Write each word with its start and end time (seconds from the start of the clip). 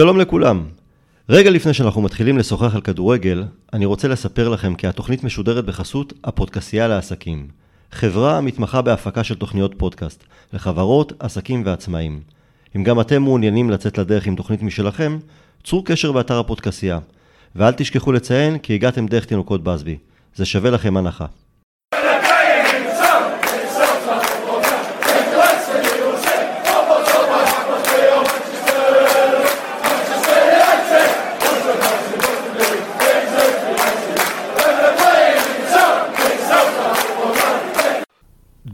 שלום 0.00 0.18
לכולם. 0.18 0.64
רגע 1.28 1.50
לפני 1.50 1.74
שאנחנו 1.74 2.02
מתחילים 2.02 2.38
לשוחח 2.38 2.74
על 2.74 2.80
כדורגל, 2.80 3.44
אני 3.72 3.84
רוצה 3.84 4.08
לספר 4.08 4.48
לכם 4.48 4.74
כי 4.74 4.86
התוכנית 4.86 5.24
משודרת 5.24 5.64
בחסות 5.64 6.12
הפודקסייה 6.24 6.88
לעסקים. 6.88 7.48
חברה 7.92 8.38
המתמחה 8.38 8.82
בהפקה 8.82 9.24
של 9.24 9.34
תוכניות 9.34 9.74
פודקאסט, 9.78 10.24
לחברות, 10.52 11.12
עסקים 11.18 11.62
ועצמאים. 11.66 12.20
אם 12.76 12.84
גם 12.84 13.00
אתם 13.00 13.22
מעוניינים 13.22 13.70
לצאת 13.70 13.98
לדרך 13.98 14.26
עם 14.26 14.36
תוכנית 14.36 14.62
משלכם, 14.62 15.18
צרו 15.64 15.84
קשר 15.84 16.12
באתר 16.12 16.38
הפודקסייה. 16.38 16.98
ואל 17.56 17.72
תשכחו 17.72 18.12
לציין 18.12 18.58
כי 18.58 18.74
הגעתם 18.74 19.06
דרך 19.06 19.24
תינוקות 19.24 19.64
בסבי. 19.64 19.98
זה 20.34 20.44
שווה 20.44 20.70
לכם 20.70 20.96
הנחה. 20.96 21.26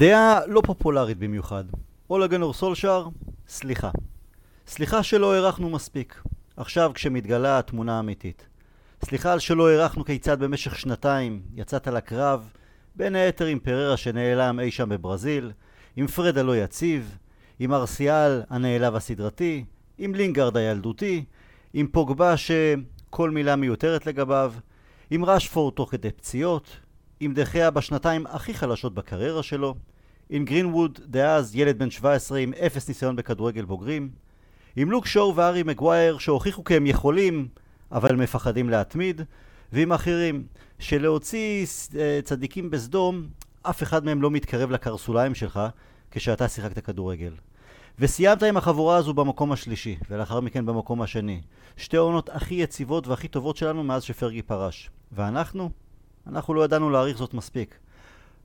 דעה 0.01 0.41
לא 0.47 0.63
פופולרית 0.65 1.19
במיוחד. 1.19 1.65
אולה 2.11 2.27
גנור 2.27 2.55
סולשאר, 2.55 3.09
סליחה. 3.49 3.91
סליחה 4.67 5.03
שלא 5.03 5.35
הארכנו 5.35 5.71
מספיק. 5.71 6.23
עכשיו 6.57 6.91
כשמתגלה 6.95 7.59
התמונה 7.59 7.97
האמיתית. 7.97 8.47
סליחה 9.05 9.33
על 9.33 9.39
שלא 9.39 9.69
הארכנו 9.71 10.05
כיצד 10.05 10.41
במשך 10.41 10.79
שנתיים 10.79 11.43
יצאת 11.55 11.87
לקרב, 11.87 12.51
בין 12.97 13.15
היתר 13.15 13.47
עם 13.47 13.59
פררה 13.59 13.97
שנעלם 13.97 14.61
אי 14.61 14.71
שם 14.71 14.89
בברזיל, 14.89 15.53
עם 15.97 16.07
פרד 16.07 16.39
הלא 16.39 16.57
יציב, 16.57 17.19
עם 17.59 17.75
ארסיאל 17.75 18.43
הנעלב 18.51 18.95
הסדרתי, 18.95 19.65
עם 19.99 20.15
לינגארד 20.15 20.57
הילדותי, 20.57 21.25
עם 21.75 21.87
פוגבה 21.87 22.35
שכל 22.37 23.31
מילה 23.31 23.57
מיותרת 23.57 24.07
לגביו, 24.07 24.53
עם 25.11 25.25
רשפורד 25.25 25.75
תוך 25.75 25.91
כדי 25.91 26.11
פציעות, 26.11 26.77
עם 27.21 27.35
דחיה 27.35 27.71
בשנתיים 27.71 28.27
הכי 28.27 28.55
חלשות 28.55 28.95
בקריירה 28.95 29.43
שלו, 29.43 29.75
עם 30.31 30.45
גרינווד 30.45 30.99
דאז 31.07 31.57
ילד 31.57 31.79
בן 31.79 31.91
17 31.91 32.39
עם 32.39 32.53
אפס 32.67 32.89
ניסיון 32.89 33.17
בכדורגל 33.17 33.65
בוגרים, 33.65 34.11
עם 34.77 34.91
לוק 34.91 35.07
שואו 35.07 35.37
וארי 35.37 35.63
מגווייר 35.63 36.19
שהוכיחו 36.19 36.65
כי 36.65 36.77
הם 36.77 36.87
יכולים 36.87 37.49
אבל 37.93 38.17
מפחדים 38.17 38.71
להתמיד, 38.71 39.21
ועם 39.73 39.93
אחרים 39.93 40.45
שלהוציא 40.79 41.67
אה, 41.99 42.21
צדיקים 42.25 42.71
בסדום 42.71 43.27
אף 43.63 43.83
אחד 43.83 44.05
מהם 44.05 44.23
לא 44.23 44.31
מתקרב 44.31 44.71
לקרסוליים 44.71 45.35
שלך 45.35 45.61
כשאתה 46.11 46.49
שיחקת 46.49 46.85
כדורגל. 46.85 47.33
וסיימת 47.99 48.43
עם 48.43 48.57
החבורה 48.57 48.97
הזו 48.97 49.15
במקום 49.15 49.53
השלישי, 49.53 49.97
ולאחר 50.11 50.41
מכן 50.41 50.67
במקום 50.67 51.03
השני. 51.03 51.41
שתי 51.77 51.97
העונות 51.97 52.29
הכי 52.29 52.55
יציבות 52.55 53.07
והכי 53.07 53.29
טובות 53.29 53.57
שלנו 53.57 53.85
מאז 53.85 54.03
שפרגי 54.03 54.43
פרש. 54.43 54.91
ואנחנו? 55.13 55.71
אנחנו 56.27 56.55
לא 56.55 56.65
ידענו 56.65 56.91
להעריך 56.91 57.19
זאת 57.19 57.35
מספיק. 57.35 57.75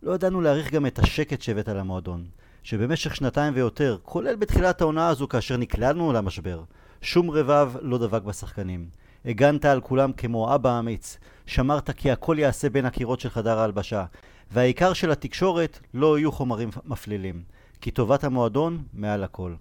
לא 0.03 0.11
ידענו 0.11 0.41
להעריך 0.41 0.71
גם 0.71 0.85
את 0.85 0.99
השקט 0.99 1.41
שהבאת 1.41 1.67
למועדון. 1.67 2.25
שבמשך 2.63 3.15
שנתיים 3.15 3.53
ויותר, 3.55 3.97
כולל 4.03 4.35
בתחילת 4.35 4.81
העונה 4.81 5.07
הזו 5.07 5.27
כאשר 5.27 5.57
נקלענו 5.57 6.13
למשבר, 6.13 6.63
שום 7.01 7.31
רבב 7.31 7.71
לא 7.81 7.97
דבק 7.97 8.21
בשחקנים. 8.21 8.89
הגנת 9.25 9.65
על 9.65 9.81
כולם 9.81 10.11
כמו 10.13 10.55
אבא 10.55 10.79
אמיץ, 10.79 11.17
שמרת 11.45 11.89
כי 11.89 12.11
הכל 12.11 12.35
יעשה 12.39 12.69
בין 12.69 12.85
הקירות 12.85 13.19
של 13.19 13.29
חדר 13.29 13.59
ההלבשה, 13.59 14.05
והעיקר 14.51 14.93
של 14.93 15.11
התקשורת 15.11 15.79
לא 15.93 16.17
יהיו 16.17 16.31
חומרים 16.31 16.69
מפלילים, 16.85 17.43
כי 17.81 17.91
טובת 17.91 18.23
המועדון 18.23 18.83
מעל 18.93 19.23
הכל. 19.23 19.53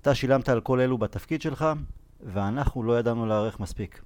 אתה 0.00 0.14
שילמת 0.14 0.48
על 0.48 0.60
כל 0.60 0.80
אלו 0.80 0.98
בתפקיד 0.98 1.42
שלך, 1.42 1.66
ואנחנו 2.22 2.82
לא 2.82 2.98
ידענו 2.98 3.26
להערך 3.26 3.60
מספיק. 3.60 4.02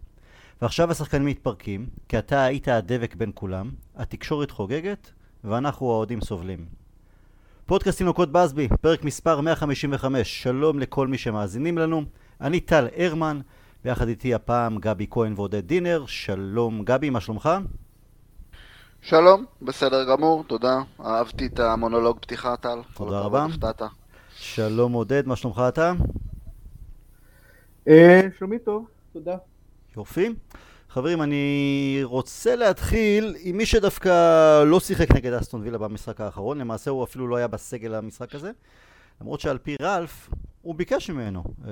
ועכשיו 0.63 0.91
השחקנים 0.91 1.27
מתפרקים, 1.27 1.87
כי 2.09 2.19
אתה 2.19 2.45
היית 2.45 2.69
הדבק 2.69 3.15
בין 3.15 3.31
כולם, 3.35 3.71
התקשורת 3.97 4.51
חוגגת, 4.51 5.11
ואנחנו 5.45 5.91
האוהדים 5.91 6.21
סובלים. 6.21 6.67
פודקאסט 7.67 7.99
תינוקות 7.99 8.33
בסבי, 8.33 8.69
פרק 8.81 9.05
מספר 9.05 9.41
155, 9.41 10.43
שלום 10.43 10.79
לכל 10.79 11.09
מי 11.09 11.19
שמאזינים 11.19 11.79
לנו, 11.79 12.03
אני 12.41 12.61
טל 12.61 12.89
הרמן, 12.97 13.41
ויחד 13.85 14.09
איתי 14.09 14.35
הפעם 14.35 14.79
גבי 14.79 15.07
כהן 15.11 15.33
ועודד 15.37 15.67
דינר, 15.67 16.05
שלום 16.07 16.85
גבי, 16.85 17.11
מה 17.11 17.21
שלומך? 17.21 17.51
שלום, 19.01 19.45
בסדר 19.63 20.05
גמור, 20.05 20.45
תודה, 20.45 20.79
אהבתי 21.01 21.47
את 21.47 21.61
המונולוג 21.61 22.19
פתיחה 22.21 22.57
טל. 22.57 22.79
תודה 22.95 23.21
רבה. 23.21 23.47
שלום 24.31 24.93
עודד, 24.93 25.27
מה 25.27 25.37
שלומך 25.37 25.63
אתה? 25.69 25.93
אה, 27.89 28.21
שלומי 28.39 28.59
טוב, 28.59 28.87
תודה. 29.13 29.37
יופי. 29.97 30.29
חברים, 30.91 31.23
אני 31.23 32.01
רוצה 32.03 32.57
להתחיל 32.57 33.37
עם 33.41 33.57
מי 33.57 33.67
שדווקא 33.67 34.65
לא 34.65 34.81
שיחק 34.81 35.13
נגד 35.15 35.33
אסטון 35.33 35.61
וילה 35.61 35.79
במשחק 35.79 36.21
האחרון, 36.21 36.59
למעשה 36.59 36.91
הוא 36.91 37.05
אפילו 37.05 37.29
לא 37.29 37.37
היה 37.37 37.49
בסגל 37.49 37.95
המשחק 37.95 38.35
הזה, 38.35 38.51
למרות 39.21 39.41
שעל 39.41 39.59
פי 39.59 39.77
רלף, 39.83 40.31
הוא 40.63 40.75
ביקש 40.75 41.11
ממנו 41.11 41.45
אה, 41.65 41.71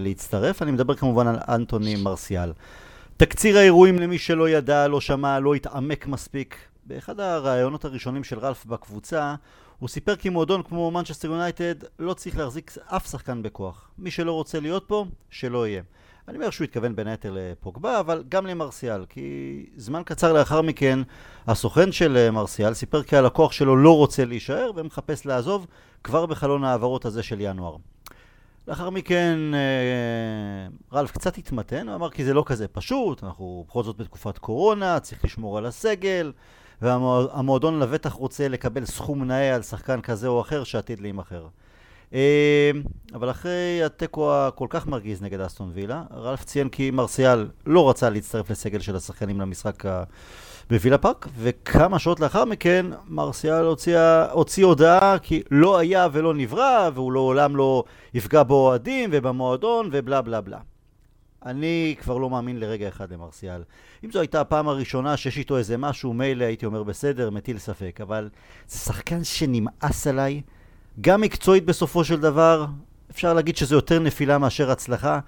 להצטרף, 0.00 0.62
אני 0.62 0.70
מדבר 0.70 0.94
כמובן 0.94 1.26
על 1.26 1.36
אנטוני 1.48 1.96
מרסיאל. 1.96 2.52
תקציר 3.16 3.58
האירועים 3.58 3.98
למי 3.98 4.18
שלא 4.18 4.48
ידע, 4.48 4.88
לא 4.88 5.00
שמע, 5.00 5.40
לא 5.40 5.54
התעמק 5.54 6.06
מספיק. 6.06 6.56
באחד 6.86 7.20
הראיונות 7.20 7.84
הראשונים 7.84 8.24
של 8.24 8.38
רלף 8.38 8.66
בקבוצה, 8.66 9.34
הוא 9.78 9.88
סיפר 9.88 10.16
כי 10.16 10.28
מועדון 10.28 10.62
כמו 10.62 10.90
מנצ'סטר 10.90 11.28
יונייטד 11.28 11.74
לא 11.98 12.14
צריך 12.14 12.38
להחזיק 12.38 12.72
אף 12.86 13.10
שחקן 13.10 13.42
בכוח. 13.42 13.90
מי 13.98 14.10
שלא 14.10 14.32
רוצה 14.32 14.60
להיות 14.60 14.84
פה, 14.86 15.04
שלא 15.30 15.66
יהיה. 15.66 15.82
אני 16.28 16.36
אומר 16.36 16.50
שהוא 16.50 16.64
התכוון 16.64 16.96
בין 16.96 17.06
היתר 17.06 17.32
לפוגבה, 17.36 18.00
אבל 18.00 18.24
גם 18.28 18.46
למרסיאל, 18.46 19.04
כי 19.08 19.66
זמן 19.76 20.02
קצר 20.04 20.32
לאחר 20.32 20.62
מכן, 20.62 20.98
הסוכן 21.46 21.92
של 21.92 22.30
מרסיאל 22.30 22.74
סיפר 22.74 23.02
כי 23.02 23.16
הלקוח 23.16 23.52
שלו 23.52 23.76
לא 23.76 23.96
רוצה 23.96 24.24
להישאר 24.24 24.70
ומחפש 24.76 25.26
לעזוב 25.26 25.66
כבר 26.04 26.26
בחלון 26.26 26.64
ההעברות 26.64 27.04
הזה 27.04 27.22
של 27.22 27.40
ינואר. 27.40 27.76
לאחר 28.68 28.90
מכן 28.90 29.38
אה, 29.54 30.98
רלף 30.98 31.10
קצת 31.10 31.38
התמתן, 31.38 31.88
הוא 31.88 31.94
אמר 31.94 32.10
כי 32.10 32.24
זה 32.24 32.34
לא 32.34 32.42
כזה 32.46 32.68
פשוט, 32.68 33.24
אנחנו 33.24 33.64
בכל 33.68 33.82
זאת 33.82 33.96
בתקופת 33.96 34.38
קורונה, 34.38 35.00
צריך 35.00 35.24
לשמור 35.24 35.58
על 35.58 35.66
הסגל, 35.66 36.32
והמועדון 36.82 37.78
לבטח 37.78 38.12
רוצה 38.12 38.48
לקבל 38.48 38.84
סכום 38.84 39.24
נאה 39.24 39.54
על 39.54 39.62
שחקן 39.62 40.00
כזה 40.00 40.28
או 40.28 40.40
אחר 40.40 40.64
שעתיד 40.64 41.00
להימכר. 41.00 41.46
אמ, 42.14 42.20
אבל 43.14 43.30
אחרי 43.30 43.84
התיקו 43.84 44.34
הכל 44.34 44.66
כך 44.70 44.86
מרגיז 44.86 45.22
נגד 45.22 45.40
אסטון 45.40 45.70
וילה, 45.74 46.02
רלף 46.14 46.44
ציין 46.44 46.68
כי 46.68 46.90
מרסיאל 46.90 47.48
לא 47.66 47.90
רצה 47.90 48.10
להצטרף 48.10 48.50
לסגל 48.50 48.80
של 48.80 48.96
השחקנים 48.96 49.40
למשחק 49.40 49.84
בווילה 50.70 50.98
פארק, 50.98 51.28
וכמה 51.38 51.98
שעות 51.98 52.20
לאחר 52.20 52.44
מכן 52.44 52.86
מרסיאל 53.08 53.64
הוציא, 53.64 53.98
הוציא 54.32 54.64
הודעה 54.64 55.18
כי 55.18 55.42
לא 55.50 55.78
היה 55.78 56.08
ולא 56.12 56.34
נברא, 56.34 56.90
והוא 56.94 57.12
לעולם 57.12 57.56
לא 57.56 57.84
יפגע 58.14 58.42
באוהדים 58.42 59.10
ובמועדון 59.12 59.88
ובלה 59.92 60.22
בלה 60.22 60.40
בלה. 60.40 60.58
אני 61.46 61.94
כבר 62.00 62.18
לא 62.18 62.30
מאמין 62.30 62.60
לרגע 62.60 62.88
אחד 62.88 63.12
למרסיאל. 63.12 63.62
אם 64.04 64.10
זו 64.10 64.20
הייתה 64.20 64.40
הפעם 64.40 64.68
הראשונה 64.68 65.16
שיש 65.16 65.38
איתו 65.38 65.58
איזה 65.58 65.76
משהו, 65.76 66.12
מילא 66.12 66.44
הייתי 66.44 66.66
אומר 66.66 66.82
בסדר, 66.82 67.30
מטיל 67.30 67.58
ספק, 67.58 68.00
אבל 68.02 68.28
זה 68.68 68.78
שחקן 68.78 69.24
שנמאס 69.24 70.06
עליי. 70.06 70.42
גם 71.00 71.20
מקצועית 71.20 71.64
בסופו 71.64 72.04
של 72.04 72.20
דבר, 72.20 72.66
אפשר 73.10 73.34
להגיד 73.34 73.56
שזה 73.56 73.74
יותר 73.74 73.98
נפילה 73.98 74.38
מאשר 74.38 74.70
הצלחה. 74.70 75.18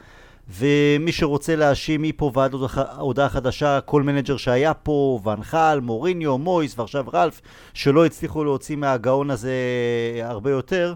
ומי 0.48 1.12
שרוצה 1.12 1.56
להאשים 1.56 2.02
מפה 2.02 2.30
ועד 2.34 2.54
הודעה 2.96 3.28
חדשה, 3.28 3.80
כל 3.80 4.02
מנג'ר 4.02 4.36
שהיה 4.36 4.74
פה, 4.74 5.20
ואן 5.24 5.48
חאל, 5.48 5.80
מוריניו, 5.82 6.38
מויס 6.38 6.78
ועכשיו 6.78 7.04
רלף, 7.14 7.40
שלא 7.74 8.06
הצליחו 8.06 8.44
להוציא 8.44 8.76
מהגאון 8.76 9.30
הזה 9.30 9.52
הרבה 10.22 10.50
יותר, 10.50 10.94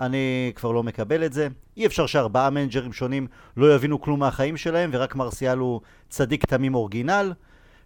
אני 0.00 0.52
כבר 0.54 0.72
לא 0.72 0.82
מקבל 0.82 1.24
את 1.24 1.32
זה. 1.32 1.48
אי 1.76 1.86
אפשר 1.86 2.06
שארבעה 2.06 2.50
מנג'רים 2.50 2.92
שונים 2.92 3.26
לא 3.56 3.74
יבינו 3.74 4.00
כלום 4.00 4.20
מהחיים 4.20 4.56
שלהם, 4.56 4.90
ורק 4.92 5.14
מרסיאל 5.14 5.58
הוא 5.58 5.80
צדיק 6.08 6.46
תמים 6.46 6.74
אורגינל. 6.74 7.32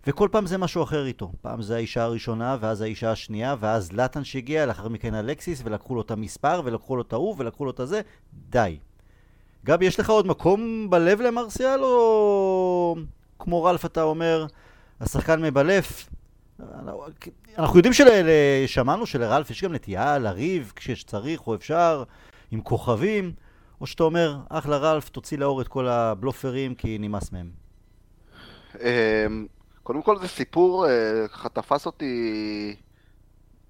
וכל 0.06 0.29
פעם 0.32 0.47
זה 0.47 0.58
משהו 0.58 0.82
אחר 0.82 1.06
איתו. 1.06 1.32
פעם 1.41 1.62
זה 1.62 1.76
האישה 1.76 2.02
הראשונה, 2.02 2.56
ואז 2.61 2.81
האישה 2.81 3.11
השנייה, 3.12 3.56
ואז 3.61 3.93
לטן 3.93 4.25
שהגיע, 4.25 4.67
לאחר 4.67 4.88
מכן 4.88 5.14
אלקסיס, 5.14 5.62
ולקחו 5.64 5.94
לו 5.94 6.00
את 6.00 6.11
המספר, 6.11 6.62
ולקחו 6.64 6.97
לו 6.97 7.02
את 7.02 7.12
ההוא, 7.12 7.35
ולקחו 7.38 7.64
לו 7.64 7.70
את 7.70 7.81
הזה. 7.81 8.00
די. 8.49 8.79
גבי, 9.64 9.85
יש 9.85 10.00
לך 10.00 10.11
עוד 10.11 10.26
מקום 10.26 10.91
בלב 10.91 11.20
למרסיאל, 11.20 11.81
או 11.85 12.97
כמו 13.38 13.64
רלף 13.64 13.85
אתה 13.85 14.02
אומר, 14.02 14.47
השחקן 15.00 15.43
מבלף? 15.43 16.08
אנחנו 17.58 17.76
יודעים 17.79 17.93
ששמענו 17.93 19.06
שלרלף 19.06 19.50
יש 19.50 19.64
גם 19.64 19.73
נטייה 19.73 20.19
לריב 20.19 20.73
כשצריך 20.76 21.47
או 21.47 21.55
אפשר, 21.55 22.05
עם 22.50 22.61
כוכבים, 22.61 23.32
או 23.81 23.87
שאתה 23.87 24.02
אומר, 24.02 24.38
אחלה 24.49 24.76
רלף, 24.76 25.08
תוציא 25.08 25.38
לאור 25.38 25.61
את 25.61 25.69
כל 25.69 25.88
הבלופרים 25.88 26.75
כי 26.75 26.99
נמאס 26.99 27.32
מהם. 27.32 27.50
קודם 29.82 30.02
כל 30.02 30.18
זה 30.18 30.28
סיפור, 30.28 30.86
אה, 30.86 31.28
ככה 31.28 31.48
תפס 31.48 31.86
אותי 31.86 32.76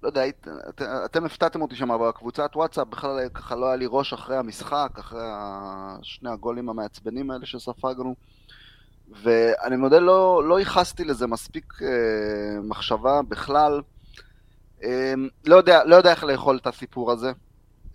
לא 0.03 0.07
יודע, 0.07 0.27
את, 0.27 0.47
את, 0.69 0.81
אתם 1.05 1.25
הפתעתם 1.25 1.61
אותי 1.61 1.75
שם 1.75 1.89
בקבוצת 2.07 2.51
וואטסאפ, 2.55 2.87
בכלל 2.87 3.29
ככה 3.33 3.55
לא 3.55 3.65
היה 3.65 3.75
לי 3.75 3.85
ראש 3.89 4.13
אחרי 4.13 4.37
המשחק, 4.37 4.89
אחרי 4.99 5.21
שני 6.01 6.29
הגולים 6.29 6.69
המעצבנים 6.69 7.31
האלה 7.31 7.45
שספגנו. 7.45 8.15
ואני 9.23 9.75
מודה, 9.75 9.99
לא, 9.99 10.43
לא 10.47 10.59
ייחסתי 10.59 11.03
לזה 11.03 11.27
מספיק 11.27 11.73
אה, 11.81 12.61
מחשבה 12.63 13.21
בכלל. 13.21 13.81
אה, 14.83 15.13
לא, 15.45 15.55
יודע, 15.55 15.83
לא 15.85 15.95
יודע 15.95 16.11
איך 16.11 16.23
לאכול 16.23 16.57
את 16.57 16.67
הסיפור 16.67 17.11
הזה. 17.11 17.31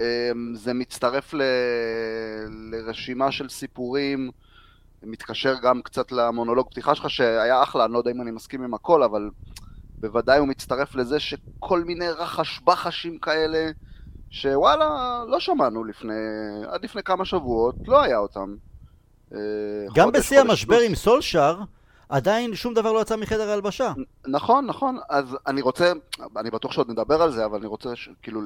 אה, 0.00 0.30
זה 0.54 0.74
מצטרף 0.74 1.34
ל, 1.34 1.42
לרשימה 2.70 3.32
של 3.32 3.48
סיפורים, 3.48 4.30
מתקשר 5.02 5.54
גם 5.62 5.82
קצת 5.82 6.12
למונולוג 6.12 6.70
פתיחה 6.70 6.94
שלך, 6.94 7.10
שהיה 7.10 7.62
אחלה, 7.62 7.84
אני 7.84 7.92
לא 7.92 7.98
יודע 7.98 8.10
אם 8.10 8.22
אני 8.22 8.30
מסכים 8.30 8.64
עם 8.64 8.74
הכל, 8.74 9.02
אבל 9.02 9.30
בוודאי 9.98 10.38
הוא 10.38 10.48
מצטרף 10.48 10.94
לזה 10.94 11.20
שכל 11.20 11.84
מיני 11.84 12.08
רחש 12.08 12.60
בחשים 12.64 13.18
כאלה, 13.18 13.70
שוואלה, 14.30 15.24
לא 15.28 15.40
שמענו 15.40 15.84
לפני, 15.84 16.14
עד 16.68 16.84
לפני 16.84 17.02
כמה 17.02 17.24
שבועות, 17.24 17.74
לא 17.86 18.02
היה 18.02 18.18
אותם. 18.18 18.54
אה, 19.34 19.38
גם 19.94 20.12
בשיא 20.12 20.40
המשבר 20.40 20.78
עם 20.78 20.94
סולשר, 20.94 21.60
עדיין 22.08 22.54
שום 22.54 22.74
דבר 22.74 22.92
לא 22.92 23.00
יצא 23.00 23.16
מחדר 23.16 23.50
ההלבשה. 23.50 23.92
נכון, 24.26 24.66
נכון, 24.66 24.98
אז 25.08 25.36
אני 25.46 25.60
רוצה, 25.60 25.92
אני 26.36 26.50
בטוח 26.50 26.72
שעוד 26.72 26.90
נדבר 26.90 27.22
על 27.22 27.32
זה, 27.32 27.44
אבל 27.44 27.58
אני 27.58 27.66
רוצה 27.66 27.90
כאילו 28.22 28.40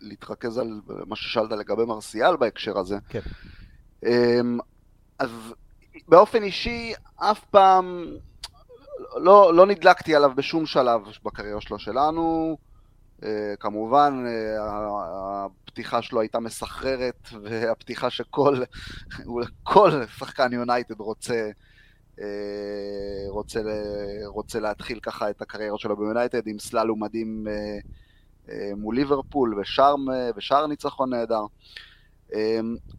להתרכז 0.00 0.58
על 0.58 0.80
מה 1.06 1.16
ששאלת 1.16 1.50
לגבי 1.52 1.84
מרסיאל 1.84 2.36
בהקשר 2.36 2.78
הזה. 2.78 2.96
כן. 3.08 3.20
אז 5.22 5.54
באופן 6.08 6.42
אישי, 6.42 6.92
אף 7.16 7.44
פעם 7.44 8.06
לא, 9.16 9.54
לא 9.54 9.66
נדלקתי 9.66 10.14
עליו 10.14 10.32
בשום 10.36 10.66
שלב 10.66 11.00
בקריירה 11.24 11.60
שלו 11.60 11.78
שלנו. 11.78 12.56
אה, 13.24 13.54
כמובן, 13.60 14.24
אה, 14.26 15.44
הפתיחה 15.44 16.02
שלו 16.02 16.20
הייתה 16.20 16.40
מסחררת, 16.40 17.28
והפתיחה 17.42 18.10
שכל 18.10 18.62
כל 19.62 19.90
שחקן 20.18 20.52
יונייטד 20.52 21.00
רוצה, 21.00 21.50
אה, 22.20 22.26
רוצה, 23.28 23.60
רוצה 24.26 24.60
להתחיל 24.60 25.00
ככה 25.00 25.30
את 25.30 25.42
הקריירה 25.42 25.78
שלו 25.78 25.96
ביונייטד 25.96 26.46
עם 26.46 26.58
סללום 26.58 27.02
מדהים 27.02 27.46
מול 28.76 28.94
ליברפול 28.94 29.58
ושאר, 29.60 29.94
ושאר 30.36 30.66
ניצחון 30.66 31.10
נהדר. 31.10 31.44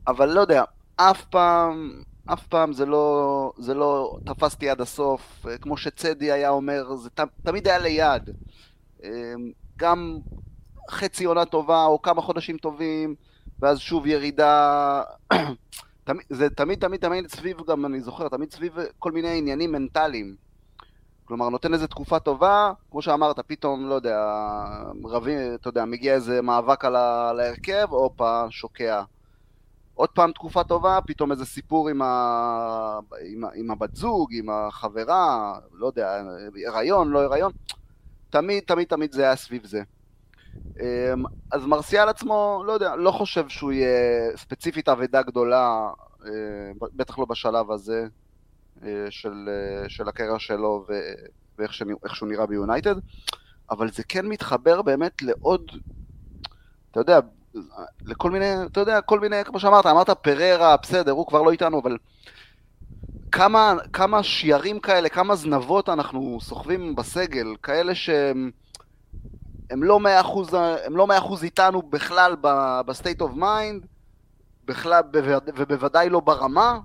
אבל 0.08 0.30
לא 0.34 0.42
יודע, 0.42 0.64
אף 0.96 1.26
פעם, 1.26 2.04
אף 2.26 2.48
פעם 2.48 2.74
זה 2.74 2.86
לא, 2.86 3.52
זה 3.58 3.74
לא 3.74 4.18
תפסתי 4.26 4.70
עד 4.70 4.82
הסוף, 4.82 5.46
כמו 5.62 5.78
שצדי 5.78 6.32
היה 6.32 6.50
אומר, 6.50 6.96
זה 6.96 7.10
ת, 7.10 7.20
תמיד 7.44 7.68
היה 7.68 7.80
ליד. 7.80 8.30
גם 9.78 10.18
חצי 10.90 11.26
עונה 11.26 11.46
טובה 11.46 11.86
או 11.86 12.02
כמה 12.02 12.22
חודשים 12.22 12.58
טובים, 12.58 13.16
ואז 13.60 13.80
שוב 13.80 14.08
ירידה. 14.08 15.02
זה 16.30 16.50
תמיד 16.50 16.80
תמיד 16.80 17.02
תמיד 17.02 17.28
סביב, 17.28 17.58
גם 17.68 17.86
אני 17.86 18.02
זוכר, 18.02 18.30
תמיד 18.30 18.54
סביב 18.54 18.78
כל 19.00 19.12
מיני 19.12 19.38
עניינים 19.38 19.72
מנטליים. 19.72 20.36
כלומר, 21.26 21.50
נותן 21.50 21.74
איזה 21.74 21.88
תקופה 21.88 22.20
טובה, 22.20 22.72
כמו 22.92 23.02
שאמרת, 23.02 23.40
פתאום, 23.40 23.90
לא 23.90 23.94
יודע, 23.94 24.18
רבים, 25.06 25.40
אתה 25.56 25.70
יודע, 25.70 25.86
מגיע 25.86 26.14
איזה 26.14 26.42
מאבק 26.42 26.86
על 26.86 26.96
ההרכב, 26.96 27.88
הופה, 27.90 28.46
שוקע. 28.50 29.04
עוד 29.96 30.10
פעם 30.10 30.32
תקופה 30.32 30.64
טובה, 30.64 31.00
פתאום 31.08 31.32
איזה 31.32 31.46
סיפור 31.46 31.90
עם, 31.90 32.02
ה... 32.02 33.00
עם, 33.26 33.44
ה... 33.44 33.48
עם 33.56 33.72
הבת 33.72 33.96
זוג, 33.96 34.30
עם 34.34 34.50
החברה, 34.50 35.54
לא 35.74 35.88
יודע, 35.88 36.22
הריון, 36.68 37.10
לא 37.10 37.24
הריון. 37.24 37.52
תמיד, 38.30 38.64
תמיד, 38.64 38.88
תמיד 38.88 39.12
זה 39.12 39.24
היה 39.24 39.36
סביב 39.36 39.66
זה. 39.66 39.82
אמ, 40.80 41.24
אז 41.52 41.66
מרסיאל 41.66 42.10
עצמו, 42.10 42.64
לא 42.66 42.72
יודע, 42.72 42.96
לא 42.96 43.12
חושב 43.12 43.50
שהוא 43.50 43.72
יהיה 43.72 44.38
ספציפית 44.38 44.90
אבדה 44.90 45.22
גדולה, 45.22 45.90
אה, 46.26 46.32
בטח 46.80 47.20
לא 47.20 47.26
בשלב 47.26 47.72
הזה 47.72 48.08
אה, 48.84 49.06
של, 49.10 49.50
אה, 49.50 49.90
של 49.90 50.08
הקריירה 50.08 50.40
שלו 50.40 50.86
ואיך 51.58 51.74
שהוא 51.74 52.30
נראה 52.30 52.46
ביונייטד, 52.46 52.96
אבל 53.72 53.92
זה 53.92 54.04
כן 54.04 54.26
מתחבר 54.26 54.82
באמת 54.82 55.22
לעוד, 55.22 55.72
אתה 56.92 57.00
יודע, 57.00 57.20
לכל 58.06 58.32
מיני, 58.32 58.46
אתה 58.66 58.80
יודע, 58.80 59.02
כל 59.02 59.20
מיני, 59.20 59.44
כמו 59.44 59.60
שאמרת, 59.60 59.86
אמרת 59.86 60.10
פררה, 60.10 60.78
בסדר, 60.78 61.12
הוא 61.12 61.28
כבר 61.28 61.42
לא 61.42 61.52
איתנו, 61.52 61.80
אבל 61.80 61.98
כמה, 63.32 63.74
כמה 63.94 64.24
שיירים 64.24 64.80
כאלה, 64.80 65.10
כמה 65.10 65.36
זנבות 65.36 65.90
אנחנו 65.90 66.38
סוחבים 66.42 66.96
בסגל, 66.96 67.56
כאלה 67.64 67.96
שהם 67.96 68.52
הם 69.70 69.84
לא 69.84 70.00
מאה 70.00 70.22
אחוז, 70.22 70.54
הם 70.86 70.98
לא 70.98 71.08
מאה 71.08 71.18
אחוז 71.18 71.44
איתנו 71.44 71.82
בכלל 71.82 72.36
ב 72.86 72.92
state 72.92 73.22
of 73.22 73.32
mind, 73.34 73.86
בכלל, 74.66 75.02
ובוודאי 75.56 76.10
לא 76.10 76.20
ברמה, 76.20 76.80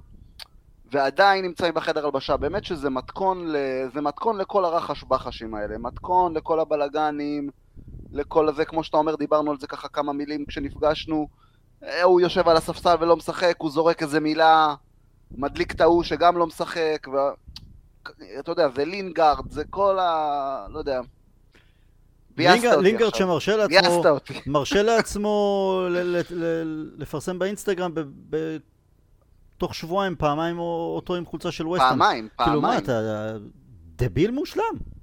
ועדיין 0.93 1.45
נמצאים 1.45 1.75
בחדר 1.75 2.05
הלבשה. 2.05 2.37
באמת 2.37 2.65
שזה 2.65 2.91
מתכון, 2.91 3.47
זה 3.95 4.01
מתכון 4.01 4.39
לכל 4.39 4.65
הרחש 4.65 5.05
בחשים 5.05 5.55
האלה, 5.55 5.79
מתכון 5.79 6.37
לכל 6.37 6.61
הבלגנים, 6.61 7.51
לכל 8.13 8.49
הזה, 8.49 8.65
כמו 8.65 8.85
שאתה 8.85 8.97
אומר, 8.97 9.17
דיברנו 9.17 9.51
על 9.51 9.59
זה 9.59 9.67
ככה 9.67 9.89
כמה 9.89 10.13
מילים 10.13 10.45
כשנפגשנו. 10.47 11.29
אה, 11.85 12.03
הוא 12.03 12.21
יושב 12.21 12.49
על 12.49 12.57
הספסל 12.57 12.97
ולא 13.01 13.17
משחק, 13.17 13.55
הוא 13.59 13.71
זורק 13.71 14.03
איזה 14.03 14.21
מילה, 14.21 14.75
מדליק 15.31 15.73
את 15.73 15.81
ההוא 15.81 16.03
שגם 16.03 16.39
לא 16.39 16.47
משחק, 16.47 17.07
ו... 17.13 17.17
אתה 18.41 18.53
יודע, 18.53 18.69
זה 18.69 18.85
לינגארד, 18.85 19.51
זה 19.51 19.65
כל 19.71 19.99
ה... 19.99 20.67
לא 20.69 20.79
יודע. 20.79 21.01
לינגארד 22.37 23.15
שמרשה 23.15 23.57
לעצמו, 23.57 24.03
מרשה 24.47 24.83
לעצמו 24.83 25.83
לפרסם 26.99 27.39
באינסטגרם 27.39 27.93
תוך 29.59 29.75
שבועיים, 29.75 30.17
פעמיים 30.17 30.59
אותו 30.59 31.15
עם 31.15 31.27
חולצה 31.27 31.53
של 31.53 31.67
ווסטהאם. 31.67 31.91
פעמיים, 31.91 32.29
פעמיים. 32.37 32.55
כאילו 32.55 32.63
מה, 32.63 32.79
אתה 32.79 33.37
דביל 33.97 34.31
מושלם. 34.31 34.98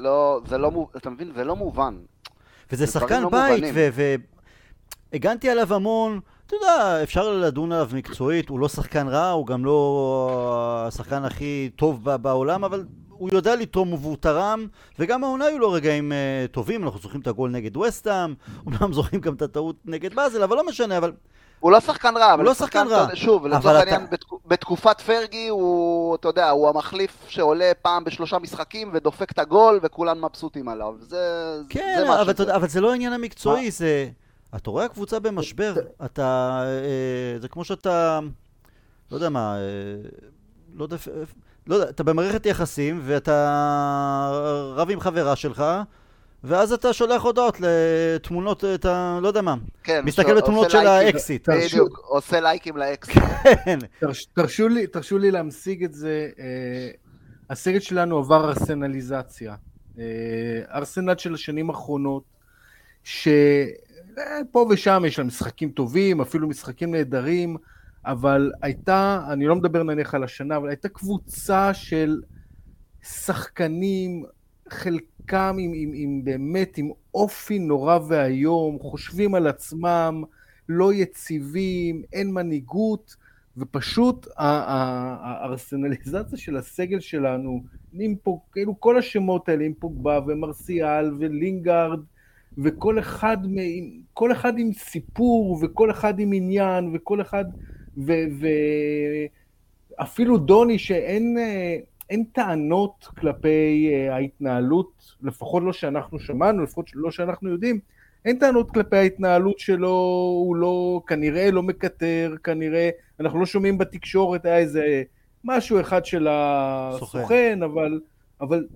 לא, 0.00 0.40
זה 0.46 0.58
לא, 0.58 0.86
אתה 0.96 1.10
מבין? 1.10 1.32
זה 1.34 1.44
לא 1.44 1.56
מובן. 1.56 1.96
וזה 2.72 2.86
שחקן 2.86 3.22
לא 3.22 3.30
בית, 3.30 3.64
והגנתי 5.12 5.50
עליו 5.50 5.74
המון. 5.74 6.20
אתה 6.46 6.56
יודע, 6.56 7.02
אפשר 7.02 7.32
לדון 7.32 7.72
עליו 7.72 7.88
מקצועית, 7.94 8.48
הוא 8.48 8.60
לא 8.60 8.68
שחקן 8.68 9.08
רע, 9.08 9.30
הוא 9.30 9.46
גם 9.46 9.64
לא 9.64 10.84
השחקן 10.86 11.24
הכי 11.24 11.70
טוב 11.76 12.04
בעולם, 12.04 12.64
אבל 12.64 12.84
הוא 13.08 13.28
יודע 13.32 13.56
לתרום 13.56 13.92
ותרם, 13.92 14.66
וגם 14.98 15.24
העונה 15.24 15.44
היו 15.44 15.58
לו 15.58 15.72
רגעים 15.72 16.12
uh, 16.12 16.52
טובים, 16.52 16.84
אנחנו 16.84 17.00
זוכרים 17.00 17.20
את 17.20 17.26
הגול 17.26 17.50
נגד 17.50 17.76
וסטאם, 17.76 18.34
אומנם 18.66 18.92
זוכרים 18.98 19.20
גם 19.20 19.34
את 19.34 19.42
הטעות 19.42 19.76
נגד 19.84 20.14
באזל, 20.14 20.42
אבל 20.42 20.56
לא 20.56 20.66
משנה, 20.66 20.98
אבל... 20.98 21.12
הוא 21.60 21.72
לא 21.72 21.80
שחקן 21.80 22.16
רע, 22.16 22.34
אבל 22.34 22.42
הוא 22.42 22.48
לא 22.48 22.54
שחקן 22.54 22.86
רע. 22.88 23.06
שוב, 23.14 23.46
לצורך 23.46 23.66
העניין. 23.66 24.06
בתקופת 24.46 25.00
פרגי 25.00 25.48
הוא, 25.48 26.14
אתה 26.14 26.28
יודע, 26.28 26.50
הוא 26.50 26.68
המחליף 26.68 27.24
שעולה 27.28 27.72
פעם 27.82 28.04
בשלושה 28.04 28.38
משחקים 28.38 28.90
ודופק 28.94 29.30
את 29.30 29.38
הגול 29.38 29.80
וכולם 29.82 30.24
מבסוטים 30.24 30.68
עליו. 30.68 30.94
זה, 31.00 31.56
כן, 31.68 32.04
זה 32.06 32.20
אבל, 32.20 32.36
זה. 32.36 32.56
אבל 32.56 32.68
זה 32.68 32.80
לא 32.80 32.90
העניין 32.90 33.12
המקצועי, 33.12 33.70
זה... 33.70 34.08
אתה 34.56 34.70
רואה 34.70 34.84
הקבוצה 34.84 35.18
במשבר, 35.18 35.74
אתה... 36.04 36.60
אה, 36.64 37.40
זה 37.40 37.48
כמו 37.48 37.64
שאתה... 37.64 38.20
לא 39.10 39.16
יודע 39.16 39.28
מה... 39.28 39.56
אה, 39.56 39.60
לא 40.74 40.84
יודע... 40.84 40.96
לא 41.66 41.74
יודע, 41.74 41.88
אתה 41.88 42.02
במערכת 42.04 42.46
יחסים 42.46 43.00
ואתה 43.04 44.30
רב 44.74 44.90
עם 44.90 45.00
חברה 45.00 45.36
שלך 45.36 45.64
ואז 46.44 46.72
אתה 46.72 46.92
שולח 46.92 47.22
הודעות 47.22 47.60
לתמונות, 47.60 48.64
אתה 48.64 49.18
לא 49.22 49.28
יודע 49.28 49.42
מה. 49.42 49.54
כן. 49.82 50.04
מסתכל 50.04 50.36
בתמונות 50.36 50.70
של 50.70 50.86
האקסיט. 50.86 51.48
בדיוק, 51.48 51.98
עושה 51.98 52.40
לייקים 52.40 52.76
לאקסיט. 52.76 53.22
כן. 53.64 53.78
תרשו 54.34 54.68
לי, 54.68 54.86
תרשו 54.86 55.18
לי 55.18 55.30
להמשיג 55.30 55.84
את 55.84 55.94
זה. 55.94 56.28
אה, 56.38 56.90
הסרט 57.50 57.82
שלנו 57.82 58.18
עבר 58.18 58.48
ארסנליזציה. 58.48 59.54
אה, 59.98 60.04
ארסנל 60.74 61.18
של 61.18 61.34
השנים 61.34 61.70
האחרונות, 61.70 62.22
שפה 63.04 63.28
אה, 64.56 64.62
ושם 64.70 65.02
יש 65.06 65.18
לה 65.18 65.24
משחקים 65.24 65.70
טובים, 65.70 66.20
אפילו 66.20 66.48
משחקים 66.48 66.90
נהדרים. 66.90 67.56
אבל 68.06 68.52
הייתה, 68.62 69.26
אני 69.32 69.46
לא 69.46 69.56
מדבר 69.56 69.82
נניח 69.82 70.14
על 70.14 70.24
השנה, 70.24 70.56
אבל 70.56 70.68
הייתה 70.68 70.88
קבוצה 70.88 71.74
של 71.74 72.20
שחקנים, 73.02 74.24
חלקם 75.30 75.56
עם, 75.60 75.72
עם, 75.74 75.90
עם 75.94 76.24
באמת, 76.24 76.78
עם 76.78 76.90
אופי 77.14 77.58
נורא 77.58 77.98
ואיום, 78.08 78.78
חושבים 78.78 79.34
על 79.34 79.46
עצמם, 79.46 80.22
לא 80.68 80.92
יציבים, 80.92 82.02
אין 82.12 82.30
מנהיגות, 82.30 83.16
ופשוט 83.56 84.26
הארסנליזציה 84.36 86.38
של 86.38 86.56
הסגל 86.56 87.00
שלנו, 87.00 87.62
עם 87.92 88.14
פה, 88.22 88.40
כאילו 88.52 88.80
כל 88.80 88.98
השמות 88.98 89.48
האלה, 89.48 89.64
עם 89.64 89.72
פוגבה 89.78 90.20
ומרסיאל 90.26 91.14
ולינגארד, 91.18 92.00
וכל 92.58 92.98
אחד, 92.98 93.38
כל 94.14 94.32
אחד 94.32 94.58
עם 94.58 94.72
סיפור, 94.72 95.58
וכל 95.62 95.90
אחד 95.90 96.18
עם 96.18 96.32
עניין, 96.32 96.90
וכל 96.94 97.20
אחד... 97.20 97.44
ואפילו 99.98 100.38
דוני 100.38 100.78
שאין 100.78 101.36
אין 102.10 102.24
טענות 102.24 103.08
כלפי 103.20 103.90
uh, 103.90 104.12
ההתנהלות, 104.12 105.14
לפחות 105.22 105.62
לא 105.62 105.72
שאנחנו 105.72 106.18
שמענו, 106.18 106.62
לפחות 106.62 106.90
לא 106.94 107.10
שאנחנו 107.10 107.50
יודעים, 107.50 107.80
אין 108.24 108.38
טענות 108.38 108.70
כלפי 108.70 108.96
ההתנהלות 108.96 109.58
שלו, 109.58 109.88
הוא 110.44 110.56
לא, 110.56 111.02
כנראה 111.06 111.50
לא 111.50 111.62
מקטר, 111.62 112.34
כנראה, 112.44 112.90
אנחנו 113.20 113.40
לא 113.40 113.46
שומעים 113.46 113.78
בתקשורת, 113.78 114.44
היה 114.44 114.58
איזה 114.58 115.02
משהו 115.44 115.80
אחד 115.80 116.04
של 116.04 116.26
הסוכן, 116.30 117.62
אבל, 117.62 118.00
אבל, 118.40 118.66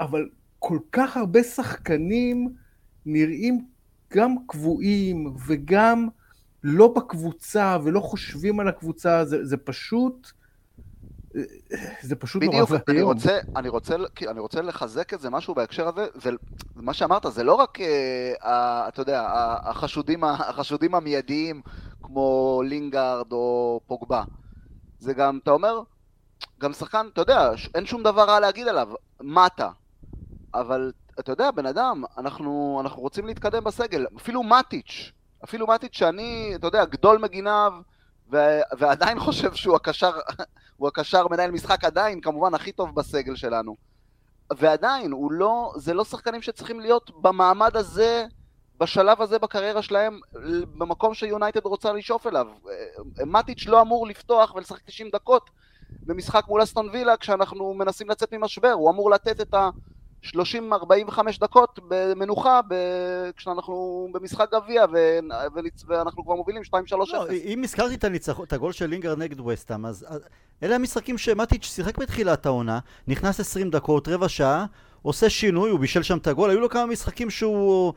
אבל 0.00 0.28
כל 0.58 0.78
כך 0.92 1.16
הרבה 1.16 1.42
שחקנים 1.42 2.48
נראים 3.06 3.64
גם 4.12 4.36
קבועים 4.46 5.34
וגם 5.46 6.08
לא 6.64 6.94
בקבוצה 6.96 7.78
ולא 7.84 8.00
חושבים 8.00 8.60
על 8.60 8.68
הקבוצה, 8.68 9.24
זה, 9.24 9.44
זה 9.44 9.56
פשוט... 9.56 10.32
זה 12.00 12.16
פשוט 12.16 12.42
נורא 12.42 12.54
ואיום. 12.56 12.66
בדיוק, 12.66 12.88
אני 12.88 13.02
רוצה, 13.02 13.38
אני, 13.56 13.68
רוצה, 13.68 13.94
אני 14.28 14.40
רוצה 14.40 14.62
לחזק 14.62 15.14
את 15.14 15.20
זה, 15.20 15.30
משהו 15.30 15.54
בהקשר 15.54 15.88
הזה, 15.88 16.06
זה, 16.14 16.30
מה 16.76 16.92
שאמרת, 16.92 17.26
זה 17.30 17.44
לא 17.44 17.54
רק, 17.54 17.78
אה, 17.80 18.88
אתה 18.88 19.00
יודע, 19.00 19.28
החשודים, 19.62 20.24
החשודים 20.24 20.94
המיידיים, 20.94 21.62
כמו 22.02 22.60
לינגארד 22.64 23.32
או 23.32 23.80
פוגבה. 23.86 24.22
זה 24.98 25.12
גם, 25.14 25.38
אתה 25.42 25.50
אומר, 25.50 25.80
גם 26.60 26.72
שחקן, 26.72 27.06
אתה 27.12 27.20
יודע, 27.20 27.50
אין 27.74 27.86
שום 27.86 28.02
דבר 28.02 28.24
רע 28.24 28.40
להגיד 28.40 28.68
עליו, 28.68 28.88
מטה. 29.20 29.70
אבל 30.54 30.92
אתה 31.20 31.32
יודע, 31.32 31.50
בן 31.50 31.66
אדם, 31.66 32.04
אנחנו, 32.18 32.78
אנחנו 32.80 33.02
רוצים 33.02 33.26
להתקדם 33.26 33.64
בסגל. 33.64 34.06
אפילו 34.16 34.42
מטיץ', 34.42 35.12
אפילו 35.44 35.66
מטיץ' 35.66 35.96
שאני, 35.96 36.52
אתה 36.54 36.66
יודע, 36.66 36.84
גדול 36.84 37.18
מגיניו, 37.18 37.72
ו- 38.32 38.60
ועדיין 38.78 39.20
חושב 39.20 39.54
שהוא 39.54 39.76
הקשר, 39.76 40.12
הוא 40.76 40.88
הקשר 40.88 41.28
מנהל 41.28 41.50
משחק 41.50 41.84
עדיין, 41.84 42.20
כמובן, 42.20 42.54
הכי 42.54 42.72
טוב 42.72 42.94
בסגל 42.94 43.36
שלנו. 43.36 43.76
ועדיין, 44.56 45.12
הוא 45.12 45.32
לא, 45.32 45.72
זה 45.76 45.94
לא 45.94 46.04
שחקנים 46.04 46.42
שצריכים 46.42 46.80
להיות 46.80 47.10
במעמד 47.22 47.76
הזה, 47.76 48.26
בשלב 48.78 49.22
הזה 49.22 49.38
בקריירה 49.38 49.82
שלהם, 49.82 50.20
במקום 50.78 51.14
שיונייטד 51.14 51.66
רוצה 51.66 51.92
לשאוף 51.92 52.26
אליו. 52.26 52.46
מטיץ' 53.26 53.66
לא 53.66 53.80
אמור 53.80 54.06
לפתוח 54.06 54.54
ולשחק 54.54 54.82
90 54.84 55.10
דקות 55.12 55.50
במשחק 56.02 56.44
מול 56.48 56.62
אסטון 56.62 56.88
וילה 56.92 57.16
כשאנחנו 57.16 57.74
מנסים 57.74 58.10
לצאת 58.10 58.34
ממשבר, 58.34 58.72
הוא 58.72 58.90
אמור 58.90 59.10
לתת 59.10 59.40
את 59.40 59.54
ה... 59.54 59.70
30-45 60.24 60.34
דקות 61.40 61.78
במנוחה 61.88 62.60
ב... 62.68 62.74
כשאנחנו 63.36 64.08
במשחק 64.12 64.50
גביע 64.52 64.84
ו... 64.92 65.18
ואנחנו 65.86 66.24
כבר 66.24 66.34
מובילים 66.34 66.62
2-3-0. 66.62 66.94
לא, 67.12 67.26
אם 67.30 67.62
הזכרתי 67.64 67.94
את, 67.94 68.04
הניצח... 68.04 68.40
את 68.42 68.52
הגול 68.52 68.72
של 68.72 68.86
לינגר 68.86 69.16
נגד 69.16 69.40
וסטאם, 69.40 69.86
אז 69.86 70.06
אלה 70.62 70.74
המשחקים 70.74 71.18
שמטיץ' 71.18 71.64
שיחק 71.64 71.98
בתחילת 71.98 72.46
העונה, 72.46 72.78
נכנס 73.08 73.40
20 73.40 73.70
דקות, 73.70 74.08
רבע 74.08 74.28
שעה, 74.28 74.66
עושה 75.02 75.30
שינוי, 75.30 75.70
הוא 75.70 75.80
בישל 75.80 76.02
שם 76.02 76.18
את 76.18 76.26
הגול, 76.26 76.50
היו 76.50 76.60
לו 76.60 76.68
כמה 76.68 76.86
משחקים 76.86 77.30
שהוא... 77.30 77.92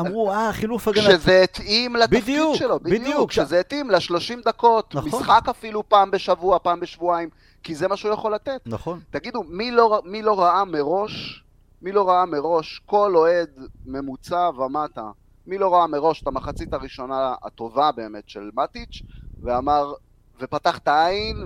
אמרו, 0.00 0.32
אה, 0.32 0.52
חילוף 0.52 0.88
הגנה. 0.88 1.08
כשזה 1.08 1.42
התאים 1.42 1.96
לתפקיד 1.96 2.22
בדיוק, 2.22 2.56
שלו, 2.56 2.80
בדיוק. 2.80 3.02
בדיוק. 3.02 3.30
כשזה 3.30 3.60
התאים 3.60 3.90
ל-30 3.90 4.44
דקות, 4.44 4.94
נכון. 4.94 5.20
משחק 5.20 5.48
אפילו 5.50 5.88
פעם 5.88 6.10
בשבוע, 6.10 6.58
פעם 6.58 6.80
בשבועיים, 6.80 7.28
כי 7.62 7.74
זה 7.74 7.88
מה 7.88 7.96
שהוא 7.96 8.12
יכול 8.12 8.34
לתת. 8.34 8.60
נכון. 8.66 9.00
תגידו, 9.10 9.42
מי 9.48 9.70
לא, 9.70 10.02
מי 10.04 10.22
לא 10.22 10.40
ראה 10.40 10.64
מראש 10.64 11.43
מי 11.84 11.92
לא 11.92 12.08
ראה 12.08 12.26
מראש, 12.26 12.82
כל 12.86 13.16
אוהד 13.16 13.50
ממוצע 13.86 14.50
ומטה, 14.58 15.10
מי 15.46 15.58
לא 15.58 15.74
ראה 15.74 15.86
מראש 15.86 16.22
את 16.22 16.26
המחצית 16.26 16.72
הראשונה 16.72 17.34
הטובה 17.42 17.92
באמת 17.92 18.28
של 18.28 18.50
מטיץ', 18.54 19.02
ואמר, 19.42 19.92
ופתח 20.40 20.78
את 20.78 20.88
העין, 20.88 21.36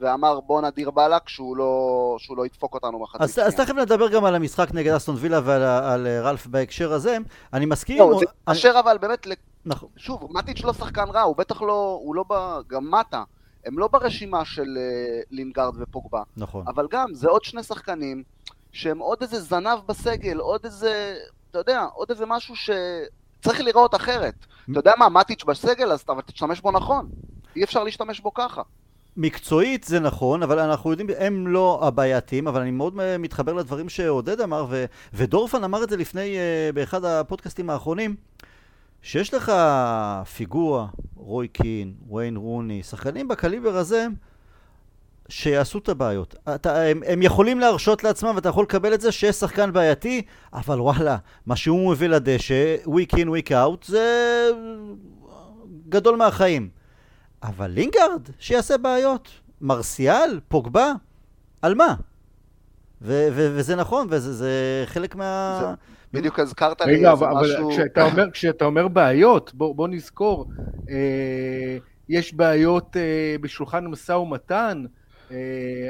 ואמר 0.00 0.40
בוא 0.40 0.62
נדיר 0.62 0.90
באלק 0.90 1.28
שהוא 1.28 1.56
לא, 1.56 2.16
שהוא 2.18 2.36
לא 2.36 2.46
ידפוק 2.46 2.74
אותנו 2.74 2.98
מחצית 2.98 3.20
אז, 3.20 3.38
אז 3.38 3.54
תכף 3.54 3.74
נדבר 3.74 4.08
גם 4.08 4.24
על 4.24 4.34
המשחק 4.34 4.68
נגד 4.74 4.92
אסטון 4.92 5.16
וילה 5.18 5.40
ועל 5.44 5.62
על 5.62 6.06
רלף 6.06 6.46
בהקשר 6.46 6.92
הזה, 6.92 7.18
אני 7.52 7.66
מסכים. 7.66 7.98
לא, 7.98 8.18
זה 8.18 8.24
אשר 8.44 8.70
אני... 8.70 8.80
אבל 8.80 8.98
באמת, 8.98 9.26
נכון. 9.66 9.88
שוב, 9.96 10.28
מטיץ' 10.30 10.64
לא 10.64 10.72
שחקן 10.72 11.08
רע, 11.08 11.22
הוא 11.22 11.36
בטח 11.36 11.62
לא, 11.62 12.00
הוא 12.02 12.14
לא 12.14 12.24
ב... 12.30 12.58
גם 12.68 12.90
מטה. 12.90 13.22
הם 13.66 13.78
לא 13.78 13.88
ברשימה 13.88 14.44
של 14.44 14.62
uh, 14.62 15.26
לינגארד 15.30 15.74
ופוגבה. 15.78 16.22
נכון. 16.36 16.64
אבל 16.68 16.86
גם, 16.90 17.14
זה 17.14 17.28
עוד 17.28 17.44
שני 17.44 17.62
שחקנים 17.62 18.22
שהם 18.72 18.98
עוד 18.98 19.18
איזה 19.22 19.40
זנב 19.40 19.78
בסגל, 19.86 20.38
עוד 20.38 20.60
איזה, 20.64 21.16
אתה 21.50 21.58
יודע, 21.58 21.86
עוד 21.94 22.10
איזה 22.10 22.26
משהו 22.26 22.54
שצריך 22.56 23.60
לראות 23.60 23.94
אחרת. 23.94 24.34
אתה 24.70 24.78
יודע 24.78 24.92
מה, 24.98 25.08
מטיץ' 25.08 25.44
בסגל, 25.44 25.92
אז 25.92 26.00
אתה 26.00 26.12
תשתמש 26.26 26.60
בו 26.60 26.70
נכון. 26.70 27.08
אי 27.56 27.64
אפשר 27.64 27.84
להשתמש 27.84 28.20
בו 28.20 28.34
ככה. 28.34 28.62
מקצועית 29.16 29.84
זה 29.84 30.00
נכון, 30.00 30.42
אבל 30.42 30.58
אנחנו 30.58 30.90
יודעים, 30.90 31.08
הם 31.18 31.46
לא 31.46 31.80
הבעייתיים, 31.82 32.48
אבל 32.48 32.60
אני 32.60 32.70
מאוד 32.70 32.94
מתחבר 33.18 33.52
לדברים 33.52 33.88
שעודד 33.88 34.40
אמר, 34.40 34.66
ו, 34.68 34.84
ודורפן 35.14 35.64
אמר 35.64 35.84
את 35.84 35.90
זה 35.90 35.96
לפני, 35.96 36.36
uh, 36.36 36.74
באחד 36.74 37.04
הפודקאסטים 37.04 37.70
האחרונים, 37.70 38.16
שיש 39.02 39.34
לך 39.34 39.52
פיגוע, 40.36 40.86
רוי 41.16 41.48
קין, 41.48 41.94
ויין 42.10 42.36
רוני, 42.36 42.82
שחקנים 42.82 43.28
בקליבר 43.28 43.76
הזה, 43.76 44.06
שיעשו 45.28 45.78
את 45.78 45.88
הבעיות. 45.88 46.34
אתה, 46.54 46.82
הם, 46.82 47.02
הם 47.06 47.22
יכולים 47.22 47.60
להרשות 47.60 48.04
לעצמם, 48.04 48.32
ואתה 48.34 48.48
יכול 48.48 48.64
לקבל 48.64 48.94
את 48.94 49.00
זה 49.00 49.12
שיש 49.12 49.36
שחקן 49.36 49.72
בעייתי, 49.72 50.22
אבל 50.52 50.80
וואלה, 50.80 51.16
מה 51.46 51.56
שהוא 51.56 51.90
מביא 51.92 52.08
לדשא, 52.08 52.76
week 52.84 53.12
in, 53.12 53.26
week 53.26 53.50
out, 53.50 53.86
זה 53.86 54.50
גדול 55.88 56.16
מהחיים. 56.16 56.68
אבל 57.42 57.70
לינגארד, 57.70 58.28
שיעשה 58.38 58.78
בעיות. 58.78 59.28
מרסיאל, 59.60 60.40
פוגבה, 60.48 60.92
על 61.62 61.74
מה? 61.74 61.94
ו- 63.02 63.28
ו- 63.32 63.52
וזה 63.56 63.76
נכון, 63.76 64.06
וזה 64.10 64.82
חלק 64.86 65.14
מה... 65.14 65.58
זה, 65.60 65.66
בדיוק 66.18 66.38
הזכרת 66.38 66.80
לי 66.80 66.94
איזה 66.94 67.10
משהו... 67.12 67.26
רגע, 67.26 67.64
אבל 67.64 67.72
כשאתה 67.72 68.04
אומר, 68.04 68.30
כשאתה 68.34 68.64
אומר 68.64 68.88
בעיות, 68.88 69.54
בוא, 69.54 69.74
בוא 69.74 69.88
נזכור, 69.88 70.50
אה, 70.90 71.76
יש 72.08 72.34
בעיות 72.34 72.96
אה, 72.96 73.36
בשולחן 73.40 73.86
משא 73.86 74.12
ומתן, 74.12 74.84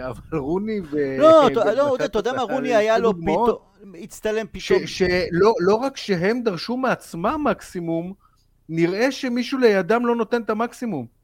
אבל 0.06 0.38
רוני 0.38 0.80
ו... 0.90 1.16
לא, 1.18 1.48
לא, 1.76 1.96
אתה 2.04 2.18
יודע 2.18 2.32
מה, 2.32 2.42
רוני 2.42 2.74
היה 2.74 2.98
לו 2.98 3.14
פתאום, 3.20 3.94
הצטלם 4.02 4.46
פתאום. 4.52 4.86
שלא 4.86 5.74
רק 5.82 5.96
שהם 5.96 6.42
דרשו 6.42 6.76
מעצמם 6.76 7.44
מקסימום, 7.44 8.12
נראה 8.68 9.12
שמישהו 9.12 9.58
לידם 9.58 10.06
לא 10.06 10.16
נותן 10.16 10.42
את 10.42 10.50
המקסימום. 10.50 11.18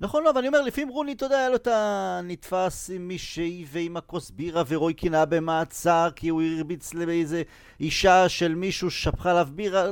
נכון, 0.00 0.24
לא, 0.24 0.30
אבל 0.30 0.38
אני 0.38 0.48
אומר, 0.48 0.62
לפעמים 0.62 0.88
רוני, 0.88 1.12
אתה 1.12 1.26
יודע, 1.26 1.38
היה 1.38 1.48
לו 1.48 1.56
את 1.56 1.68
הנתפס 1.70 2.90
עם 2.94 3.08
מישהי 3.08 3.64
ועם 3.72 3.96
הכוס 3.96 4.30
בירה 4.30 4.62
ורוי 4.68 4.94
קינה 4.94 5.24
במעצר 5.24 6.08
כי 6.16 6.28
הוא 6.28 6.42
הרביץ 6.42 6.94
לאיזה 6.94 7.42
אישה 7.80 8.28
של 8.28 8.54
מישהו 8.54 8.90
ששפכה 8.90 9.30
עליו 9.30 9.48
בירה. 9.54 9.86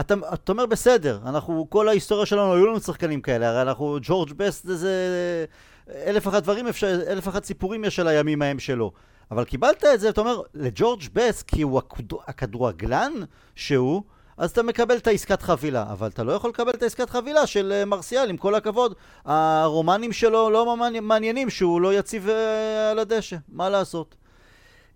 אתה, 0.00 0.14
אתה 0.34 0.52
אומר, 0.52 0.66
בסדר, 0.66 1.20
אנחנו, 1.26 1.66
כל 1.70 1.88
ההיסטוריה 1.88 2.26
שלנו, 2.26 2.54
היו 2.54 2.66
לנו 2.66 2.80
שחקנים 2.80 3.20
כאלה, 3.20 3.48
הרי 3.48 3.62
אנחנו, 3.62 3.98
ג'ורג' 4.02 4.32
בסט 4.32 4.66
זה... 4.66 5.44
אלף 5.90 6.28
אחת 6.28 6.42
דברים 6.42 6.66
אפשר, 6.66 7.00
אלף 7.08 7.28
אחת 7.28 7.44
סיפורים 7.44 7.84
יש 7.84 7.98
על 7.98 8.08
הימים 8.08 8.42
ההם 8.42 8.58
שלו. 8.58 8.92
אבל 9.30 9.44
קיבלת 9.44 9.84
את 9.84 10.00
זה, 10.00 10.08
אתה 10.08 10.20
אומר, 10.20 10.40
לג'ורג' 10.54 11.02
בס, 11.12 11.42
כי 11.42 11.62
הוא 11.62 11.80
הכדורגלן 12.26 13.12
שהוא, 13.54 14.02
אז 14.36 14.50
אתה 14.50 14.62
מקבל 14.62 14.96
את 14.96 15.06
העסקת 15.06 15.42
חבילה. 15.42 15.92
אבל 15.92 16.08
אתה 16.08 16.22
לא 16.24 16.32
יכול 16.32 16.50
לקבל 16.50 16.70
את 16.70 16.82
העסקת 16.82 17.10
חבילה 17.10 17.46
של 17.46 17.72
אה, 17.72 17.84
מרסיאל, 17.84 18.30
עם 18.30 18.36
כל 18.36 18.54
הכבוד. 18.54 18.94
הרומנים 19.24 20.12
שלו 20.12 20.50
לא 20.50 20.76
מעניינים 21.02 21.50
שהוא 21.50 21.80
לא 21.80 21.94
יציב 21.94 22.28
אה, 22.28 22.90
על 22.90 22.98
הדשא, 22.98 23.36
מה 23.48 23.70
לעשות? 23.70 24.14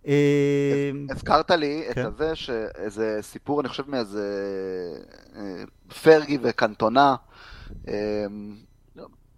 אה, 0.07 0.91
הזכרת 1.11 1.51
לי 1.51 1.85
את 1.91 1.95
כן. 1.95 2.11
זה 2.19 2.35
שאיזה 2.35 3.19
סיפור, 3.21 3.61
אני 3.61 3.69
חושב 3.69 3.91
מאיזה 3.91 4.25
פרגי 6.03 6.39
וקנטונה, 6.43 7.17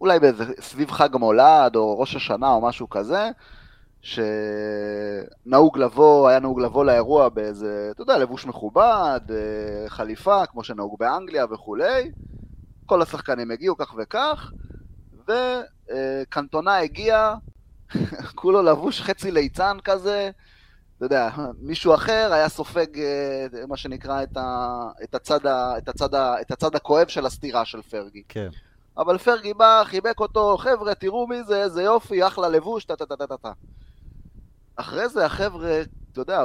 אולי 0.00 0.20
באיזה, 0.20 0.44
סביב 0.60 0.90
חג 0.90 1.14
המולד 1.14 1.76
או 1.76 2.00
ראש 2.00 2.16
השנה 2.16 2.50
או 2.50 2.60
משהו 2.60 2.90
כזה, 2.90 3.30
שנהוג 4.02 5.78
לבוא, 5.78 6.28
היה 6.28 6.40
נהוג 6.40 6.60
לבוא 6.60 6.84
לאירוע 6.84 7.28
באיזה, 7.28 7.88
אתה 7.90 8.02
יודע, 8.02 8.18
לבוש 8.18 8.46
מכובד, 8.46 9.20
אה, 9.30 9.88
חליפה, 9.88 10.46
כמו 10.46 10.64
שנהוג 10.64 10.96
באנגליה 10.98 11.44
וכולי. 11.50 12.10
כל 12.86 13.02
השחקנים 13.02 13.50
הגיעו 13.50 13.76
כך 13.76 13.94
וכך, 13.98 14.52
וקנטונה 15.28 16.78
הגיע, 16.78 17.34
כולו 18.34 18.62
לבוש 18.62 19.02
חצי 19.02 19.30
ליצן 19.30 19.76
כזה, 19.84 20.30
אתה 20.96 21.04
יודע, 21.06 21.28
מישהו 21.58 21.94
אחר 21.94 22.30
היה 22.32 22.48
סופג 22.48 22.98
אה, 22.98 23.66
מה 23.68 23.76
שנקרא 23.76 24.22
את, 24.22 24.36
ה, 24.36 24.66
את, 25.02 25.14
הצד, 25.14 25.46
ה, 25.46 25.78
את, 25.78 25.88
הצד, 25.88 26.14
ה, 26.14 26.40
את 26.40 26.50
הצד 26.50 26.74
הכואב 26.74 27.08
של 27.08 27.26
הסתירה 27.26 27.64
של 27.64 27.82
פרגי. 27.82 28.22
כן. 28.28 28.48
אבל 29.00 29.18
פרגי 29.18 29.54
בא, 29.54 29.82
חיבק 29.84 30.20
אותו, 30.20 30.56
חבר'ה, 30.58 30.94
תראו 30.94 31.26
מי 31.26 31.44
זה, 31.44 31.62
איזה 31.62 31.82
יופי, 31.82 32.26
אחלה 32.26 32.48
לבוש, 32.48 32.84
טה 32.84 32.96
טה 32.96 33.06
טה 33.06 33.16
טה 33.16 33.36
טה. 33.36 33.52
אחרי 34.76 35.08
זה 35.08 35.26
החבר'ה, 35.26 35.80
אתה 36.12 36.20
יודע, 36.20 36.44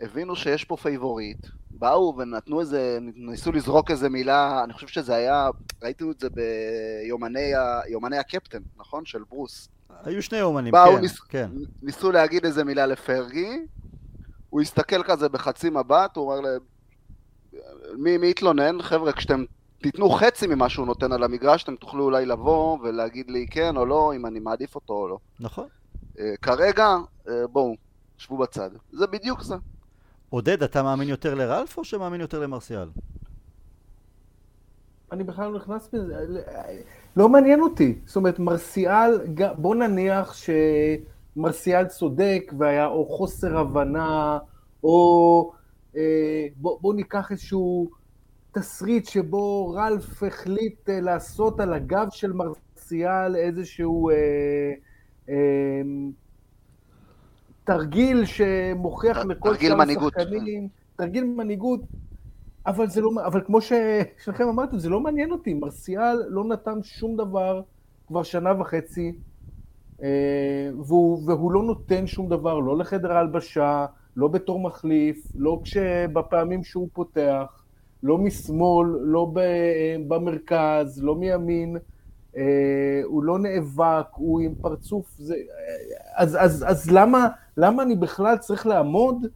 הבינו 0.00 0.36
שיש 0.36 0.64
פה 0.64 0.76
favorite, 0.76 1.46
באו 1.70 2.14
ונתנו 2.18 2.60
איזה, 2.60 2.98
ניסו 3.14 3.52
לזרוק 3.52 3.90
איזה 3.90 4.08
מילה, 4.08 4.64
אני 4.64 4.72
חושב 4.72 4.86
שזה 4.86 5.14
היה, 5.14 5.48
ראיתי 5.82 6.04
את 6.10 6.20
זה 6.20 6.28
ביומני 6.30 8.18
הקפטן, 8.18 8.62
נכון? 8.76 9.04
של 9.04 9.22
ברוס. 9.30 9.68
היו 10.04 10.22
שני 10.22 10.42
אומנים, 10.42 10.74
כן, 10.74 11.00
ניס... 11.00 11.20
כן. 11.20 11.50
ניסו 11.82 12.12
להגיד 12.12 12.44
איזה 12.44 12.64
מילה 12.64 12.86
לפרגי, 12.86 13.66
הוא 14.50 14.60
הסתכל 14.60 15.02
כזה 15.02 15.28
בחצי 15.28 15.70
מבט, 15.70 16.16
הוא 16.16 16.24
אומר 16.24 16.40
להם, 16.40 16.60
מי, 17.96 18.18
מי 18.18 18.30
התלונן? 18.30 18.82
חבר'ה, 18.82 19.12
כשאתם 19.12 19.44
תיתנו 19.82 20.10
חצי 20.10 20.46
ממה 20.46 20.68
שהוא 20.68 20.86
נותן 20.86 21.12
על 21.12 21.22
המגרש, 21.22 21.62
אתם 21.64 21.76
תוכלו 21.76 22.04
אולי 22.04 22.26
לבוא 22.26 22.78
ולהגיד 22.82 23.30
לי 23.30 23.46
כן 23.50 23.76
או 23.76 23.86
לא, 23.86 24.12
אם 24.16 24.26
אני 24.26 24.40
מעדיף 24.40 24.74
אותו 24.74 24.92
או 24.92 25.08
לא. 25.08 25.18
נכון. 25.40 25.66
Uh, 26.14 26.20
כרגע, 26.42 26.96
uh, 27.26 27.30
בואו, 27.52 27.74
שבו 28.18 28.38
בצד. 28.38 28.70
זה 28.92 29.06
בדיוק 29.06 29.42
זה. 29.42 29.54
עודד, 30.30 30.62
אתה 30.62 30.82
מאמין 30.82 31.08
יותר 31.08 31.34
לרלף 31.34 31.78
או 31.78 31.84
שמאמין 31.84 32.20
יותר 32.20 32.40
למרסיאל? 32.40 32.88
אני 35.12 35.24
בכלל 35.24 35.50
לא 35.50 35.58
נכנס 35.58 35.88
בזה, 35.92 36.14
לא 37.16 37.28
מעניין 37.28 37.60
אותי. 37.60 37.98
זאת 38.06 38.16
אומרת, 38.16 38.38
מרסיאל, 38.38 39.20
בוא 39.56 39.74
נניח 39.74 40.34
שמרסיאל 41.36 41.86
צודק 41.86 42.52
והיה 42.58 42.86
או 42.86 43.06
חוסר 43.06 43.58
הבנה, 43.58 44.38
או 44.84 45.52
אה, 45.96 46.46
בוא, 46.56 46.78
בוא 46.80 46.94
ניקח 46.94 47.30
איזשהו 47.30 47.90
תסריט 48.52 49.08
שבו 49.08 49.70
רלף 49.70 50.22
החליט 50.22 50.90
אה, 50.90 51.00
לעשות 51.00 51.60
על 51.60 51.74
הגב 51.74 52.06
של 52.10 52.32
מרסיאל 52.32 53.36
איזשהו 53.36 54.10
אה, 54.10 54.14
אה, 55.28 55.82
תרגיל 57.64 58.24
שמוכיח 58.24 59.16
לכל 59.16 59.56
שאר 59.56 59.82
השחקנים, 59.82 60.68
תרגיל 60.96 61.24
מנהיגות, 61.24 61.80
אבל 62.66 62.88
זה 62.88 63.00
לא, 63.00 63.10
אבל 63.26 63.40
כמו 63.46 63.58
ששניכם 63.60 64.48
אמרתם, 64.48 64.78
זה 64.78 64.88
לא 64.88 65.00
מעניין 65.00 65.30
אותי, 65.30 65.54
מרסיאל 65.54 66.22
לא 66.28 66.44
נתן 66.44 66.82
שום 66.82 67.16
דבר 67.16 67.62
כבר 68.06 68.22
שנה 68.22 68.60
וחצי, 68.60 69.12
אה, 70.02 70.70
והוא, 70.86 71.22
והוא 71.26 71.52
לא 71.52 71.62
נותן 71.62 72.06
שום 72.06 72.28
דבר, 72.28 72.58
לא 72.58 72.78
לחדר 72.78 73.12
ההלבשה, 73.12 73.86
לא 74.16 74.28
בתור 74.28 74.60
מחליף, 74.60 75.26
לא 75.34 75.60
כשבפעמים 75.64 76.64
שהוא 76.64 76.88
פותח, 76.92 77.61
לא 78.02 78.18
משמאל, 78.18 78.88
לא 79.02 79.32
במרכז, 80.08 81.02
לא 81.02 81.14
מימין, 81.14 81.76
אה, 82.36 83.00
הוא 83.04 83.22
לא 83.22 83.38
נאבק, 83.38 84.06
הוא 84.14 84.40
עם 84.40 84.54
פרצוף, 84.60 85.06
זה... 85.18 85.34
אז, 86.14 86.36
אז, 86.40 86.64
אז 86.68 86.90
למה, 86.90 87.28
למה 87.56 87.82
אני 87.82 87.96
בכלל 87.96 88.36
צריך 88.36 88.66
לעמוד 88.66 89.26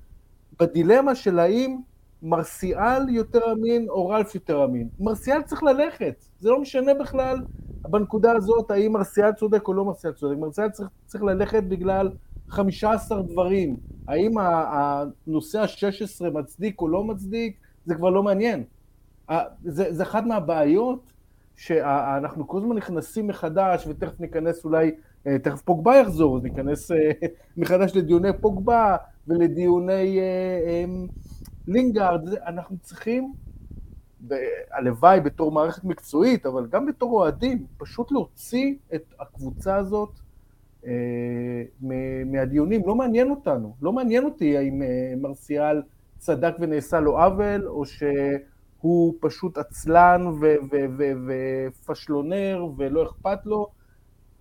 בדילמה 0.61 1.15
של 1.15 1.39
האם 1.39 1.79
מרסיאל 2.23 3.09
יותר 3.09 3.53
אמין 3.53 3.89
או 3.89 4.09
רלף 4.09 4.35
יותר 4.35 4.65
אמין? 4.65 4.89
מרסיאל 5.01 5.43
צריך 5.43 5.63
ללכת, 5.63 6.25
זה 6.41 6.51
לא 6.51 6.61
משנה 6.61 6.95
בכלל 6.95 7.39
בנקודה 7.83 8.33
הזאת 8.33 8.71
האם 8.71 8.93
מרסיאל 8.93 9.33
צודק 9.33 9.69
או 9.69 9.75
לא 9.75 9.85
מרסיאל 9.85 10.13
צודק, 10.13 10.37
מרסיאל 10.39 10.71
צריך, 10.71 10.89
צריך 11.07 11.25
ללכת 11.25 11.63
בגלל 11.63 12.11
15 12.49 13.23
דברים. 13.23 13.77
האם 14.09 14.35
הנושא 14.39 15.61
ה-16 15.61 16.31
מצדיק 16.31 16.81
או 16.81 16.89
לא 16.89 17.05
מצדיק, 17.05 17.57
זה 17.87 17.95
כבר 17.95 18.11
לא 18.11 18.23
מעניין. 18.23 18.65
זה, 19.65 19.93
זה 19.95 20.03
אחת 20.03 20.25
מהבעיות 20.25 21.13
שאנחנו 21.57 22.49
כל 22.49 22.59
הזמן 22.59 22.77
נכנסים 22.77 23.27
מחדש, 23.27 23.87
ותכף 23.87 24.21
ניכנס 24.21 24.65
אולי, 24.65 24.91
אה, 25.27 25.39
תכף 25.39 25.63
פוגבה 25.63 25.97
יחזור, 25.97 26.37
אז 26.37 26.43
ניכנס 26.43 26.91
אה, 26.91 27.11
מחדש 27.57 27.97
לדיוני 27.97 28.29
פוגבה 28.41 28.97
ולדיוני 29.29 30.21
אה, 30.21 30.85
לינגארד, 31.69 32.29
אנחנו 32.29 32.77
צריכים, 32.83 33.33
הלוואי 34.73 35.21
בתור 35.21 35.53
מערכת 35.53 35.85
מקצועית, 35.85 36.47
אבל 36.47 36.67
גם 36.67 36.87
בתור 36.87 37.13
אוהדים, 37.13 37.67
פשוט 37.79 38.13
להוציא 38.13 38.75
את 38.95 39.15
הקבוצה 39.21 39.77
הזאת 39.77 40.11
מהדיונים, 42.27 42.83
לא 42.87 42.95
מעניין 42.95 43.31
אותנו, 43.31 43.77
לא 43.83 43.93
מעניין 43.93 44.25
אותי 44.25 44.57
האם 44.57 44.83
מרסיאל 45.17 45.83
צדק 46.19 46.55
ונעשה 46.61 47.01
לו 47.01 47.19
עוול, 47.19 47.69
או 47.69 47.85
ש... 47.85 48.03
הוא 48.87 49.15
פשוט 49.21 49.59
עצלן 49.59 50.27
ופשלונר 51.27 52.67
ולא 52.77 53.05
אכפת 53.05 53.47
לו, 53.47 53.67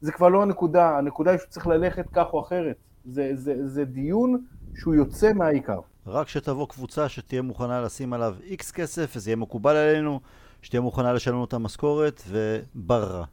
זה 0.02 0.12
כבר 0.12 0.30
לא 0.30 0.42
הנקודה, 0.42 0.98
הנקודה 0.98 1.32
היא 1.32 1.40
שהוא 1.40 1.50
צריך 1.50 1.68
ללכת 1.68 2.06
כך 2.14 2.34
או 2.34 2.42
אחרת. 2.42 2.76
זה, 3.06 3.32
זה, 3.34 3.68
זה 3.68 3.86
דיון 3.86 4.46
שהוא 4.76 4.96
יוצא 4.96 5.34
מהעיקר. 5.34 5.80
רק 6.08 6.28
שתבוא 6.28 6.68
קבוצה 6.68 7.10
שתהיה 7.10 7.42
מוכנה 7.42 7.82
לשים 7.82 8.14
עליו 8.14 8.36
איקס 8.44 8.72
כסף, 8.72 9.14
וזה 9.16 9.30
יהיה 9.30 9.36
מקובל 9.36 9.76
עלינו, 9.76 10.20
שתהיה 10.62 10.82
מוכנה 10.82 11.14
לשלם 11.14 11.36
לו 11.36 11.46
את 11.46 11.54
המשכורת, 11.54 12.22
ובררה. 12.28 13.26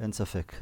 אין 0.00 0.12
ספק. 0.12 0.52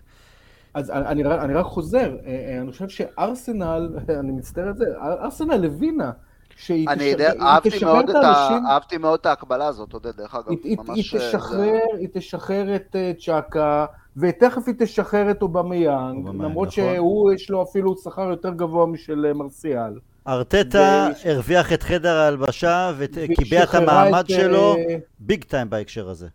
אז 0.75 0.91
אני, 0.91 1.25
אני 1.25 1.55
רק 1.55 1.67
חוזר, 1.67 2.17
אה, 2.25 2.27
אה, 2.27 2.61
אני 2.61 2.73
חושב 2.73 2.89
שארסנל, 2.89 3.99
אני 4.21 4.33
מצטער 4.33 4.71
את 4.71 4.77
זה, 4.77 4.85
ארסנל 5.03 5.65
הבינה 5.65 6.11
שהיא 6.57 6.89
אני 6.89 7.05
יודע, 7.05 7.33
אהבתי 7.41 7.85
מאוד, 7.85 8.11
את 8.11 8.17
ה... 8.17 8.59
אהבתי 8.69 8.99
מאוד 8.99 9.21
את 9.21 9.27
ההקבלה 9.27 9.67
הזאת, 9.67 9.93
עודד, 9.93 10.17
דרך 10.17 10.35
אגב, 10.35 10.49
היא, 10.65 10.77
ממש... 10.79 11.13
היא 11.13 11.21
תשחרר, 11.21 11.57
זה... 11.57 11.99
היא 11.99 12.09
תשחרר 12.13 12.77
את 12.77 12.97
uh, 12.97 13.25
צ'אקה, 13.25 13.87
ותכף 14.17 14.63
היא 14.67 14.75
תשחרר 14.79 15.31
את 15.31 15.43
אובמיאנג, 15.43 16.29
למרות 16.29 16.69
נכון. 16.69 16.95
שהוא 16.95 17.33
יש 17.33 17.51
לו 17.51 17.63
אפילו 17.63 17.97
שכר 17.97 18.31
יותר 18.31 18.51
גבוה 18.51 18.87
משל 18.87 19.27
uh, 19.31 19.37
מרסיאל. 19.37 19.99
ארטטה 20.29 21.09
ו... 21.25 21.31
הרוויח 21.31 21.73
את 21.73 21.83
חדר 21.83 22.17
ההלבשה 22.17 22.93
וקיבע 22.97 23.63
את 23.63 23.75
המעמד 23.75 24.25
את, 24.25 24.31
שלו. 24.31 24.77
ביג 25.19 25.45
טיים 25.45 25.71
בהקשר 25.71 26.09
הזה. 26.09 26.29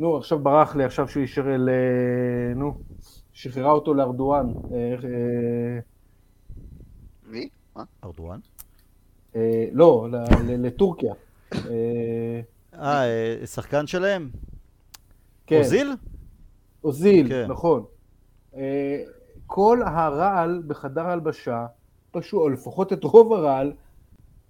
נו, 0.00 0.16
עכשיו 0.16 0.38
ברח 0.38 0.76
לי, 0.76 0.84
עכשיו 0.84 1.08
שהוא 1.08 1.22
אישר 1.22 1.42
ל... 1.46 1.70
נו, 2.56 2.74
שחררה 3.32 3.70
אותו 3.70 3.94
לארדואן. 3.94 4.46
מי? 7.26 7.48
מה? 7.76 7.82
ארדואן? 8.04 8.38
אה, 9.36 9.66
לא, 9.72 10.08
לטורקיה. 10.48 11.14
אה, 11.54 12.40
אה, 12.74 13.46
שחקן 13.46 13.86
שלהם? 13.86 14.30
כן. 15.46 15.58
אוזיל? 15.58 15.92
אוזיל, 16.84 17.28
כן. 17.28 17.46
נכון. 17.48 17.84
אה, 18.56 19.02
כל 19.46 19.82
הרעל 19.86 20.62
בחדר 20.66 21.06
הלבשה, 21.06 21.66
פשוט, 22.10 22.40
או 22.40 22.48
לפחות 22.48 22.92
את 22.92 23.04
רוב 23.04 23.32
הרעל, 23.32 23.72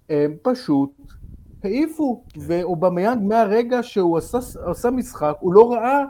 הם 0.09 0.35
פשוט 0.41 0.91
העיפו, 1.63 2.23
כן. 2.29 2.39
ואובמיאנג 2.47 3.23
מהרגע 3.23 3.83
שהוא 3.83 4.17
עשה, 4.17 4.37
עשה 4.65 4.91
משחק, 4.91 5.35
הוא 5.39 5.53
לא 5.53 5.73
ראה 5.73 6.03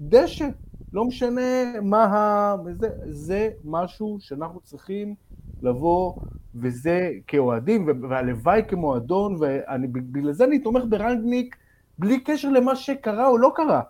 דשא, 0.00 0.48
לא 0.92 1.04
משנה 1.04 1.80
מה 1.82 2.04
ה... 2.04 2.56
זה, 2.80 2.88
זה 3.08 3.50
משהו 3.64 4.16
שאנחנו 4.20 4.60
צריכים 4.60 5.14
לבוא 5.62 6.12
וזה 6.60 7.10
כאוהדים, 7.26 7.88
והלוואי 8.08 8.62
כמועדון, 8.68 9.36
ובגלל 9.82 10.32
זה 10.32 10.44
אני 10.44 10.58
תומך 10.58 10.82
ברנגניק 10.88 11.56
בלי 11.98 12.20
קשר 12.20 12.48
למה 12.48 12.76
שקרה 12.76 13.28
או 13.28 13.38
לא 13.38 13.52
קרה. 13.54 13.82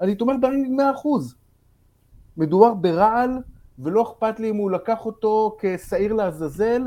אני 0.00 0.14
תומך 0.14 0.36
ברנגניק 0.40 0.70
מאה 0.70 0.90
אחוז. 0.90 1.34
מדובר 2.36 2.74
ברעל, 2.74 3.30
ולא 3.78 4.02
אכפת 4.02 4.40
לי 4.40 4.50
אם 4.50 4.56
הוא 4.56 4.70
לקח 4.70 5.06
אותו 5.06 5.56
כשעיר 5.60 6.12
לעזאזל, 6.12 6.82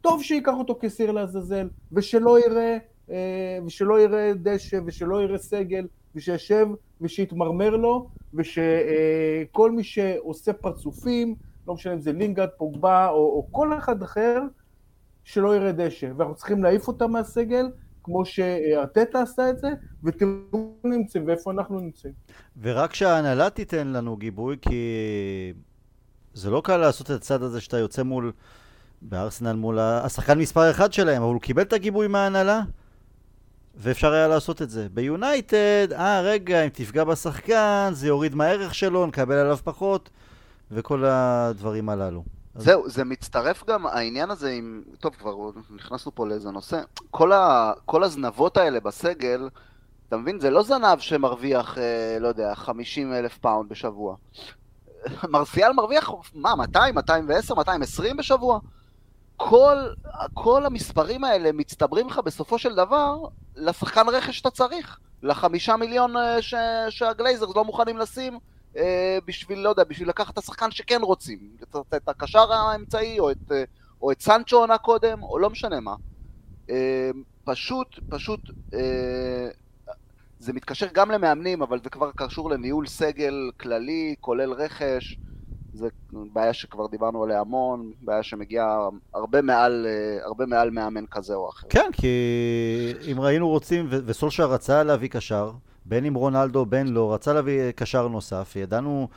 טוב 0.00 0.22
שייקח 0.22 0.52
אותו 0.58 0.78
כשעיר 0.80 1.12
לעזאזל, 1.12 1.68
ושלא 1.92 2.38
יראה, 2.46 2.76
אה, 3.10 3.58
ושלא 3.66 4.00
יראה 4.00 4.32
דשא, 4.36 4.80
ושלא 4.86 5.22
יראה 5.22 5.38
סגל, 5.38 5.86
ושישב 6.14 6.68
ושיתמרמר 7.00 7.76
לו, 7.76 8.08
ושכל 8.34 9.70
מי 9.70 9.84
שעושה 9.84 10.52
פרצופים, 10.52 11.34
לא 11.68 11.74
משנה 11.74 11.92
אם 11.92 12.00
זה 12.00 12.12
לינגרד, 12.12 12.48
פוגבה, 12.56 13.08
או, 13.08 13.14
או 13.14 13.46
כל 13.50 13.78
אחד 13.78 14.02
אחר, 14.02 14.42
שלא 15.24 15.56
יראה 15.56 15.72
דשא, 15.72 16.08
ואנחנו 16.16 16.34
צריכים 16.34 16.62
להעיף 16.62 16.88
אותם 16.88 17.10
מהסגל, 17.10 17.66
כמו 18.02 18.24
שארטטה 18.24 19.22
עשה 19.22 19.50
את 19.50 19.58
זה, 19.58 19.68
ותראו 20.04 20.30
איפה 20.52 20.88
נמצאים 20.88 21.26
ואיפה 21.26 21.50
אנחנו 21.50 21.80
נמצאים. 21.80 22.12
ורק 22.62 22.94
שההנהלה 22.94 23.50
תיתן 23.50 23.88
לנו 23.88 24.16
גיבוי, 24.16 24.56
כי 24.62 25.52
זה 26.34 26.50
לא 26.50 26.60
קל 26.64 26.76
לעשות 26.76 27.10
את 27.10 27.16
הצד 27.16 27.42
הזה 27.42 27.60
שאתה 27.60 27.78
יוצא 27.78 28.02
מול, 28.02 28.32
בארסנל 29.02 29.52
מול 29.52 29.78
השחקן 29.78 30.38
מספר 30.38 30.70
אחד 30.70 30.92
שלהם, 30.92 31.22
אבל 31.22 31.32
הוא 31.32 31.40
קיבל 31.40 31.62
את 31.62 31.72
הגיבוי 31.72 32.08
מההנהלה, 32.08 32.60
ואפשר 33.76 34.12
היה 34.12 34.28
לעשות 34.28 34.62
את 34.62 34.70
זה. 34.70 34.86
ביונייטד, 34.94 35.88
אה 35.92 36.20
רגע, 36.20 36.64
אם 36.64 36.68
תפגע 36.68 37.04
בשחקן, 37.04 37.90
זה 37.92 38.06
יוריד 38.06 38.34
מהערך 38.34 38.74
שלו, 38.74 39.06
נקבל 39.06 39.34
עליו 39.34 39.58
פחות, 39.64 40.10
וכל 40.70 41.04
הדברים 41.04 41.88
הללו. 41.88 42.24
זהו, 42.56 42.88
זה 42.88 43.04
מצטרף 43.04 43.64
גם 43.64 43.86
העניין 43.86 44.30
הזה 44.30 44.50
עם... 44.50 44.82
טוב, 44.98 45.14
כבר 45.14 45.50
נכנסנו 45.70 46.14
פה 46.14 46.26
לאיזה 46.26 46.50
נושא. 46.50 46.80
כל, 47.10 47.32
ה... 47.32 47.72
כל 47.84 48.04
הזנבות 48.04 48.56
האלה 48.56 48.80
בסגל, 48.80 49.48
אתה 50.08 50.16
מבין? 50.16 50.40
זה 50.40 50.50
לא 50.50 50.62
זנב 50.62 50.98
שמרוויח, 50.98 51.78
אה, 51.78 52.18
לא 52.20 52.28
יודע, 52.28 52.54
50 52.54 53.12
אלף 53.12 53.38
פאונד 53.38 53.68
בשבוע. 53.68 54.16
מרסיאל 55.32 55.72
מרוויח, 55.72 56.10
מה, 56.34 56.54
200, 56.54 56.94
210, 56.94 57.54
220 57.54 58.16
בשבוע? 58.16 58.58
כל, 59.36 59.76
כל 60.34 60.66
המספרים 60.66 61.24
האלה 61.24 61.52
מצטברים 61.52 62.08
לך 62.08 62.18
בסופו 62.18 62.58
של 62.58 62.74
דבר 62.74 63.16
לשחקן 63.56 64.08
רכש 64.08 64.38
שאתה 64.38 64.50
צריך. 64.50 64.98
לחמישה 65.22 65.76
מיליון 65.76 66.16
אה, 66.16 66.42
ש... 66.42 66.54
שהגלייזרס 66.90 67.56
לא 67.56 67.64
מוכנים 67.64 67.98
לשים 67.98 68.38
אה, 68.76 69.18
בשביל, 69.26 69.58
לא 69.58 69.68
יודע, 69.68 69.84
בשביל 69.84 70.08
לקחת 70.08 70.32
את 70.32 70.38
השחקן 70.38 70.70
שכן 70.70 71.00
רוצים, 71.02 71.38
את, 71.94 72.08
הקשר 72.08 72.52
האמצעי, 72.52 73.18
או 73.18 73.30
את, 73.30 73.52
אה, 73.52 73.64
או 74.02 74.12
את 74.12 74.20
סנצ'ו 74.20 74.56
עונה 74.56 74.78
קודם, 74.78 75.22
או 75.22 75.38
לא 75.38 75.50
משנה 75.50 75.80
מה. 75.80 75.94
אה, 76.70 77.10
פשוט, 77.44 77.98
פשוט, 78.08 78.40
זה 80.38 80.52
מתקשר 80.52 80.86
גם 80.92 81.10
למאמנים, 81.10 81.62
אבל 81.62 81.80
זה 81.84 81.90
כבר 81.90 82.10
קשור 82.16 82.50
לניהול 82.50 82.86
סגל 82.86 83.50
כללי, 83.60 84.14
כולל 84.20 84.52
רכש. 84.52 85.18
זה 85.74 85.88
בעיה 86.32 86.52
שכבר 86.52 86.86
דיברנו 86.86 87.24
עליה 87.24 87.40
המון, 87.40 87.92
בעיה 88.00 88.22
שמגיעה 88.22 88.88
הרבה 89.14 89.42
מעל, 89.42 89.86
הרבה 90.24 90.46
מעל 90.46 90.70
מאמן 90.70 91.06
כזה 91.10 91.34
או 91.34 91.48
אחר. 91.48 91.66
כן, 91.68 91.90
כי 91.92 92.08
אם 93.12 93.20
ראינו 93.20 93.48
רוצים, 93.48 93.86
וסולשר 93.90 94.50
רצה 94.50 94.82
להביא 94.82 95.08
קשר, 95.08 95.52
בין 95.84 96.04
אם 96.04 96.14
רונלדו, 96.14 96.66
בין 96.66 96.88
לא, 96.88 97.14
רצה 97.14 97.32
להביא 97.32 97.70
קשר 97.70 98.08
נוסף, 98.08 98.56
ידענו, 98.56 99.08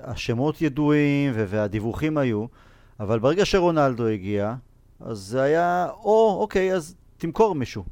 השמות 0.00 0.62
ידועים 0.62 1.32
והדיווחים 1.36 2.18
היו, 2.18 2.46
אבל 3.00 3.18
ברגע 3.18 3.44
שרונלדו 3.44 4.06
הגיע, 4.06 4.54
אז 5.00 5.18
זה 5.18 5.42
היה, 5.42 5.88
או, 5.90 6.36
אוקיי, 6.40 6.74
אז 6.74 6.94
תמכור 7.18 7.54
מישהו. 7.54 7.84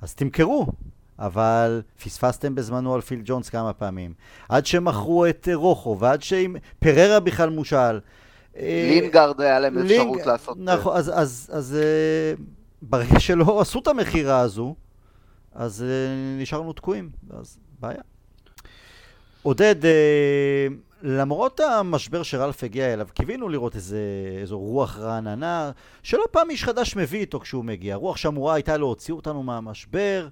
אז 0.00 0.14
תמכרו, 0.14 0.66
אבל 1.18 1.82
פספסתם 2.04 2.54
בזמנו 2.54 2.94
על 2.94 3.00
פיל 3.00 3.20
ג'ונס 3.24 3.48
כמה 3.48 3.72
פעמים. 3.72 4.14
עד 4.48 4.66
שמכרו 4.66 5.26
את 5.26 5.48
רוחו, 5.54 5.96
ועד 5.98 6.22
שפריירה 6.22 7.20
בכלל 7.20 7.50
מושאל. 7.50 8.00
לינגארד 8.56 9.40
היה 9.40 9.60
להם 9.60 9.78
אפשרות 9.78 10.16
לינג... 10.16 10.28
לעשות... 10.28 10.56
נכון, 10.60 10.96
אז, 10.96 11.10
אז, 11.14 11.50
אז 11.52 11.76
אה, 11.76 12.44
ברגע 12.82 13.20
שלא 13.20 13.60
עשו 13.60 13.78
את 13.78 13.88
המכירה 13.88 14.40
הזו, 14.40 14.74
אז 15.54 15.82
אה, 15.82 16.42
נשארנו 16.42 16.72
תקועים, 16.72 17.10
אז 17.30 17.58
בעיה. 17.82 18.02
עודד, 19.42 19.74
למרות 21.02 21.60
המשבר 21.60 22.22
שרלף 22.22 22.64
הגיע 22.64 22.92
אליו, 22.92 23.08
קיווינו 23.14 23.48
לראות 23.48 23.76
איזה, 23.76 24.00
איזו 24.40 24.58
רוח 24.58 24.98
רעננה, 24.98 25.70
שלא 26.02 26.24
פעם 26.30 26.50
איש 26.50 26.64
חדש 26.64 26.96
מביא 26.96 27.20
איתו 27.20 27.40
כשהוא 27.40 27.64
מגיע. 27.64 27.96
רוח 27.96 28.16
שאמורה 28.16 28.54
הייתה 28.54 28.76
להוציא 28.76 29.14
אותנו 29.14 29.42
מהמשבר, 29.42 30.28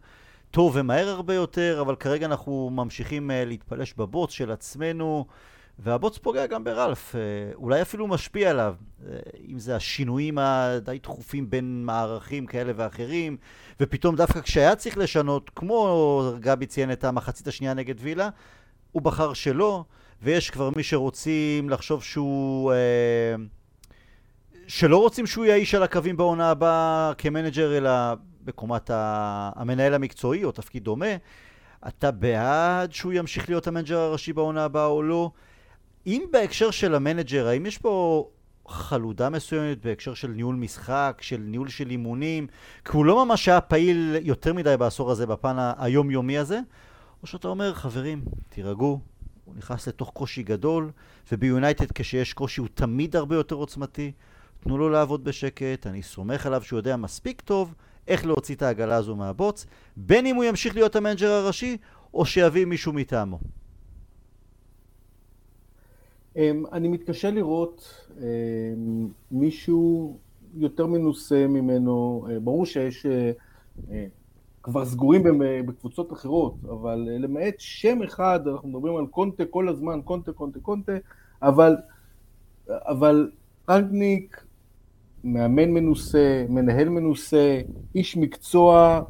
טוב 0.50 0.72
ומהר 0.74 1.08
הרבה 1.08 1.34
יותר, 1.34 1.78
אבל 1.80 1.94
כרגע 1.94 2.26
אנחנו 2.26 2.70
ממשיכים 2.72 3.30
uh, 3.30 3.32
להתפלש 3.46 3.94
בבוץ 3.96 4.30
של 4.30 4.50
עצמנו, 4.50 5.24
והבוץ 5.82 6.18
פוגע 6.18 6.46
גם 6.46 6.64
ברלף, 6.64 7.14
uh, 7.14 7.56
אולי 7.56 7.82
אפילו 7.82 8.06
משפיע 8.06 8.50
עליו, 8.50 8.74
uh, 8.78 9.04
אם 9.48 9.58
זה 9.58 9.76
השינויים 9.76 10.38
הדי 10.38 10.98
תכופים 10.98 11.50
בין 11.50 11.82
מערכים 11.84 12.46
כאלה 12.46 12.72
ואחרים, 12.76 13.36
ופתאום 13.80 14.16
דווקא 14.16 14.40
כשהיה 14.40 14.76
צריך 14.76 14.98
לשנות, 14.98 15.50
כמו 15.56 16.32
גבי 16.40 16.66
ציין 16.66 16.92
את 16.92 17.04
המחצית 17.04 17.48
השנייה 17.48 17.74
נגד 17.74 17.94
וילה, 17.98 18.28
הוא 18.92 19.02
בחר 19.02 19.32
שלא. 19.32 19.84
ויש 20.22 20.50
כבר 20.50 20.70
מי 20.76 20.82
שרוצים 20.82 21.70
לחשוב 21.70 22.02
שהוא... 22.02 22.72
אה, 22.72 23.34
שלא 24.66 24.96
רוצים 24.96 25.26
שהוא 25.26 25.44
יהיה 25.44 25.56
איש 25.56 25.74
על 25.74 25.82
הקווים 25.82 26.16
בעונה 26.16 26.50
הבאה 26.50 27.12
כמנג'ר, 27.18 27.76
אלא 27.76 27.90
בקומת 28.44 28.90
המנהל 28.94 29.94
המקצועי 29.94 30.44
או 30.44 30.52
תפקיד 30.52 30.84
דומה. 30.84 31.16
אתה 31.88 32.10
בעד 32.10 32.92
שהוא 32.92 33.12
ימשיך 33.12 33.48
להיות 33.48 33.66
המנג'ר 33.66 33.98
הראשי 33.98 34.32
בעונה 34.32 34.64
הבאה 34.64 34.86
או 34.86 35.02
לא? 35.02 35.30
אם 36.06 36.24
בהקשר 36.30 36.70
של 36.70 36.94
המנג'ר, 36.94 37.46
האם 37.46 37.66
יש 37.66 37.78
פה 37.78 38.26
חלודה 38.68 39.30
מסוימת 39.30 39.84
בהקשר 39.84 40.14
של 40.14 40.28
ניהול 40.28 40.54
משחק, 40.54 41.18
של 41.20 41.36
ניהול 41.36 41.68
של 41.68 41.90
אימונים? 41.90 42.46
כי 42.84 42.92
הוא 42.92 43.04
לא 43.04 43.24
ממש 43.24 43.48
היה 43.48 43.60
פעיל 43.60 44.16
יותר 44.22 44.54
מדי 44.54 44.76
בעשור 44.78 45.10
הזה 45.10 45.26
בפן 45.26 45.56
היומיומי 45.78 46.38
הזה? 46.38 46.60
או 47.22 47.26
שאתה 47.26 47.48
אומר, 47.48 47.74
חברים, 47.74 48.24
תירגעו, 48.48 49.00
הוא 49.44 49.54
נכנס 49.56 49.88
לתוך 49.88 50.10
קושי 50.10 50.42
גדול, 50.42 50.90
וביונייטד 51.32 51.92
כשיש 51.92 52.32
קושי 52.32 52.60
הוא 52.60 52.68
תמיד 52.74 53.16
הרבה 53.16 53.36
יותר 53.36 53.54
עוצמתי. 53.54 54.12
תנו 54.60 54.78
לו 54.78 54.90
לעבוד 54.90 55.24
בשקט, 55.24 55.86
אני 55.86 56.02
סומך 56.02 56.46
עליו 56.46 56.62
שהוא 56.62 56.78
יודע 56.78 56.96
מספיק 56.96 57.40
טוב 57.40 57.74
איך 58.08 58.26
להוציא 58.26 58.54
את 58.54 58.62
העגלה 58.62 58.96
הזו 58.96 59.16
מהבוץ, 59.16 59.66
בין 59.96 60.26
אם 60.26 60.36
הוא 60.36 60.44
ימשיך 60.44 60.74
להיות 60.74 60.96
המנג'ר 60.96 61.30
הראשי, 61.30 61.76
או 62.14 62.26
שיביא 62.26 62.64
מישהו 62.64 62.92
מטעמו. 62.92 63.38
אמ, 66.40 66.64
אני 66.72 66.88
מתקשה 66.88 67.30
לראות 67.30 68.06
אמ, 68.18 69.08
מישהו 69.30 70.16
יותר 70.54 70.86
מנוסה 70.86 71.46
ממנו, 71.46 72.26
אה, 72.30 72.40
ברור 72.40 72.66
שיש 72.66 73.06
אה, 73.06 73.30
אה, 73.90 74.06
כבר 74.62 74.84
סגורים 74.84 75.22
בקבוצות 75.66 76.12
אחרות, 76.12 76.54
אבל 76.64 77.08
למעט 77.18 77.54
שם 77.58 78.02
אחד, 78.02 78.40
אנחנו 78.48 78.68
מדברים 78.68 78.96
על 78.96 79.06
קונטה 79.06 79.44
כל 79.44 79.68
הזמן, 79.68 80.00
קונטה, 80.04 80.32
קונטה, 80.32 80.60
קונטה, 80.60 80.92
אבל, 81.42 81.76
אבל 82.68 83.30
רנגניק, 83.70 84.44
מאמן 85.24 85.70
מנוסה, 85.70 86.44
מנהל 86.48 86.88
מנוסה, 86.88 87.60
איש 87.94 88.16
מקצוע, 88.16 89.00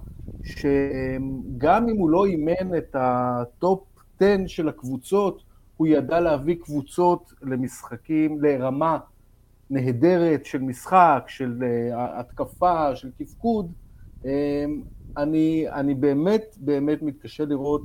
שגם 0.45 1.89
אם 1.89 1.97
הוא 1.97 2.11
לא 2.11 2.25
אימן 2.25 2.77
את 2.79 2.97
ה 2.99 3.19
top 3.19 3.81
10 4.21 4.37
של 4.47 4.69
הקבוצות, 4.69 5.50
הוא 5.81 5.87
ידע 5.87 6.21
להביא 6.21 6.57
קבוצות 6.61 7.33
למשחקים, 7.43 8.43
לרמה 8.45 8.99
נהדרת 9.71 10.45
של 10.45 10.59
משחק, 10.59 11.25
של 11.27 11.63
אה, 11.63 12.21
התקפה, 12.21 12.97
של 12.97 13.11
תפקוד. 13.17 13.73
אני, 15.17 15.67
אני 15.73 15.95
באמת 15.95 16.57
באמת 16.61 17.03
מתקשה 17.03 17.45
לראות 17.45 17.83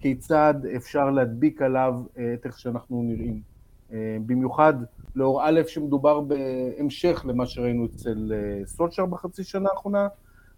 כיצד 0.00 0.54
אפשר 0.76 1.10
להדביק 1.10 1.62
עליו 1.62 1.94
אה, 2.18 2.34
את 2.34 2.46
איך 2.46 2.58
שאנחנו 2.58 3.02
נראים. 3.02 3.40
אה, 3.92 4.16
במיוחד 4.26 4.74
לאור 5.14 5.40
א', 5.44 5.60
שמדובר 5.66 6.20
בהמשך 6.20 7.24
למה 7.28 7.46
שראינו 7.46 7.86
אצל 7.86 8.32
אה, 8.34 8.66
סולשר 8.66 9.06
בחצי 9.06 9.44
שנה 9.44 9.68
האחרונה, 9.70 10.08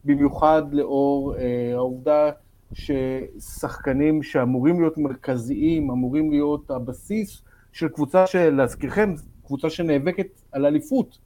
במיוחד 0.04 0.62
לאור 0.72 1.34
העובדה 1.74 2.30
ששחקנים 2.74 4.22
שאמורים 4.22 4.80
להיות 4.80 4.98
מרכזיים, 4.98 5.90
אמורים 5.90 6.30
להיות 6.30 6.70
הבסיס 6.70 7.42
של 7.72 7.88
קבוצה 7.88 8.26
שלהזכירכם, 8.26 9.14
קבוצה 9.46 9.70
שנאבקת 9.70 10.26
על 10.52 10.66
אליפות, 10.66 11.18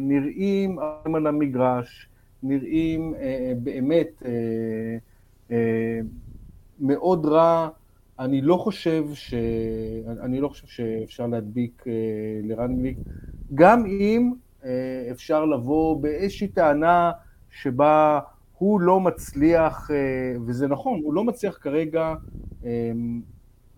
נראים 0.00 0.78
על 1.14 1.26
המגרש, 1.26 2.08
נראים 2.42 3.14
אה, 3.14 3.52
באמת 3.62 4.22
אה, 4.24 4.30
אה, 5.50 6.00
מאוד 6.80 7.26
רע. 7.26 7.68
אני 8.18 8.40
לא 8.40 8.56
חושב 8.56 9.04
ש... 9.14 9.34
אני 10.20 10.40
לא 10.40 10.48
חושב 10.48 10.66
שאפשר 10.66 11.26
להדביק 11.26 11.84
אה, 11.86 11.92
לרנגליק, 12.42 12.98
גם 13.54 13.86
אם 13.86 14.32
אה, 14.64 15.08
אפשר 15.10 15.44
לבוא 15.44 16.02
באיזושהי 16.02 16.48
טענה 16.48 17.12
שבה 17.50 18.20
הוא 18.58 18.80
לא 18.80 19.00
מצליח, 19.00 19.90
אה, 19.90 20.36
וזה 20.46 20.68
נכון, 20.68 21.00
הוא 21.04 21.14
לא 21.14 21.24
מצליח 21.24 21.58
כרגע 21.60 22.14
אה, 22.64 22.92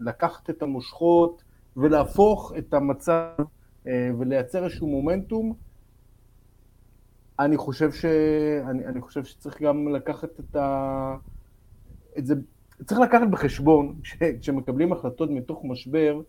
לקחת 0.01 0.51
את 0.51 0.63
המושכות 0.63 1.43
ולהפוך 1.77 2.53
את 2.59 2.75
המצב 2.75 3.29
אה, 3.87 4.11
ולייצר 4.19 4.65
איזשהו 4.65 4.89
מומנטום. 4.89 5.55
אני 7.39 7.57
חושב, 7.57 7.93
ש... 7.93 8.05
אני, 8.71 8.87
אני 8.87 9.01
חושב 9.01 9.25
שצריך 9.25 9.63
גם 9.63 9.89
לקחת 9.89 10.41
את, 10.41 10.57
ה... 10.57 11.17
את 12.19 12.27
זה, 12.27 12.35
צריך 12.85 13.01
לקחת 13.01 13.29
בחשבון 13.31 13.95
כשמקבלים 14.41 14.93
החלטות 14.93 15.31
מתוך 15.31 15.65
משבר, 15.65 16.21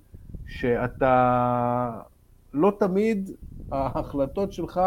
שאתה 0.48 2.02
לא 2.54 2.74
תמיד 2.80 3.32
ההחלטות 3.72 4.54
שלך 4.54 4.82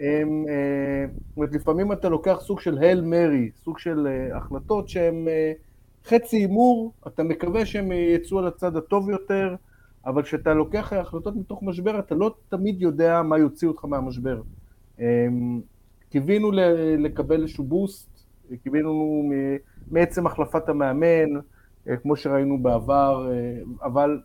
הם, 0.00 0.44
אה, 0.48 1.06
זאת 1.28 1.36
אומרת, 1.36 1.52
לפעמים 1.52 1.92
אתה 1.92 2.08
לוקח 2.08 2.38
סוג 2.40 2.60
של 2.60 2.78
הל 2.78 3.00
מרי, 3.00 3.50
סוג 3.64 3.78
של 3.78 4.06
אה, 4.06 4.36
החלטות 4.36 4.88
שהן 4.88 5.28
אה, 5.28 5.52
חצי 6.04 6.36
הימור, 6.36 6.92
אתה 7.06 7.22
מקווה 7.22 7.66
שהן 7.66 7.92
יצאו 7.92 8.38
על 8.38 8.46
הצד 8.46 8.76
הטוב 8.76 9.10
יותר, 9.10 9.54
אבל 10.06 10.22
כשאתה 10.22 10.54
לוקח 10.54 10.92
החלטות 10.92 11.36
מתוך 11.36 11.62
משבר, 11.62 11.98
אתה 11.98 12.14
לא 12.14 12.34
תמיד 12.48 12.82
יודע 12.82 13.22
מה 13.22 13.38
יוציא 13.38 13.68
אותך 13.68 13.84
מהמשבר. 13.84 14.42
אמ, 14.98 15.60
קיווינו 16.10 16.50
לקבל 16.98 17.42
איזשהו 17.42 17.64
בוסט, 17.64 18.08
קיווינו 18.62 19.22
מעצם 19.90 20.26
החלפת 20.26 20.68
המאמן, 20.68 21.40
כמו 22.02 22.16
שראינו 22.16 22.62
בעבר, 22.62 23.30
אבל 23.82 24.20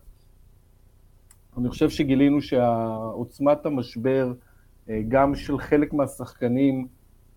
אני 1.58 1.68
חושב 1.68 1.90
שגילינו 1.90 2.42
שעוצמת 2.42 3.66
המשבר, 3.66 4.32
גם 5.08 5.34
של 5.34 5.58
חלק 5.58 5.92
מהשחקנים 5.92 6.86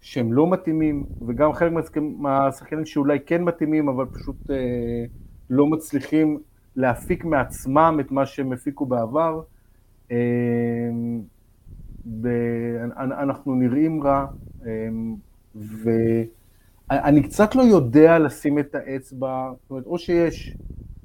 שהם 0.02 0.34
לא 0.34 0.50
מתאימים, 0.50 1.04
וגם 1.28 1.54
חלק 1.54 1.72
מהשחקנים 1.98 2.86
שאולי 2.86 3.20
כן 3.26 3.44
מתאימים, 3.44 3.90
אבל 3.90 4.06
פשוט 4.06 4.36
לא 5.50 5.68
מצליחים 5.68 6.40
להפיק 6.76 7.26
מעצמם 7.26 7.98
את 8.00 8.12
מה 8.12 8.26
שהם 8.26 8.54
הפיקו 8.54 8.86
בעבר. 8.86 9.42
אנחנו 12.98 13.56
נראים 13.56 14.04
רע, 14.04 14.26
ואני 16.90 17.24
קצת 17.24 17.56
לא 17.56 17.62
יודע 17.62 18.20
לשים 18.20 18.60
את 18.60 18.76
האצבע, 18.76 19.52
זאת 19.62 19.70
אומרת, 19.70 19.86
או 19.86 19.98
שיש 19.98 20.58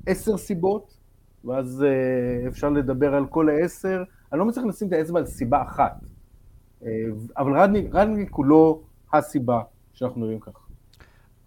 עשר 0.07 0.37
סיבות 0.37 1.01
ואז 1.45 1.85
אה, 1.85 2.49
אפשר 2.49 2.71
לדבר 2.71 3.15
על 3.15 3.27
כל 3.27 3.49
העשר. 3.49 4.03
אני 4.33 4.39
לא 4.39 4.47
מצליח 4.47 4.67
לשים 4.67 4.89
את 4.89 4.93
האצבע 4.93 5.19
על 5.19 5.27
סיבה 5.27 5.63
אחת, 5.63 6.01
אה, 6.03 6.09
אבל 7.37 7.61
רדניק 7.93 8.33
הוא 8.33 8.45
לא 8.45 8.81
הסיבה 9.13 9.61
שאנחנו 9.95 10.25
נראים 10.25 10.41
ככה. 10.41 10.59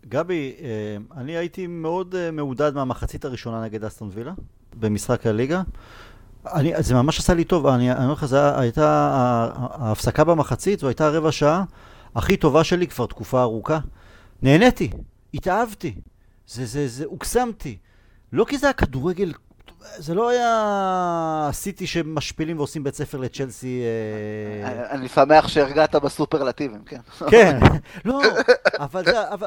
גבי, 0.10 0.56
אה, 0.62 0.98
אני 1.22 1.38
הייתי 1.38 1.68
מאוד 1.68 2.16
אה, 2.16 2.32
מעודד 2.32 2.76
מהמחצית 2.76 3.26
הראשונה 3.26 3.64
נגד 3.64 3.84
אסטון 3.84 4.10
וילה 4.12 4.34
במשחק 4.80 5.28
הליגה. 5.28 5.62
אני, 6.54 6.74
זה 6.80 6.96
ממש 6.96 7.20
עשה 7.20 7.34
לי 7.34 7.44
טוב, 7.44 7.68
אני 7.68 7.92
אומר 7.92 8.14
לך, 8.14 8.26
זו 8.26 8.38
הייתה 8.38 9.10
ההפסקה 9.56 10.24
במחצית, 10.24 10.80
זו 10.80 10.88
הייתה 10.88 11.10
רבע 11.10 11.32
שעה 11.32 11.64
הכי 12.16 12.38
טובה 12.38 12.64
שלי 12.64 12.88
כבר 12.88 13.06
תקופה 13.06 13.42
ארוכה. 13.42 13.80
נהניתי, 14.42 14.90
התאהבתי, 15.34 15.96
זה, 16.48 16.66
זה, 16.66 16.88
זה, 16.88 17.06
הוקסמתי. 17.06 17.78
לא 18.34 18.46
כי 18.46 18.58
זה 18.58 18.68
היה 18.68 18.74
כדורגל 18.74 19.34
זה 19.98 20.14
לא 20.14 20.30
היה 20.30 21.50
סיטי 21.52 21.88
שמשפילים 21.88 22.58
ועושים 22.58 22.84
בית 22.84 22.96
ספר 22.96 23.18
לצ'לסי. 23.18 23.82
אה, 24.64 24.92
אני 24.92 25.08
שמח 25.08 25.48
שהרגעת 25.48 25.96
בסופרלטיבים, 25.96 26.84
כן. 26.84 27.00
כן, 27.30 27.60
לא, 28.06 28.22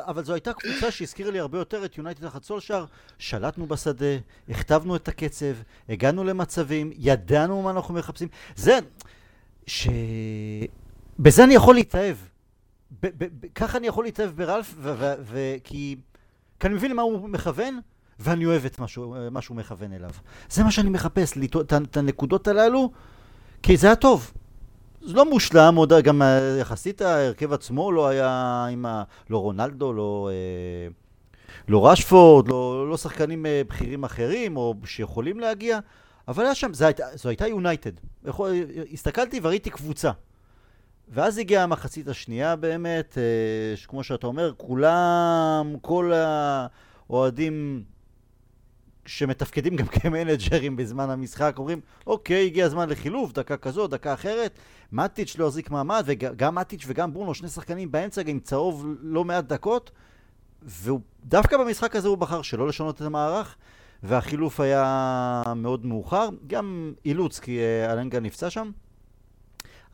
אבל 0.06 0.24
זו 0.24 0.32
הייתה 0.32 0.52
קבוצה 0.52 0.90
שהזכירה 0.90 1.30
לי 1.30 1.38
הרבה 1.38 1.58
יותר 1.58 1.84
את 1.84 1.98
יונייטד 1.98 2.28
תחת 2.28 2.44
סולשאר. 2.44 2.84
שלטנו 3.18 3.66
בשדה, 3.66 4.16
הכתבנו 4.48 4.96
את 4.96 5.08
הקצב, 5.08 5.54
הגענו 5.88 6.24
למצבים, 6.24 6.92
ידענו 6.96 7.62
מה 7.62 7.70
אנחנו 7.70 7.94
מחפשים. 7.94 8.28
זה, 8.56 8.78
ש... 9.66 9.88
בזה 11.18 11.44
אני 11.44 11.54
יכול 11.54 11.74
להתאהב. 11.74 12.16
ככה 13.54 13.78
אני 13.78 13.86
יכול 13.86 14.04
להתאהב 14.04 14.30
ברלף, 14.30 14.74
כי 15.64 15.96
אני 16.64 16.74
מבין 16.74 16.90
למה 16.90 17.02
הוא 17.02 17.28
מכוון. 17.28 17.80
ואני 18.18 18.46
אוהב 18.46 18.64
את 18.64 18.78
מה 19.30 19.42
שהוא 19.42 19.56
מכוון 19.56 19.92
אליו. 19.92 20.10
זה 20.50 20.64
מה 20.64 20.70
שאני 20.70 20.90
מחפש, 20.90 21.38
את 21.60 21.96
הנקודות 21.96 22.48
הללו, 22.48 22.90
כי 23.62 23.76
זה 23.76 23.86
היה 23.86 23.96
טוב. 23.96 24.32
זה 25.02 25.14
לא 25.14 25.30
מושלם, 25.30 25.74
עוד 25.76 25.92
גם 26.02 26.22
יחסית 26.60 27.02
ההרכב 27.02 27.52
עצמו 27.52 27.92
לא 27.92 28.08
היה 28.08 28.66
עם 28.72 28.86
ה... 28.86 29.02
לא 29.30 29.38
רונלדו, 29.38 29.92
לא, 29.92 30.30
אה, 30.32 30.88
לא 31.68 31.88
רשפורד, 31.88 32.48
לא, 32.48 32.90
לא 32.90 32.96
שחקנים 32.96 33.46
אה, 33.46 33.62
בכירים 33.68 34.04
אחרים, 34.04 34.56
או 34.56 34.74
שיכולים 34.84 35.40
להגיע, 35.40 35.78
אבל 36.28 36.44
היה 36.44 36.54
שם, 36.54 36.74
זו 36.74 36.84
הייתה, 36.84 37.04
זו 37.14 37.28
הייתה 37.28 37.46
יונייטד. 37.46 37.90
הסתכלתי 38.92 39.40
וראיתי 39.42 39.70
קבוצה. 39.70 40.10
ואז 41.08 41.38
הגיעה 41.38 41.62
המחצית 41.64 42.08
השנייה 42.08 42.56
באמת, 42.56 43.18
אה, 43.18 43.86
כמו 43.86 44.04
שאתה 44.04 44.26
אומר, 44.26 44.52
כולם, 44.56 45.74
כל 45.80 46.12
האוהדים... 47.08 47.82
שמתפקדים 49.06 49.76
גם 49.76 49.86
כמנג'רים 49.86 50.76
בזמן 50.76 51.10
המשחק, 51.10 51.54
אומרים, 51.58 51.80
אוקיי, 52.06 52.46
הגיע 52.46 52.66
הזמן 52.66 52.88
לחילוף, 52.88 53.32
דקה 53.32 53.56
כזאת, 53.56 53.90
דקה 53.90 54.14
אחרת. 54.14 54.58
מטיץ' 54.92 55.36
לא 55.38 55.46
החזיק 55.46 55.70
מעמד, 55.70 56.02
וגם 56.06 56.54
מטיץ' 56.54 56.84
וגם 56.86 57.12
ברונו, 57.12 57.34
שני 57.34 57.48
שחקנים 57.48 57.92
באמצע, 57.92 58.22
עם 58.26 58.40
צהוב 58.40 58.86
לא 59.00 59.24
מעט 59.24 59.44
דקות, 59.44 59.90
ודווקא 60.62 61.56
במשחק 61.56 61.96
הזה 61.96 62.08
הוא 62.08 62.18
בחר 62.18 62.42
שלא 62.42 62.68
לשנות 62.68 62.96
את 62.96 63.00
המערך, 63.00 63.56
והחילוף 64.02 64.60
היה 64.60 65.42
מאוד 65.56 65.86
מאוחר. 65.86 66.28
גם 66.46 66.92
אילוץ, 67.04 67.38
כי 67.38 67.58
אה, 67.58 67.92
אלנגה 67.92 68.20
נפצע 68.20 68.50
שם. 68.50 68.70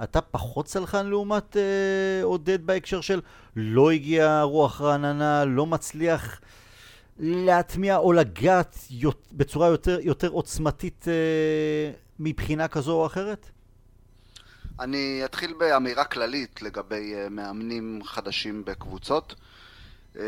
אתה 0.03 0.21
פחות 0.21 0.69
סלחן 0.69 1.07
לעומת 1.07 1.57
אה, 1.57 2.23
עודד 2.23 2.67
בהקשר 2.67 3.01
של 3.01 3.21
לא 3.57 3.91
הגיע 3.91 4.43
רוח 4.43 4.81
רעננה, 4.81 5.45
לא 5.45 5.67
מצליח... 5.67 6.41
להטמיע 7.23 7.97
או 7.97 8.13
לגעת 8.13 8.79
בצורה 9.33 9.69
יותר, 9.69 9.99
יותר 10.01 10.29
עוצמתית 10.29 11.05
אה, 11.09 11.93
מבחינה 12.19 12.69
כזו 12.69 12.93
או 12.93 13.07
אחרת? 13.07 13.47
אני 14.81 15.23
אתחיל 15.25 15.55
באמירה 15.59 16.05
כללית 16.05 16.63
לגבי 16.63 17.15
אה, 17.15 17.29
מאמנים 17.29 18.01
חדשים 18.05 18.65
בקבוצות. 18.65 19.35
אה, 20.19 20.25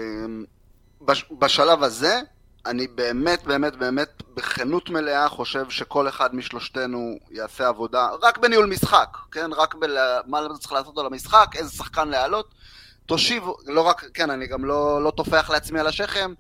בש, 1.01 1.25
בשלב 1.39 1.83
הזה, 1.83 2.21
אני 2.67 2.87
באמת 2.87 3.45
באמת 3.45 3.77
באמת 3.77 4.23
בכנות 4.35 4.91
מלאה 4.91 5.29
חושב 5.29 5.71
שכל 5.71 6.09
אחד 6.09 6.35
משלושתנו 6.35 7.19
יעשה 7.31 7.69
עבודה 7.69 8.09
רק 8.23 8.39
בניהול 8.39 8.67
משחק, 8.67 9.17
כן? 9.33 9.53
רק 9.53 9.75
במה 9.75 10.41
צריך 10.61 10.73
לעשות 10.73 10.99
על 10.99 11.07
המשחק, 11.07 11.47
איזה 11.55 11.71
שחקן 11.71 12.09
להעלות. 12.09 12.55
תושיב, 13.07 13.45
לא 13.67 13.81
רק, 13.81 14.05
כן, 14.15 14.31
אני 14.31 14.47
גם 14.47 14.65
לא, 14.65 15.03
לא 15.03 15.11
טופח 15.11 15.51
לעצמי 15.51 15.81
על 15.81 15.87
השכם, 15.87 16.35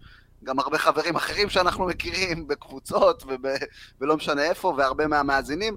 גם 0.45 0.59
הרבה 0.59 0.79
חברים 0.79 1.17
אחרים 1.17 1.51
שאנחנו 1.51 1.87
מכירים 1.87 2.49
בקבוצות 2.49 3.23
וב, 3.27 3.47
ולא 4.01 4.17
משנה 4.17 4.43
איפה, 4.43 4.75
והרבה 4.77 5.07
מהמאזינים, 5.07 5.77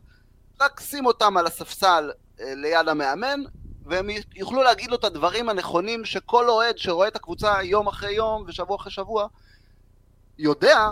רק 0.62 0.80
שים 0.80 1.06
אותם 1.06 1.38
על 1.38 1.48
הספסל 1.48 2.12
אה, 2.40 2.56
ליד 2.56 2.88
המאמן, 2.88 3.40
והם 3.86 4.10
יוכלו 4.36 4.64
להגיד 4.64 4.90
לו 4.90 4.96
את 4.96 5.04
הדברים 5.04 5.50
הנכונים 5.50 6.06
שכל 6.06 6.50
אוהד 6.50 6.78
שרואה 6.78 7.08
את 7.08 7.16
הקבוצה 7.16 7.64
יום 7.64 7.88
אחרי 7.88 8.14
יום 8.14 8.44
ושבוע 8.48 8.76
אחרי 8.76 8.92
שבוע, 8.92 9.28
יודע, 10.38 10.92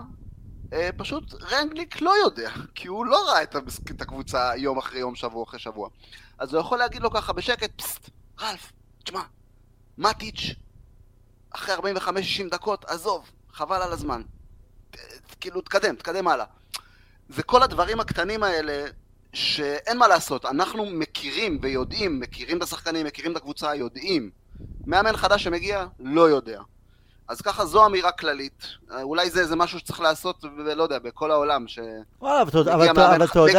אה, 0.74 0.90
פשוט 0.98 1.34
רנגליק 1.44 2.02
לא 2.02 2.14
יודע, 2.24 2.52
כי 2.76 2.88
הוא 2.88 3.06
לא 3.06 3.30
ראה 3.30 3.44
את 3.44 4.02
הקבוצה 4.02 4.52
יום 4.58 4.78
אחרי 4.78 5.00
יום, 5.00 5.16
שבוע 5.16 5.44
אחרי 5.44 5.60
שבוע. 5.60 5.90
אז 6.40 6.54
הוא 6.54 6.62
יכול 6.62 6.78
להגיד 6.78 7.02
לו 7.02 7.12
ככה 7.12 7.34
בשקט, 7.34 7.72
פסט, 7.82 8.10
רלף, 8.42 8.72
תשמע, 9.04 9.22
מטיץ', 9.98 10.56
אחרי 11.52 11.94
45-60 11.98 12.50
דקות, 12.52 12.86
עזוב, 12.86 13.32
חבל 13.56 13.82
על 13.82 13.92
הזמן. 13.92 14.22
כאילו, 15.40 15.62
תקדם, 15.62 15.96
תקדם 15.96 16.28
הלאה. 16.28 16.46
זה 17.30 17.44
כל 17.44 17.64
הדברים 17.64 18.00
הקטנים 18.00 18.44
האלה 18.44 18.86
שאין 19.34 19.98
מה 19.98 20.08
לעשות, 20.08 20.46
אנחנו 20.46 20.86
מכירים 20.86 21.60
ויודעים, 21.62 22.20
מכירים 22.20 22.58
את 22.58 22.64
השחקנים, 22.64 23.06
מכירים 23.06 23.32
את 23.32 23.38
הקבוצה, 23.38 23.76
יודעים. 23.76 24.30
מאמן 24.86 25.18
חדש 25.18 25.44
שמגיע, 25.44 25.86
לא 26.00 26.30
יודע. 26.30 26.62
אז 27.28 27.42
ככה 27.42 27.66
זו 27.66 27.86
אמירה 27.86 28.12
כללית. 28.12 28.68
אולי 29.02 29.30
זה, 29.30 29.46
זה 29.46 29.56
משהו 29.56 29.80
שצריך 29.80 30.00
לעשות, 30.00 30.44
לא 30.76 30.84
יודע, 30.84 31.00
בכל 31.00 31.32
העולם, 31.32 31.68
ש... 31.68 31.80
וואלה, 32.22 32.42
אבל 32.42 32.50
אתה 32.50 32.58
יודע... 32.58 32.76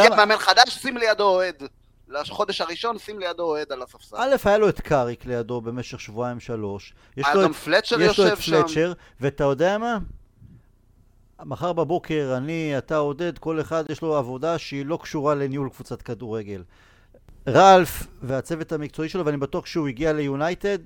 מגיע 0.01 0.15
מאמן 0.15 0.37
חדש, 0.37 0.69
שים 0.69 0.97
לידו 0.97 1.23
אוהד. 1.23 1.63
לחודש 2.09 2.61
הראשון, 2.61 2.97
שים 2.97 3.19
לידו 3.19 3.43
אוהד 3.43 3.71
על 3.71 3.81
הספסל. 3.81 4.15
א', 4.19 4.35
היה 4.45 4.57
לו 4.57 4.69
את 4.69 4.81
קאריק 4.81 5.25
לידו 5.25 5.61
במשך 5.61 5.99
שבועיים 5.99 6.39
שלוש. 6.39 6.93
היה 7.15 7.33
גם 7.43 7.53
פלצ'ר 7.53 8.01
יושב 8.01 8.23
שם. 8.23 8.33
יש 8.33 8.49
לו 8.49 8.59
את 8.59 8.65
פלצ'ר, 8.65 8.93
ואתה 9.21 9.43
יודע 9.43 9.77
מה? 9.77 9.97
מחר 11.45 11.73
בבוקר, 11.73 12.33
אני, 12.37 12.77
אתה, 12.77 12.97
עודד, 12.97 13.37
כל 13.37 13.61
אחד 13.61 13.83
יש 13.89 14.01
לו 14.01 14.17
עבודה 14.17 14.57
שהיא 14.57 14.85
לא 14.85 14.99
קשורה 15.01 15.35
לניהול 15.35 15.69
קבוצת 15.69 16.01
כדורגל. 16.01 16.63
רלף 17.47 18.07
והצוות 18.21 18.71
המקצועי 18.71 19.09
שלו, 19.09 19.25
ואני 19.25 19.37
בטוח 19.37 19.65
שהוא 19.65 19.87
הגיע 19.87 20.13
ליונייטד, 20.13 20.77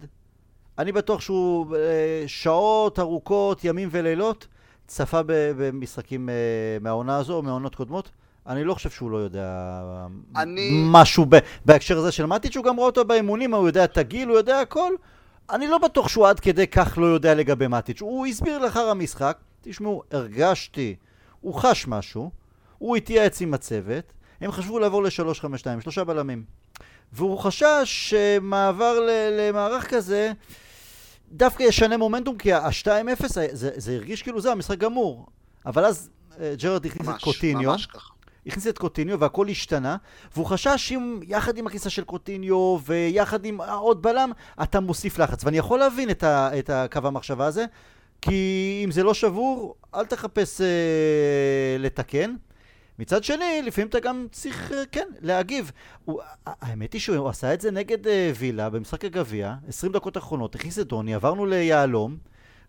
אני 0.77 0.91
בטוח 0.91 1.21
שהוא 1.21 1.75
אה, 1.75 2.23
שעות 2.27 2.99
ארוכות, 2.99 3.63
ימים 3.63 3.89
ולילות, 3.91 4.47
צפה 4.87 5.21
במשחקים 5.27 6.29
אה, 6.29 6.33
מהעונה 6.81 7.17
הזו 7.17 7.33
או 7.33 7.41
מעונות 7.41 7.75
קודמות. 7.75 8.09
אני 8.47 8.63
לא 8.63 8.73
חושב 8.73 8.89
שהוא 8.89 9.11
לא 9.11 9.17
יודע 9.17 9.71
אני... 10.35 10.83
משהו 10.85 11.25
ב- 11.29 11.39
בהקשר 11.65 11.97
הזה 11.97 12.11
של 12.11 12.25
מטיץ', 12.25 12.57
הוא 12.57 12.65
גם 12.65 12.75
רואה 12.75 12.87
אותו 12.87 13.05
באימונים, 13.05 13.53
הוא 13.53 13.67
יודע 13.67 13.83
את 13.83 13.97
הגיל, 13.97 14.29
הוא 14.29 14.37
יודע 14.37 14.59
הכל. 14.59 14.93
אני 15.49 15.67
לא 15.67 15.77
בטוח 15.77 16.07
שהוא 16.07 16.27
עד 16.27 16.39
כדי 16.39 16.67
כך 16.67 16.97
לא 16.97 17.05
יודע 17.05 17.35
לגבי 17.35 17.67
מטיץ'. 17.67 18.01
הוא 18.01 18.27
הסביר 18.27 18.59
לאחר 18.59 18.89
המשחק, 18.89 19.37
תשמעו, 19.61 20.03
הרגשתי, 20.11 20.95
הוא 21.41 21.53
חש 21.53 21.87
משהו, 21.87 22.31
הוא 22.77 22.95
התייעץ 22.95 23.41
עם 23.41 23.53
הצוות, 23.53 24.13
הם 24.41 24.51
חשבו 24.51 24.79
לעבור 24.79 25.03
ל-352, 25.03 25.81
שלושה 25.81 26.03
בלמים. 26.03 26.43
והוא 27.13 27.39
חשש 27.39 27.83
שמעבר 27.85 28.99
למערך 29.31 29.89
כזה 29.89 30.31
דווקא 31.31 31.63
ישנה 31.63 31.97
מומנטום, 31.97 32.37
כי 32.37 32.53
ה-2-0 32.53 33.27
זה, 33.27 33.47
זה 33.51 33.95
הרגיש 33.95 34.21
כאילו 34.21 34.41
זה 34.41 34.51
המשחק 34.51 34.77
גמור. 34.77 35.25
אבל 35.65 35.85
אז 35.85 36.09
אה, 36.39 36.53
ג'רד 36.57 36.85
הכניס 36.85 37.09
את 37.09 37.21
קוטיניו. 37.21 37.71
ממש 37.71 37.85
ככה. 37.85 38.10
הכניס 38.47 38.67
את 38.67 38.77
קוטיניו 38.77 39.19
והכל 39.19 39.47
השתנה, 39.47 39.97
והוא 40.33 40.45
חשש 40.45 40.87
שאם 40.87 41.19
יחד 41.27 41.57
עם 41.57 41.67
הכניסה 41.67 41.89
של 41.89 42.03
קוטיניו 42.03 42.77
ויחד 42.85 43.45
עם 43.45 43.61
עוד 43.61 44.01
בלם, 44.01 44.31
אתה 44.63 44.79
מוסיף 44.79 45.19
לחץ. 45.19 45.43
ואני 45.43 45.57
יכול 45.57 45.79
להבין 45.79 46.09
את, 46.09 46.23
ה, 46.23 46.59
את 46.59 46.69
הקו 46.69 46.99
המחשבה 47.03 47.45
הזה, 47.45 47.65
כי 48.21 48.81
אם 48.85 48.91
זה 48.91 49.03
לא 49.03 49.13
שבור, 49.13 49.75
אל 49.95 50.05
תחפש 50.05 50.61
אה, 50.61 51.77
לתקן. 51.79 52.35
מצד 52.99 53.23
שני, 53.23 53.61
לפעמים 53.63 53.87
אתה 53.87 53.99
גם 53.99 54.27
צריך, 54.31 54.71
אה, 54.71 54.83
כן, 54.91 55.07
להגיב. 55.21 55.71
הוא, 56.05 56.21
האמת 56.45 56.93
היא 56.93 57.01
שהוא 57.01 57.29
עשה 57.29 57.53
את 57.53 57.61
זה 57.61 57.71
נגד 57.71 58.07
אה, 58.07 58.31
וילה 58.35 58.69
במשחק 58.69 59.05
הגביע, 59.05 59.55
20 59.67 59.93
דקות 59.93 60.17
אחרונות, 60.17 60.55
הכניס 60.55 60.79
את 60.79 60.87
דוני, 60.87 61.13
עברנו 61.13 61.45
ליהלום. 61.45 62.17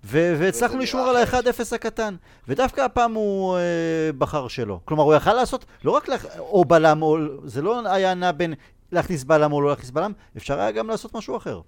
והצלחנו 0.05 0.79
לשמור 0.79 1.09
על 1.09 1.17
ה-1-0 1.17 1.75
הקטן. 1.75 2.17
ודווקא 2.49 2.81
הפעם 2.81 3.15
הוא 3.15 3.57
אה, 3.57 4.13
בחר 4.19 4.49
שלא. 4.49 4.81
כלומר, 4.85 5.03
הוא 5.03 5.15
יכל 5.15 5.33
לעשות, 5.33 5.65
לא 5.85 5.91
רק 5.91 6.09
לח... 6.09 6.27
או 6.39 6.65
בלם, 6.65 7.03
או... 7.03 7.19
זה 7.45 7.63
לא 7.63 7.93
היה 7.93 8.15
נע 8.15 8.33
בין 8.33 8.55
להכניס 8.93 9.25
בלם 9.25 9.53
או 9.53 9.61
לא 9.61 9.71
להכניס 9.71 9.91
בלם, 9.91 10.13
אפשר 10.37 10.61
היה 10.61 10.71
גם 10.71 10.89
לעשות 10.89 11.15
משהו 11.15 11.37
אחר. 11.37 11.61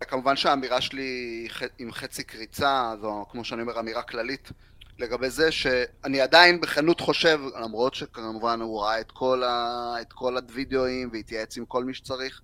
כמובן 0.00 0.36
שהאמירה 0.36 0.80
שלי 0.80 1.48
עם 1.78 1.92
חצי 1.92 2.24
קריצה, 2.24 2.92
זו 3.00 3.26
כמו 3.30 3.44
שאני 3.44 3.62
אומר 3.62 3.80
אמירה 3.80 4.02
כללית, 4.02 4.52
לגבי 4.98 5.30
זה 5.30 5.52
שאני 5.52 6.20
עדיין 6.20 6.60
בכנות 6.60 7.00
חושב, 7.00 7.40
למרות 7.60 7.94
שכמובן 7.94 8.60
הוא 8.60 8.82
ראה 8.82 9.00
את 9.00 9.10
כל, 9.10 9.42
ה... 9.42 9.94
את 10.00 10.12
כל 10.12 10.36
הווידאוים 10.36 11.10
והתייעץ 11.12 11.56
עם 11.56 11.64
כל 11.64 11.84
מי 11.84 11.94
שצריך, 11.94 12.40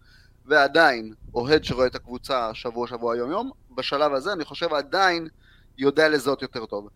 ועדיין, 0.47 1.15
אוהד 1.35 1.65
שרואה 1.65 1.87
את 1.87 1.95
הקבוצה 1.95 2.55
שבוע 2.55 2.87
שבוע 2.87 3.17
יום 3.17 3.31
יום, 3.31 3.51
בשלב 3.75 4.13
הזה 4.13 4.33
אני 4.33 4.45
חושב 4.45 4.75
עדיין 4.75 5.29
יודע 5.79 6.09
לזהות 6.09 6.43
יותר 6.43 6.67
טוב. 6.67 6.89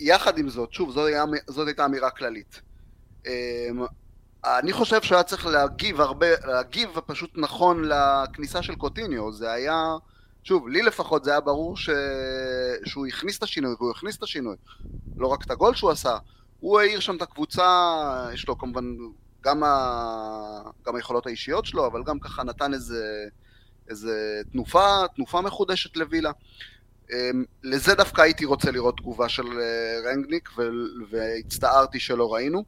יחד 0.00 0.38
עם 0.38 0.48
זאת, 0.48 0.72
שוב, 0.72 0.90
זאת, 0.90 1.06
היה, 1.08 1.24
זאת 1.46 1.66
הייתה 1.66 1.84
אמירה 1.84 2.10
כללית. 2.10 2.60
אמ, 3.26 3.84
אני 4.44 4.72
חושב 4.72 5.02
שהיה 5.02 5.22
צריך 5.22 5.46
להגיב 5.46 6.00
הרבה, 6.00 6.26
להגיב 6.46 6.90
פשוט 7.06 7.30
נכון 7.34 7.84
לכניסה 7.84 8.62
של 8.62 8.74
קוטיניו, 8.74 9.32
זה 9.32 9.52
היה, 9.52 9.96
שוב, 10.44 10.68
לי 10.68 10.82
לפחות 10.82 11.24
זה 11.24 11.30
היה 11.30 11.40
ברור 11.40 11.76
ש... 11.76 11.90
שהוא 12.84 13.06
הכניס 13.06 13.38
את 13.38 13.42
השינוי, 13.42 13.74
והוא 13.78 13.90
הכניס 13.90 14.16
את 14.16 14.22
השינוי. 14.22 14.56
לא 15.16 15.26
רק 15.26 15.44
את 15.44 15.50
הגול 15.50 15.74
שהוא 15.74 15.90
עשה, 15.90 16.16
הוא 16.60 16.80
העיר 16.80 17.00
שם 17.00 17.16
את 17.16 17.22
הקבוצה, 17.22 17.66
יש 18.32 18.48
לו 18.48 18.58
כמובן 18.58 18.84
גם, 19.40 19.64
ה... 19.64 20.70
גם 20.86 20.96
היכולות 20.96 21.26
האישיות 21.26 21.66
שלו, 21.66 21.86
אבל 21.86 22.02
גם 22.04 22.20
ככה 22.20 22.42
נתן 22.42 22.74
איזה, 22.74 23.24
איזה 23.88 24.40
תנופה, 24.52 25.02
תנופה 25.14 25.40
מחודשת 25.40 25.96
לווילה. 25.96 26.30
אמ, 27.12 27.44
לזה 27.62 27.94
דווקא 27.94 28.22
הייתי 28.22 28.44
רוצה 28.44 28.70
לראות 28.70 28.96
תגובה 28.96 29.28
של 29.28 29.60
אה, 29.60 30.10
רנגניק, 30.10 30.48
והצטערתי 31.10 32.00
שלא 32.00 32.34
ראינו. 32.34 32.64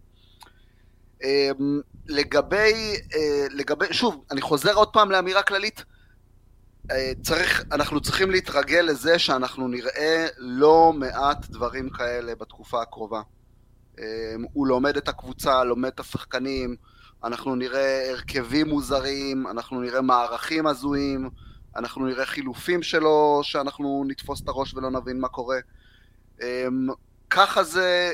אמ, 1.23 1.81
לגבי, 2.09 2.95
אה, 3.15 3.47
לגבי, 3.51 3.87
שוב, 3.93 4.25
אני 4.31 4.41
חוזר 4.41 4.75
עוד 4.75 4.89
פעם 4.93 5.11
לאמירה 5.11 5.43
כללית, 5.43 5.85
אה, 6.91 7.13
צריך, 7.23 7.65
אנחנו 7.73 8.01
צריכים 8.01 8.31
להתרגל 8.31 8.81
לזה 8.81 9.19
שאנחנו 9.19 9.69
נראה 9.69 10.27
לא 10.39 10.93
מעט 10.93 11.47
דברים 11.47 11.91
כאלה 11.91 12.35
בתקופה 12.35 12.83
הקרובה. 12.83 13.23
אמ, 14.01 14.45
הוא 14.53 14.67
לומד 14.67 14.97
את 14.97 15.09
הקבוצה, 15.09 15.65
לומד 15.65 15.89
את 15.89 16.01
השחקנים, 16.01 16.77
אנחנו 17.25 17.55
נראה 17.55 18.11
הרכבים 18.11 18.69
מוזרים, 18.69 19.47
אנחנו 19.47 19.81
נראה 19.81 20.01
מערכים 20.01 20.67
הזויים, 20.67 21.31
אנחנו 21.77 22.07
נראה 22.07 22.27
חילופים 22.27 22.83
שלו, 22.83 23.41
שאנחנו 23.43 24.05
נתפוס 24.09 24.43
את 24.43 24.49
הראש 24.49 24.75
ולא 24.75 24.91
נבין 24.91 25.21
מה 25.21 25.29
קורה. 25.29 25.59
אמ, 26.43 26.89
ככה 27.31 27.63
זה 27.63 28.13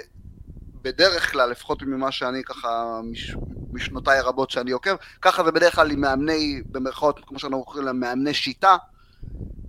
בדרך 0.83 1.33
כלל, 1.33 1.51
לפחות 1.51 1.83
ממה 1.83 2.13
שאני 2.13 2.45
ככה, 2.45 3.01
מש, 3.05 3.37
משנותיי 3.73 4.19
הרבות 4.19 4.51
שאני 4.51 4.71
עוקב, 4.71 4.97
ככה 5.23 5.45
זה 5.45 5.53
בדרך 5.53 5.75
כלל 5.75 5.91
עם 5.91 6.01
מאמני, 6.01 6.63
במרכאות, 6.67 7.21
כמו 7.27 7.39
שאנחנו 7.39 7.65
קוראים 7.65 7.85
להם, 7.85 8.01
מאמני 8.01 8.35
שיטה, 8.35 8.77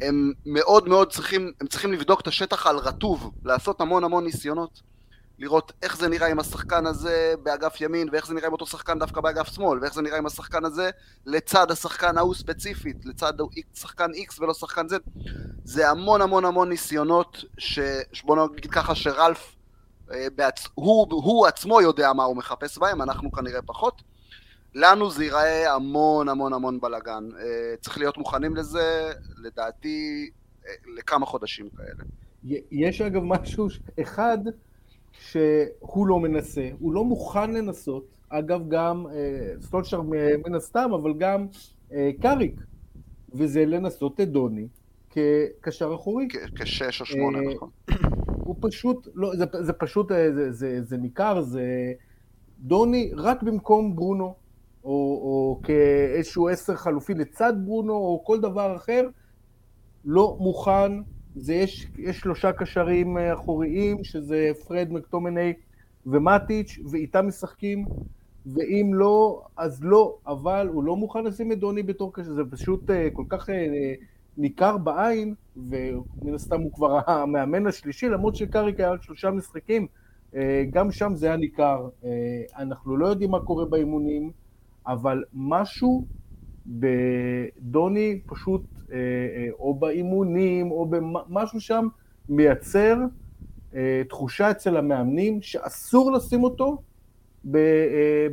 הם 0.01 0.33
מאוד 0.45 0.89
מאוד 0.89 1.11
צריכים, 1.11 1.51
הם 1.61 1.67
צריכים 1.67 1.93
לבדוק 1.93 2.21
את 2.21 2.27
השטח 2.27 2.67
על 2.67 2.77
רטוב, 2.77 3.31
לעשות 3.43 3.81
המון 3.81 4.03
המון 4.03 4.23
ניסיונות, 4.23 4.81
לראות 5.39 5.71
איך 5.81 5.97
זה 5.97 6.07
נראה 6.07 6.27
עם 6.27 6.39
השחקן 6.39 6.85
הזה 6.85 7.33
באגף 7.43 7.81
ימין, 7.81 8.09
ואיך 8.11 8.27
זה 8.27 8.33
נראה 8.33 8.47
עם 8.47 8.53
אותו 8.53 8.65
שחקן 8.65 8.99
דווקא 8.99 9.21
באגף 9.21 9.47
שמאל, 9.47 9.79
ואיך 9.81 9.93
זה 9.93 10.01
נראה 10.01 10.17
עם 10.17 10.25
השחקן 10.25 10.65
הזה 10.65 10.89
לצד 11.25 11.71
השחקן 11.71 12.17
ההוא 12.17 12.35
ספציפית, 12.35 13.05
לצד 13.05 13.33
שחקן 13.73 14.11
X 14.11 14.41
ולא 14.41 14.53
שחקן 14.53 14.85
Z. 14.85 15.21
זה 15.63 15.89
המון 15.89 16.21
המון 16.21 16.45
המון 16.45 16.69
ניסיונות, 16.69 17.43
ש... 17.57 17.79
בוא 18.23 18.47
נגיד 18.53 18.71
ככה 18.71 18.95
שרלף 18.95 19.55
אה, 20.11 20.27
בעצ... 20.35 20.67
הוא, 20.73 21.07
הוא 21.09 21.47
עצמו 21.47 21.81
יודע 21.81 22.13
מה 22.13 22.23
הוא 22.23 22.37
מחפש 22.37 22.77
בהם, 22.77 23.01
אנחנו 23.01 23.31
כנראה 23.31 23.61
פחות. 23.61 24.01
לנו 24.75 25.11
זה 25.11 25.23
ייראה 25.23 25.73
המון 25.73 26.29
המון 26.29 26.53
המון 26.53 26.79
בלאגן. 26.79 27.29
אה, 27.39 27.75
צריך 27.81 27.97
להיות 27.97 28.17
מוכנים 28.17 28.55
לזה, 28.55 29.11
לדעתי, 29.37 30.29
אה, 30.67 30.71
לכמה 30.97 31.25
חודשים 31.25 31.69
כאלה. 31.69 32.03
יש 32.71 33.01
אגב 33.01 33.21
משהו 33.23 33.67
אחד 34.01 34.37
שהוא 35.19 36.07
לא 36.07 36.19
מנסה, 36.19 36.69
הוא 36.79 36.93
לא 36.93 37.05
מוכן 37.05 37.53
לנסות, 37.53 38.07
אגב 38.29 38.69
גם 38.69 39.05
סטולשר 39.61 40.01
מן 40.45 40.55
הסתם, 40.55 40.89
אבל 40.93 41.13
גם 41.17 41.47
קאריק, 42.21 42.61
וזה 43.33 43.65
לנסות 43.65 44.19
את 44.21 44.31
דוני 44.31 44.67
כקשר 45.09 45.95
אחורי. 45.95 46.27
כשש 46.55 47.01
או 47.01 47.05
שמונה, 47.05 47.39
נכון. 47.55 47.69
הוא 48.47 48.55
פשוט, 48.61 49.07
לא, 49.15 49.31
זה, 49.35 49.45
זה 49.59 49.73
פשוט, 49.73 50.11
אה, 50.11 50.33
זה, 50.33 50.51
זה, 50.51 50.83
זה 50.83 50.97
ניכר, 50.97 51.41
זה 51.41 51.93
דוני 52.59 53.11
רק 53.15 53.43
במקום 53.43 53.95
ברונו, 53.95 54.35
או, 54.83 54.89
או 55.23 55.59
כאיזשהו 55.63 56.47
עשר 56.47 56.75
חלופי 56.75 57.13
לצד 57.13 57.53
ברונו, 57.65 57.93
או 57.93 58.23
כל 58.25 58.39
דבר 58.39 58.75
אחר, 58.75 59.07
לא 60.05 60.37
מוכן, 60.39 60.91
זה 61.37 61.53
יש, 61.53 61.87
יש 61.97 62.19
שלושה 62.19 62.51
קשרים 62.51 63.17
אה, 63.17 63.33
אחוריים, 63.33 64.03
שזה 64.03 64.51
פרד, 64.67 64.87
מקטומני 64.91 65.53
ומטיץ', 66.05 66.79
ואיתם 66.91 67.27
משחקים, 67.27 67.85
ואם 68.45 68.91
לא, 68.93 69.41
אז 69.57 69.83
לא, 69.83 70.17
אבל 70.27 70.69
הוא 70.73 70.83
לא 70.83 70.95
מוכן 70.95 71.23
לשים 71.23 71.51
את 71.51 71.59
דוני 71.59 71.83
בתור 71.83 72.13
קשר, 72.13 72.33
זה 72.33 72.41
פשוט 72.51 72.89
אה, 72.89 73.07
כל 73.13 73.23
כך 73.29 73.49
ניכר 74.37 74.77
בעין, 74.77 75.33
ומן 75.57 76.33
הסתם 76.33 76.61
הוא 76.61 76.73
כבר 76.73 76.99
המאמן 77.11 77.67
השלישי, 77.67 78.09
למרות 78.09 78.35
שקאריק 78.35 78.79
היה 78.79 78.91
רק 78.91 79.03
שלושה 79.03 79.31
משחקים, 79.31 79.87
אה, 80.35 80.63
גם 80.69 80.91
שם 80.91 81.15
זה 81.15 81.27
היה 81.27 81.35
ניכר. 81.35 81.89
אה, 82.03 82.09
אנחנו 82.57 82.97
לא 82.97 83.07
יודעים 83.07 83.31
מה 83.31 83.39
קורה 83.39 83.65
באימונים, 83.65 84.31
אבל 84.87 85.23
משהו 85.33 86.05
בדוני 86.67 88.19
פשוט, 88.25 88.61
אה, 88.91 88.97
או 89.59 89.73
באימונים, 89.73 90.71
או 90.71 90.85
במשהו 90.85 91.61
שם, 91.61 91.87
מייצר 92.29 92.97
תחושה 94.09 94.51
אצל 94.51 94.77
המאמנים 94.77 95.41
שאסור 95.41 96.11
לשים 96.11 96.43
אותו 96.43 96.81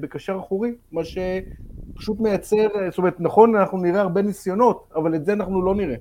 בקשר 0.00 0.36
אחורי, 0.38 0.74
מה 0.92 1.00
שפשוט 1.04 2.20
מייצר, 2.20 2.66
זאת 2.90 2.98
אומרת, 2.98 3.20
נכון, 3.20 3.56
אנחנו 3.56 3.78
נראה 3.78 4.00
הרבה 4.00 4.22
ניסיונות, 4.22 4.92
אבל 4.94 5.14
את 5.14 5.24
זה 5.24 5.32
אנחנו 5.32 5.62
לא 5.62 5.74
נראה. 5.74 5.96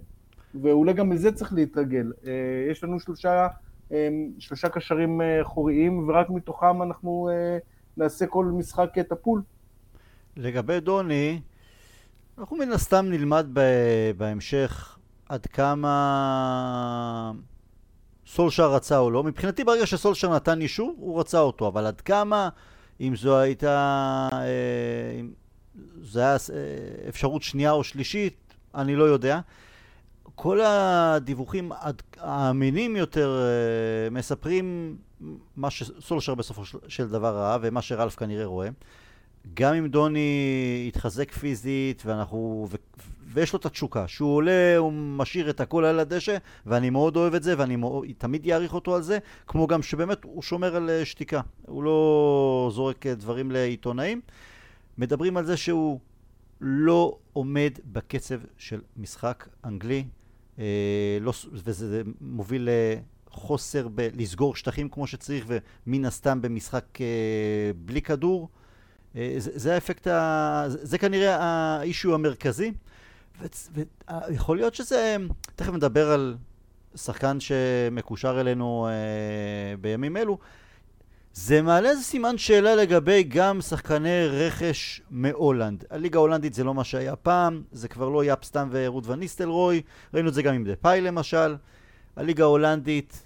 ואולי 0.62 0.93
גם 0.93 1.12
לזה 1.12 1.32
צריך 1.32 1.54
להתרגל. 1.54 2.12
אה, 2.28 2.32
יש 2.72 2.84
לנו 2.84 3.00
שלושה, 3.00 3.48
אה, 3.91 4.10
שלושה 4.39 4.69
קשרים 4.69 5.22
אה, 5.22 5.41
אחוריים, 5.41 6.10
ורק 6.10 6.30
מתוכם 6.30 6.82
אנחנו 6.82 7.30
נעשה 7.98 8.28
כל 8.28 8.46
משחק 8.46 8.98
את 9.00 9.12
הפול. 9.12 9.41
לגבי 10.38 10.80
דוני, 10.80 11.41
אנחנו 12.38 12.58
מן 12.58 12.72
הסתם 12.72 13.06
נלמד 13.10 13.48
בהמשך 14.17 14.98
עד 15.30 15.46
כמה 15.46 17.32
סולשר 18.28 18.74
רצה 18.74 18.98
או 18.98 19.12
לא. 19.12 19.24
מבחינתי 19.24 19.63
ברגע 19.63 19.86
שסולשר 19.86 20.36
נתן 20.36 20.62
אישור, 20.62 20.96
הוא 20.98 21.19
רצה 21.19 21.39
אותו, 21.39 21.67
אבל 21.67 21.86
עד 21.86 22.02
כמה, 22.02 22.50
אם 23.02 23.15
זו 23.15 23.38
הייתה, 23.38 24.30
אם 25.19 25.32
זו 26.02 26.19
הייתה 26.19 26.54
אפשרות 27.10 27.41
שנייה 27.41 27.72
או 27.72 27.84
שלישית, 27.84 28.54
אני 28.76 28.96
לא 28.96 29.04
יודע. 29.04 29.39
כל 30.36 30.62
הדיווחים 30.62 31.72
האמינים 32.17 32.96
יותר 32.96 33.39
אה, 33.41 34.10
מספרים 34.10 34.98
מה 35.56 35.69
שסולשר 35.69 36.36
בסופו 36.36 36.62
של 36.88 37.10
דבר 37.10 37.36
ראה 37.36 37.58
ומה 37.62 37.82
שרלף 37.82 38.15
כנראה 38.15 38.46
רואה. 38.46 38.69
גם 39.54 39.74
אם 39.74 39.88
דוני 39.88 40.86
התחזק 40.88 41.32
פיזית 41.32 42.04
ואנחנו, 42.06 42.68
ו, 42.70 42.76
ויש 43.34 43.54
לו 43.54 43.60
את 43.60 43.66
התשוקה, 43.66 44.08
שהוא 44.08 44.36
עולה, 44.36 44.78
הוא 44.78 44.94
משאיר 44.94 45.50
את 45.50 45.62
הכל 45.62 45.86
על 45.86 46.00
הדשא 46.00 46.38
ואני 46.66 46.90
מאוד 46.90 47.18
אוהב 47.18 47.34
את 47.34 47.44
זה 47.44 47.56
ואני 47.58 47.76
מאוד, 47.76 48.06
תמיד 48.18 48.50
אעריך 48.50 48.74
אותו 48.74 48.96
על 48.96 49.02
זה, 49.02 49.18
כמו 49.48 49.68
גם 49.68 49.82
שבאמת 49.82 50.24
הוא 50.24 50.42
שומר 50.42 50.76
על 50.76 50.90
אה, 50.90 51.06
שתיקה, 51.06 51.42
הוא 51.68 51.84
לא 51.84 52.72
זורק 52.74 53.08
אה, 53.08 53.16
דברים 53.16 53.52
לעיתונאים. 53.52 54.22
מדברים 54.98 55.38
על 55.38 55.46
זה 55.46 55.58
שהוא 55.58 56.00
לא 56.62 57.18
עומד 57.34 57.72
בקצב 57.86 58.40
של 58.58 58.82
משחק 58.98 59.48
אנגלי. 59.66 60.06
אה, 60.60 61.18
לא, 61.22 61.34
וזה 61.52 62.02
מוביל 62.22 62.70
לחוסר 63.32 63.88
בלסגור 63.88 64.56
שטחים 64.56 64.90
כמו 64.90 65.08
שצריך, 65.08 65.46
ומן 65.48 66.06
הסתם 66.06 66.42
במשחק 66.42 67.02
אה, 67.02 67.72
בלי 67.86 68.02
כדור. 68.02 68.50
אה, 69.15 69.34
זה, 69.38 69.73
האפקט, 69.73 70.08
ה, 70.08 70.65
זה 70.67 70.97
כנראה 70.97 71.38
האישו 71.39 72.13
המרכזי. 72.13 72.73
ויכול 74.30 74.58
להיות 74.58 74.76
שזה, 74.76 75.17
תכף 75.56 75.73
נדבר 75.73 76.12
על 76.12 76.36
שחקן 76.95 77.38
שמקושר 77.39 78.41
אלינו 78.41 78.88
אה, 78.88 79.78
בימים 79.78 80.18
אלו, 80.18 80.38
זה 81.34 81.61
מעלה 81.61 81.89
איזה 81.89 82.03
סימן 82.03 82.38
שאלה 82.38 82.76
לגבי 82.76 83.24
גם 83.24 83.61
שחקני 83.61 84.28
רכש 84.28 85.01
מהולנד. 85.09 85.84
הליגה 85.89 86.20
ההולנדית 86.20 86.53
זה 86.53 86.64
לא 86.64 86.74
מה 86.74 86.84
שהיה 86.84 87.16
פעם, 87.16 87.64
זה 87.72 87.88
כבר 87.88 88.09
לא 88.09 88.24
יאפ 88.24 88.43
סטאם 88.43 88.68
ורות 88.72 89.07
וניסטלרוי, 89.07 89.82
ראינו 90.14 90.30
את 90.30 90.34
זה 90.34 90.41
גם 90.41 90.53
עם 90.53 90.64
דה 90.64 90.76
פאי 90.76 91.01
למשל. 91.01 91.55
הליגה 92.16 92.43
ההולנדית, 92.43 93.24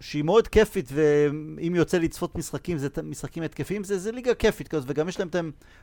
שהיא 0.00 0.22
מאוד 0.24 0.48
כיפית, 0.48 0.88
ואם 0.92 1.74
יוצא 1.74 1.98
לצפות 1.98 2.36
משחקים, 2.36 2.78
זה 2.78 2.88
משחקים 3.02 3.42
התקפיים, 3.42 3.84
זה, 3.84 3.98
זה 3.98 4.12
ליגה 4.12 4.34
כיפית 4.34 4.68
כזאת, 4.68 4.84
וגם 4.90 5.08
יש 5.08 5.20
להם 5.20 5.28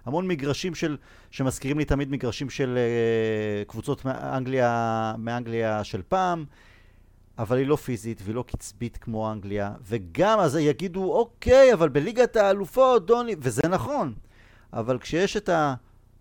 המון 0.06 0.28
מגרשים 0.28 0.76
של, 0.76 0.98
שמזכירים 1.32 1.78
לי 1.78 1.86
תמיד 1.86 2.12
מגרשים 2.12 2.50
של 2.50 2.78
uh, 2.78 3.70
קבוצות 3.70 4.06
מאנגליה, 4.06 5.14
מאנגליה 5.18 5.84
של 5.84 6.02
פעם. 6.08 6.46
אבל 7.38 7.58
היא 7.58 7.68
לא 7.68 7.76
פיזית 7.76 8.22
והיא 8.24 8.36
לא 8.36 8.44
קצבית 8.48 8.98
כמו 8.98 9.32
אנגליה, 9.32 9.72
וגם 9.88 10.40
אז 10.40 10.56
יגידו, 10.56 11.14
אוקיי, 11.14 11.74
אבל 11.74 11.90
בליגת 11.90 12.36
האלופות, 12.36 13.06
דוני, 13.06 13.36
וזה 13.40 13.62
נכון, 13.70 14.14
אבל 14.74 15.00
כשיש 15.00 15.38
את 15.38 15.50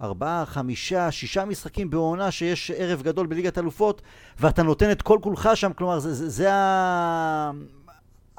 הארבעה, 0.01 0.47
חמישה, 0.47 1.11
שישה 1.11 1.45
משחקים 1.45 1.91
בעונה 1.91 2.31
שיש 2.31 2.71
ערב 2.71 3.03
גדול 3.03 3.27
בליגת 3.27 3.59
האלופות, 3.59 4.03
ואתה 4.41 4.63
נותן 4.63 4.91
את 4.91 5.03
כל 5.03 5.19
כולך 5.23 5.49
שם, 5.55 5.73
כלומר, 5.73 5.99
זה, 5.99 6.15
זה, 6.15 6.29
זה 6.29 6.55
ה... 6.55 7.51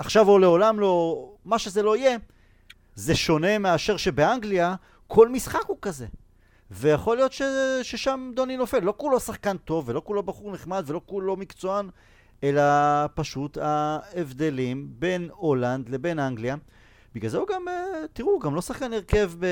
עכשיו 0.01 0.29
או 0.29 0.39
לעולם 0.39 0.79
לא, 0.79 1.25
מה 1.45 1.59
שזה 1.59 1.83
לא 1.83 1.97
יהיה, 1.97 2.17
זה 2.95 3.15
שונה 3.15 3.57
מאשר 3.57 3.97
שבאנגליה 3.97 4.75
כל 5.07 5.29
משחק 5.29 5.61
הוא 5.67 5.77
כזה. 5.81 6.05
ויכול 6.71 7.17
להיות 7.17 7.33
ש... 7.33 7.41
ששם 7.83 8.31
דוני 8.35 8.57
נופל. 8.57 8.79
לא 8.79 8.93
כולו 8.97 9.19
שחקן 9.19 9.57
טוב, 9.57 9.89
ולא 9.89 10.01
כולו 10.05 10.23
בחור 10.23 10.51
נחמד, 10.51 10.83
ולא 10.87 11.01
כולו 11.05 11.35
מקצוען, 11.35 11.89
אלא 12.43 12.61
פשוט 13.15 13.57
ההבדלים 13.57 14.87
בין 14.99 15.29
הולנד 15.33 15.89
לבין 15.89 16.19
אנגליה. 16.19 16.55
בגלל 17.15 17.29
זה 17.29 17.37
הוא 17.37 17.47
גם, 17.47 17.67
אה, 17.67 17.73
תראו, 18.13 18.31
הוא 18.31 18.41
גם 18.41 18.55
לא 18.55 18.61
שחקן 18.61 18.93
הרכב 18.93 19.31
ב... 19.39 19.45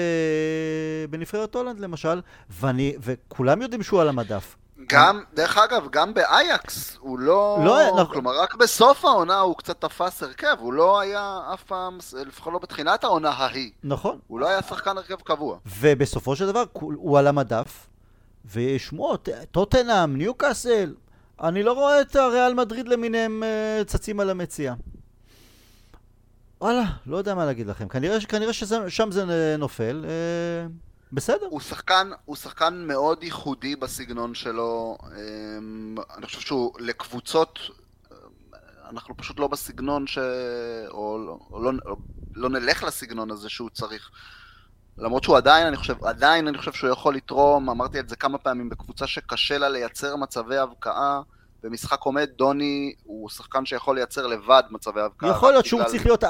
בנבחרת 1.09 1.55
הולנד 1.55 1.79
למשל, 1.79 2.21
ואני, 2.49 2.95
וכולם 3.01 3.61
יודעים 3.61 3.83
שהוא 3.83 4.01
על 4.01 4.09
המדף. 4.09 4.55
גם, 4.89 5.21
דרך 5.33 5.57
אגב, 5.57 5.87
גם 5.91 6.13
באייקס, 6.13 6.97
הוא 6.99 7.19
לא... 7.19 7.59
לא, 7.65 7.79
לא... 7.97 8.05
כלומר, 8.11 8.41
רק 8.41 8.55
בסוף 8.55 9.05
העונה 9.05 9.39
הוא 9.39 9.55
קצת 9.57 9.81
תפס 9.81 10.23
הרכב, 10.23 10.55
הוא 10.59 10.73
לא 10.73 10.99
היה 10.99 11.39
אף 11.53 11.63
פעם, 11.63 11.97
לפחות 12.27 12.53
לא 12.53 12.59
בתחילת 12.59 13.03
העונה 13.03 13.29
ההיא. 13.29 13.71
נכון. 13.83 14.19
הוא 14.27 14.39
לא 14.39 14.47
היה 14.49 14.61
שחקן 14.61 14.97
הרכב 14.97 15.15
קבוע. 15.15 15.57
ובסופו 15.79 16.35
של 16.35 16.47
דבר, 16.47 16.63
הוא 16.73 17.19
על 17.19 17.27
המדף, 17.27 17.87
ושמועות, 18.53 19.29
טוטנאם, 19.51 20.15
ניוקאסל, 20.15 20.93
אני 21.43 21.63
לא 21.63 21.73
רואה 21.73 22.01
את 22.01 22.15
הריאל 22.15 22.53
מדריד 22.53 22.87
למיניהם 22.87 23.43
אה, 23.43 23.81
צצים 23.85 24.19
על 24.19 24.29
המציאה. 24.29 24.73
וואלה, 26.61 26.83
לא 27.05 27.17
יודע 27.17 27.35
מה 27.35 27.45
להגיד 27.45 27.67
לכם. 27.67 27.87
כנראה, 27.87 28.21
כנראה 28.21 28.53
ששם 28.53 29.11
זה 29.11 29.55
נופל. 29.59 30.05
בסדר. 31.11 31.45
הוא 31.49 31.59
שחקן, 31.59 32.09
הוא 32.25 32.35
שחקן 32.35 32.83
מאוד 32.87 33.23
ייחודי 33.23 33.75
בסגנון 33.75 34.33
שלו. 34.33 34.97
אמ, 35.03 35.95
אני 36.17 36.25
חושב 36.25 36.39
שהוא 36.39 36.79
לקבוצות, 36.79 37.59
אנחנו 38.89 39.17
פשוט 39.17 39.39
לא 39.39 39.47
בסגנון 39.47 40.07
ש... 40.07 40.17
או, 40.87 41.37
לא, 41.51 41.73
לא, 41.73 41.95
לא 42.35 42.49
נלך 42.49 42.83
לסגנון 42.83 43.31
הזה 43.31 43.49
שהוא 43.49 43.69
צריך. 43.69 44.09
למרות 44.97 45.23
שהוא 45.23 45.37
עדיין, 45.37 45.67
אני 45.67 45.77
חושב, 45.77 46.05
עדיין 46.05 46.47
אני 46.47 46.57
חושב 46.57 46.73
שהוא 46.73 46.89
יכול 46.89 47.15
לתרום, 47.15 47.69
אמרתי 47.69 47.99
את 47.99 48.09
זה 48.09 48.15
כמה 48.15 48.37
פעמים, 48.37 48.69
בקבוצה 48.69 49.07
שקשה 49.07 49.57
לה 49.57 49.69
לייצר 49.69 50.15
מצבי 50.15 50.57
הבקעה. 50.57 51.21
במשחק 51.63 52.01
עומד, 52.01 52.29
דוני 52.35 52.93
הוא 53.03 53.29
שחקן 53.29 53.65
שיכול 53.65 53.95
לייצר 53.95 54.27
לבד 54.27 54.63
מצבי 54.71 55.01
הבקעה. 55.01 55.29
יכול 55.29 55.51
להיות 55.51 55.65
שהוא 55.65 55.83
צריך 55.83 56.05
להיות 56.05 56.23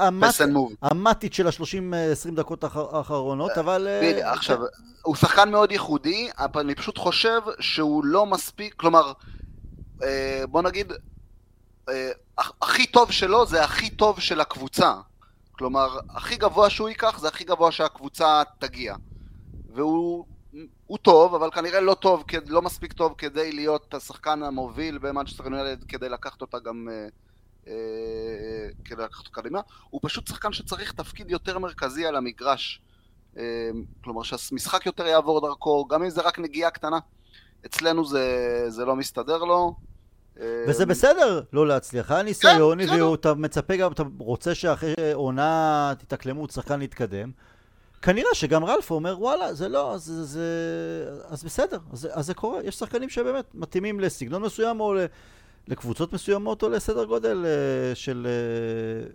המטית 0.81 1.33
של 1.33 1.47
ה-30-20 1.47 2.35
דקות 2.35 2.63
האחרונות, 2.63 3.51
אבל... 3.51 3.87
אה, 3.87 4.33
עכשיו, 4.33 4.59
הוא 5.01 5.15
שחקן 5.15 5.51
מאוד 5.51 5.71
ייחודי, 5.71 6.29
אבל 6.37 6.61
אני 6.61 6.75
פשוט 6.75 6.97
חושב 6.97 7.41
שהוא 7.59 8.05
לא 8.05 8.25
מספיק, 8.25 8.73
כלומר, 8.73 9.13
אה, 10.03 10.43
בוא 10.49 10.61
נגיד, 10.61 10.93
אה, 11.89 12.11
הכי 12.61 12.85
טוב 12.85 13.11
שלו 13.11 13.45
זה 13.45 13.63
הכי 13.63 13.89
טוב 13.89 14.19
של 14.19 14.41
הקבוצה. 14.41 14.93
כלומר, 15.51 15.99
הכי 16.09 16.35
גבוה 16.35 16.69
שהוא 16.69 16.89
ייקח 16.89 17.19
זה 17.19 17.27
הכי 17.27 17.43
גבוה 17.43 17.71
שהקבוצה 17.71 18.41
תגיע. 18.59 18.95
והוא 19.73 20.25
הוא 20.87 20.97
טוב, 20.97 21.35
אבל 21.35 21.51
כנראה 21.51 21.79
לא 21.79 21.93
טוב, 21.93 22.23
לא 22.47 22.61
מספיק 22.61 22.93
טוב 22.93 23.13
כדי 23.17 23.51
להיות 23.51 23.93
השחקן 23.93 24.43
המוביל 24.43 24.97
במנצ'סטר 24.97 25.43
יונלד, 25.43 25.83
כדי 25.87 26.09
לקחת 26.09 26.41
אותה 26.41 26.59
גם... 26.59 26.87
אה, 26.91 27.07
אה, 27.67 28.69
כדי 28.85 29.03
לקחת 29.03 29.19
אותה 29.19 29.41
קדימה. 29.41 29.61
הוא 29.89 30.01
פשוט 30.03 30.27
שחקן 30.27 30.53
שצריך 30.53 30.91
תפקיד 30.91 31.31
יותר 31.31 31.59
מרכזי 31.59 32.05
על 32.05 32.15
המגרש. 32.15 32.81
אה, 33.37 33.43
כלומר 34.03 34.23
שהמשחק 34.23 34.85
יותר 34.85 35.05
יעבור 35.05 35.41
דרכו, 35.41 35.87
גם 35.87 36.03
אם 36.03 36.09
זה 36.09 36.21
רק 36.21 36.39
נגיעה 36.39 36.71
קטנה. 36.71 36.99
אצלנו 37.65 38.05
זה, 38.05 38.65
זה 38.67 38.85
לא 38.85 38.95
מסתדר 38.95 39.37
לו. 39.37 39.75
וזה 40.67 40.85
בסדר 40.85 41.41
לא 41.53 41.67
להצליח, 41.67 42.11
היה 42.11 42.23
ניסיון, 42.23 42.83
כן, 42.83 42.89
הביאו, 42.89 43.15
אתה 43.15 43.33
מצפה 43.33 43.75
גם, 43.75 43.91
אתה 43.91 44.03
רוצה 44.17 44.55
שאחרי 44.55 44.93
עונה 45.13 45.93
תתאקלמו, 45.97 46.47
שחקן 46.49 46.79
להתקדם. 46.79 47.31
כנראה 48.01 48.29
שגם 48.33 48.65
רלף 48.65 48.91
אומר, 48.91 49.15
וואלה, 49.19 49.53
זה 49.53 49.69
לא, 49.69 49.93
אז, 49.93 50.03
זה, 50.03 50.23
זה, 50.23 50.45
אז 51.27 51.43
בסדר, 51.43 51.79
אז, 51.91 52.07
אז 52.11 52.25
זה 52.25 52.33
קורה. 52.33 52.63
יש 52.63 52.75
שחקנים 52.75 53.09
שבאמת 53.09 53.55
מתאימים 53.55 53.99
לסגנון 53.99 54.41
מסוים 54.41 54.79
או 54.79 54.95
לקבוצות 55.67 56.13
מסוימות 56.13 56.63
או 56.63 56.69
לסדר 56.69 57.05
גודל 57.05 57.45
אה, 57.45 57.95
של 57.95 58.27
אה, 58.29 59.09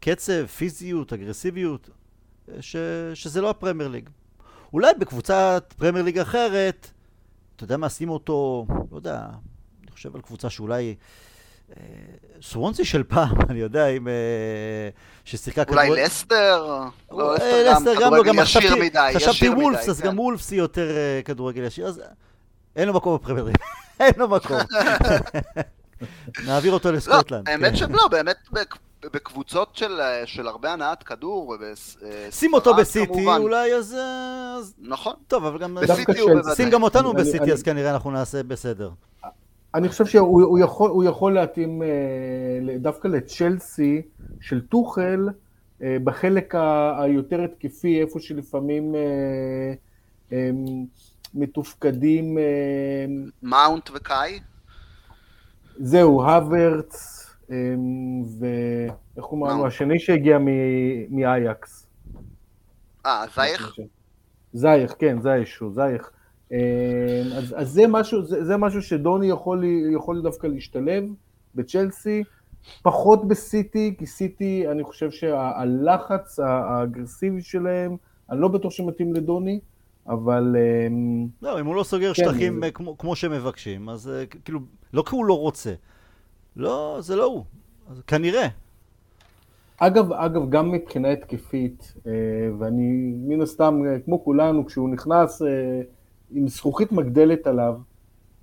קצב, 0.00 0.46
פיזיות, 0.46 1.12
אגרסיביות, 1.12 1.90
אה, 2.48 2.62
ש, 2.62 2.76
שזה 3.14 3.40
לא 3.40 3.50
הפרמייר 3.50 3.88
ליג. 3.88 4.08
אולי 4.72 4.94
בקבוצת 4.98 5.74
פרמייר 5.78 6.04
ליג 6.04 6.18
אחרת, 6.18 6.90
אתה 7.56 7.64
יודע 7.64 7.76
מה, 7.76 7.88
שים 7.88 8.08
אותו, 8.08 8.66
לא 8.90 8.96
יודע, 8.96 9.26
אני 9.82 9.90
חושב 9.90 10.14
על 10.14 10.22
קבוצה 10.22 10.50
שאולי... 10.50 10.94
סוונסי 12.42 12.84
של 12.84 13.02
פעם, 13.02 13.36
אני 13.50 13.58
יודע, 13.58 13.88
אם... 13.88 14.08
אה, 14.08 14.12
ששיחקה 15.24 15.64
כדורגל... 15.64 15.88
אולי 15.88 16.04
לסטר? 16.04 16.80
לא, 17.10 17.34
לסטר 17.34 17.94
גם 18.00 18.14
לא, 18.14 18.22
גם 18.22 18.36
חשבתי 19.14 19.48
וולפס, 19.48 19.88
אז 19.88 20.00
כן. 20.00 20.06
גם 20.06 20.18
וולפס 20.18 20.50
היא 20.50 20.58
יותר 20.58 20.96
אה, 20.96 21.20
כדורגל 21.24 21.62
ישיר, 21.62 21.86
אז 21.86 22.02
אין 22.76 22.88
לו 22.88 22.94
מקום 22.94 23.14
בפרמייר 23.16 23.46
אין 24.00 24.12
לו 24.16 24.28
מקום. 24.28 24.56
נעביר 26.46 26.72
אותו 26.72 26.92
לסקוטלנד. 26.92 27.48
לא, 27.48 27.52
האמת 27.52 27.70
כן. 27.70 27.76
שלא, 27.76 28.08
באמת 28.10 28.36
בקבוצות 29.04 29.76
של, 29.76 30.00
אה, 30.00 30.22
של 30.26 30.48
הרבה 30.48 30.72
הנעת 30.72 31.02
כדור, 31.02 31.56
שים 32.30 32.54
אותו 32.54 32.74
בסיטי 32.74 33.26
אולי, 33.26 33.74
אז... 33.74 33.96
נכון. 34.78 35.14
טוב, 35.28 35.44
אבל 35.44 35.58
גם... 35.58 35.78
שים 36.56 36.70
גם 36.70 36.82
אותנו 36.82 37.12
בסיטי, 37.12 37.52
אז 37.52 37.62
כנראה 37.62 37.90
אנחנו 37.90 38.10
נעשה 38.10 38.42
בסדר. 38.42 38.90
אני 39.74 39.88
חושב 39.88 40.06
שהוא 40.06 40.58
יכול, 40.58 41.06
יכול 41.06 41.34
להתאים 41.34 41.82
אה, 41.82 42.78
דווקא 42.78 43.08
לצ'לסי 43.08 44.02
של 44.40 44.66
טוחל 44.66 45.28
אה, 45.82 45.96
בחלק 46.04 46.54
היותר 46.98 47.42
התקפי, 47.42 48.00
איפה 48.00 48.20
שלפעמים 48.20 48.94
אה, 50.32 50.50
מתופקדים... 51.34 52.38
מאונט 53.42 53.90
וקאי? 53.94 54.40
זהו, 55.76 56.22
הוורץ, 56.22 57.20
ואיך 58.38 59.24
הוא 59.24 59.38
אמרנו, 59.38 59.66
השני 59.66 59.98
שהגיע 59.98 60.38
מאייקס. 61.10 61.86
אה, 63.06 63.24
זייך? 63.34 63.76
זייך, 64.52 64.94
כן, 64.98 65.20
זייך, 65.22 65.62
זייך. 65.70 66.10
אמ, 66.54 67.32
אז, 67.32 67.54
אז 67.56 67.70
זה, 67.70 67.86
משהו, 67.88 68.24
זה, 68.24 68.44
זה 68.44 68.56
משהו 68.56 68.82
שדוני 68.82 69.26
יכול, 69.26 69.64
יכול 69.94 70.22
דווקא 70.22 70.46
להשתלב 70.46 71.04
בצ'לסי, 71.54 72.22
פחות 72.82 73.28
בסיטי, 73.28 73.94
כי 73.98 74.06
סיטי, 74.06 74.68
אני 74.70 74.84
חושב 74.84 75.10
שהלחץ 75.10 76.40
האגרסיבי 76.40 77.42
שלהם, 77.42 77.96
אני 78.30 78.40
לא 78.40 78.48
בטוח 78.48 78.72
שמתאים 78.72 79.14
לדוני, 79.14 79.60
אבל... 80.08 80.56
אמ, 80.86 81.26
לא, 81.42 81.60
אם 81.60 81.66
הוא 81.66 81.74
לא 81.74 81.82
סוגר 81.82 82.14
כן, 82.14 82.24
שטחים 82.24 82.60
זה... 82.64 82.70
כמו, 82.70 82.98
כמו 82.98 83.16
שמבקשים, 83.16 83.88
אז 83.88 84.08
אה, 84.08 84.26
כאילו, 84.26 84.60
לא 84.92 85.02
כי 85.06 85.16
הוא 85.16 85.24
לא 85.24 85.38
רוצה. 85.38 85.74
לא, 86.56 86.98
זה 87.00 87.16
לא 87.16 87.24
הוא. 87.24 87.44
אז 87.90 88.02
כנראה. 88.06 88.46
אגב, 89.76 90.12
אגב, 90.12 90.50
גם 90.50 90.72
מבחינה 90.72 91.08
התקפית, 91.08 91.94
אה, 92.06 92.12
ואני 92.58 93.12
מן 93.16 93.40
הסתם, 93.40 93.82
אה, 93.86 93.98
כמו 94.04 94.24
כולנו, 94.24 94.66
כשהוא 94.66 94.88
נכנס 94.88 95.42
עם 96.30 96.48
זכוכית 96.48 96.92
מגדלת 96.92 97.46
עליו, 97.46 97.74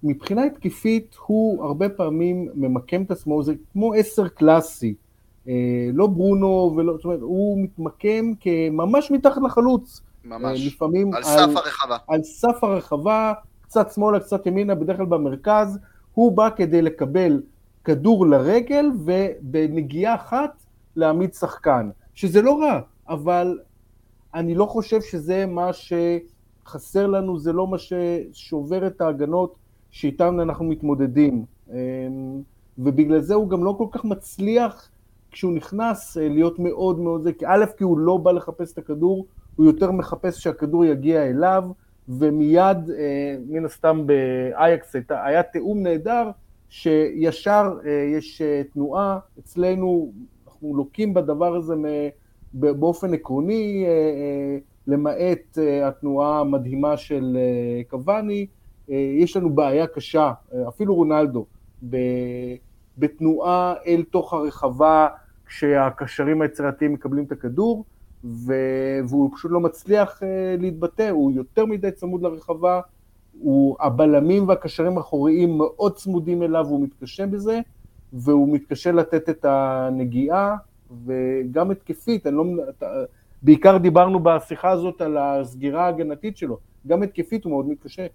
מבחינה 0.03 0.43
התקפית 0.43 1.15
הוא 1.25 1.65
הרבה 1.65 1.89
פעמים 1.89 2.49
ממקם 2.55 3.03
את 3.03 3.11
עצמו, 3.11 3.43
זה 3.43 3.53
כמו 3.73 3.93
עשר 3.93 4.27
קלאסי, 4.27 4.95
אה, 5.47 5.89
לא 5.93 6.07
ברונו 6.07 6.73
ולא, 6.77 6.95
זאת 6.95 7.05
אומרת, 7.05 7.21
הוא 7.21 7.63
מתמקם 7.63 8.34
כממש 8.39 9.11
מתחת 9.11 9.41
לחלוץ. 9.45 10.01
ממש, 10.25 10.67
לפעמים 10.67 11.13
על 11.13 11.23
סף 11.23 11.49
הרחבה. 11.55 11.97
על 12.07 12.23
סף 12.23 12.63
הרחבה, 12.63 13.34
קצת 13.61 13.91
שמאלה, 13.91 14.19
קצת 14.19 14.45
ימינה, 14.45 14.75
בדרך 14.75 14.97
כלל 14.97 15.05
במרכז, 15.05 15.79
הוא 16.13 16.32
בא 16.32 16.49
כדי 16.55 16.82
לקבל 16.82 17.41
כדור 17.84 18.27
לרגל 18.27 18.86
ובנגיעה 19.05 20.15
אחת 20.15 20.63
להעמיד 20.95 21.34
שחקן, 21.34 21.89
שזה 22.13 22.41
לא 22.41 22.59
רע, 22.59 22.79
אבל 23.09 23.59
אני 24.34 24.55
לא 24.55 24.65
חושב 24.65 25.01
שזה 25.01 25.45
מה 25.45 25.73
ש... 25.73 25.93
חסר 26.66 27.07
לנו 27.07 27.39
זה 27.39 27.53
לא 27.53 27.68
מה 27.68 27.78
ששובר 27.78 28.88
את 28.88 29.01
ההגנות 29.01 29.55
שאיתן 29.91 30.39
אנחנו 30.39 30.66
מתמודדים. 30.66 31.45
אמ, 31.70 32.41
ובגלל 32.78 33.20
זה 33.20 33.34
הוא 33.34 33.49
גם 33.49 33.64
לא 33.64 33.76
כל 33.78 33.88
כך 33.91 34.05
מצליח 34.05 34.89
כשהוא 35.32 35.53
נכנס 35.53 36.18
אה, 36.18 36.30
להיות 36.30 36.59
מאוד 36.59 36.99
מאוד 36.99 37.22
זה, 37.24 37.34
כי 37.34 37.45
א', 37.47 37.66
כי 37.78 37.84
הוא 37.84 37.99
לא 37.99 38.18
בא 38.18 38.32
לחפש 38.32 38.74
את 38.74 38.78
הכדור, 38.78 39.26
הוא 39.55 39.66
יותר 39.66 39.91
מחפש 39.91 40.43
שהכדור 40.43 40.86
יגיע 40.86 41.30
אליו, 41.30 41.64
ומיד, 42.09 42.89
אה, 42.89 43.36
מן 43.47 43.66
הסתם 43.66 44.03
באייקס 44.05 44.95
היה 45.09 45.43
תיאום 45.43 45.84
נהדר, 45.84 46.30
שישר 46.70 47.78
יש 48.16 48.41
תנועה, 48.74 49.20
אצלנו 49.39 50.12
אנחנו 50.47 50.76
לוקים 50.76 51.14
בדבר 51.14 51.55
הזה 51.55 51.74
באופן 52.53 53.14
עקרוני, 53.14 53.86
למעט 54.88 55.57
התנועה 55.84 56.39
המדהימה 56.39 56.97
של 56.97 57.38
קוואני, 57.89 58.47
יש 58.89 59.38
לנו 59.38 59.49
בעיה 59.49 59.88
קשה, 59.88 60.32
אפילו 60.67 60.95
רונלדו, 60.95 61.45
בתנועה 62.97 63.73
אל 63.88 64.03
תוך 64.11 64.34
הרחבה 64.34 65.07
כשהקשרים 65.45 66.41
היצירתיים 66.41 66.93
מקבלים 66.93 67.23
את 67.23 67.32
הכדור, 67.32 67.86
והוא 68.23 69.29
פשוט 69.36 69.51
לא 69.51 69.59
מצליח 69.59 70.21
להתבטא, 70.59 71.09
הוא 71.09 71.32
יותר 71.32 71.65
מדי 71.65 71.91
צמוד 71.91 72.21
לרחבה, 72.21 72.82
הוא, 73.39 73.75
הבלמים 73.79 74.47
והקשרים 74.47 74.97
האחוריים 74.97 75.57
מאוד 75.57 75.95
צמודים 75.95 76.43
אליו, 76.43 76.65
הוא 76.67 76.84
מתקשה 76.84 77.27
בזה, 77.27 77.59
והוא 78.13 78.53
מתקשה 78.53 78.91
לתת 78.91 79.29
את 79.29 79.45
הנגיעה, 79.45 80.55
וגם 81.05 81.71
התקפית, 81.71 82.27
אני 82.27 82.36
לא... 82.36 82.43
בעיקר 83.42 83.78
דיברנו 83.78 84.20
בשיחה 84.24 84.70
הזאת 84.70 85.02
על 85.02 85.18
הסגירה 85.18 85.86
ההגנתית 85.86 86.38
שלו, 86.38 86.58
גם 86.88 87.04
התקפית 87.04 87.44
הוא 87.44 87.52
מאוד 87.52 87.68
מתקשה. 87.68 88.08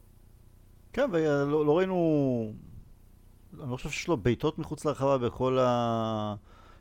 כן, 0.93 1.09
ולא 1.12 1.66
לא 1.66 1.79
ראינו, 1.79 2.53
אני 3.62 3.70
לא 3.70 3.77
חושב 3.77 3.91
שיש 3.91 4.09
לו 4.09 4.16
בעיטות 4.16 4.59
מחוץ 4.59 4.85
לרחבה 4.85 5.18
בכל 5.18 5.59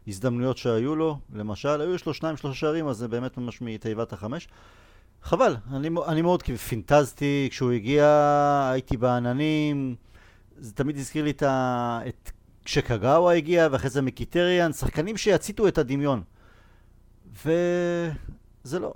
ההזדמנויות 0.08 0.58
שהיו 0.58 0.96
לו, 0.96 1.18
למשל, 1.34 1.82
היו 1.82 1.96
יש 1.96 2.06
לו 2.06 2.14
שניים 2.14 2.38
שלושה 2.38 2.60
שערים, 2.60 2.88
אז 2.88 2.98
זה 2.98 3.08
באמת 3.08 3.38
ממש 3.38 3.62
מתיבת 3.62 4.14
החמש. 4.14 4.48
חבל, 5.24 5.56
אני, 5.74 5.90
אני 6.08 6.22
מאוד 6.22 6.44
פינטזתי, 6.44 7.48
כשהוא 7.52 7.72
הגיע 7.72 8.06
הייתי 8.72 8.98
בעננים, 8.98 9.96
זה 10.58 10.74
תמיד 10.74 10.98
הזכיר 10.98 11.24
לי 11.24 11.30
את, 11.30 11.44
את 12.08 12.32
כשקגאווה 12.66 13.34
הגיע, 13.34 13.68
ואחרי 13.72 13.90
זה 13.90 14.02
מקיטריאן, 14.02 14.74
שחקנים 14.74 15.18
שיציתו 15.18 15.68
את 15.68 15.78
הדמיון. 15.78 16.22
וזה 17.36 18.80
לא. 18.80 18.94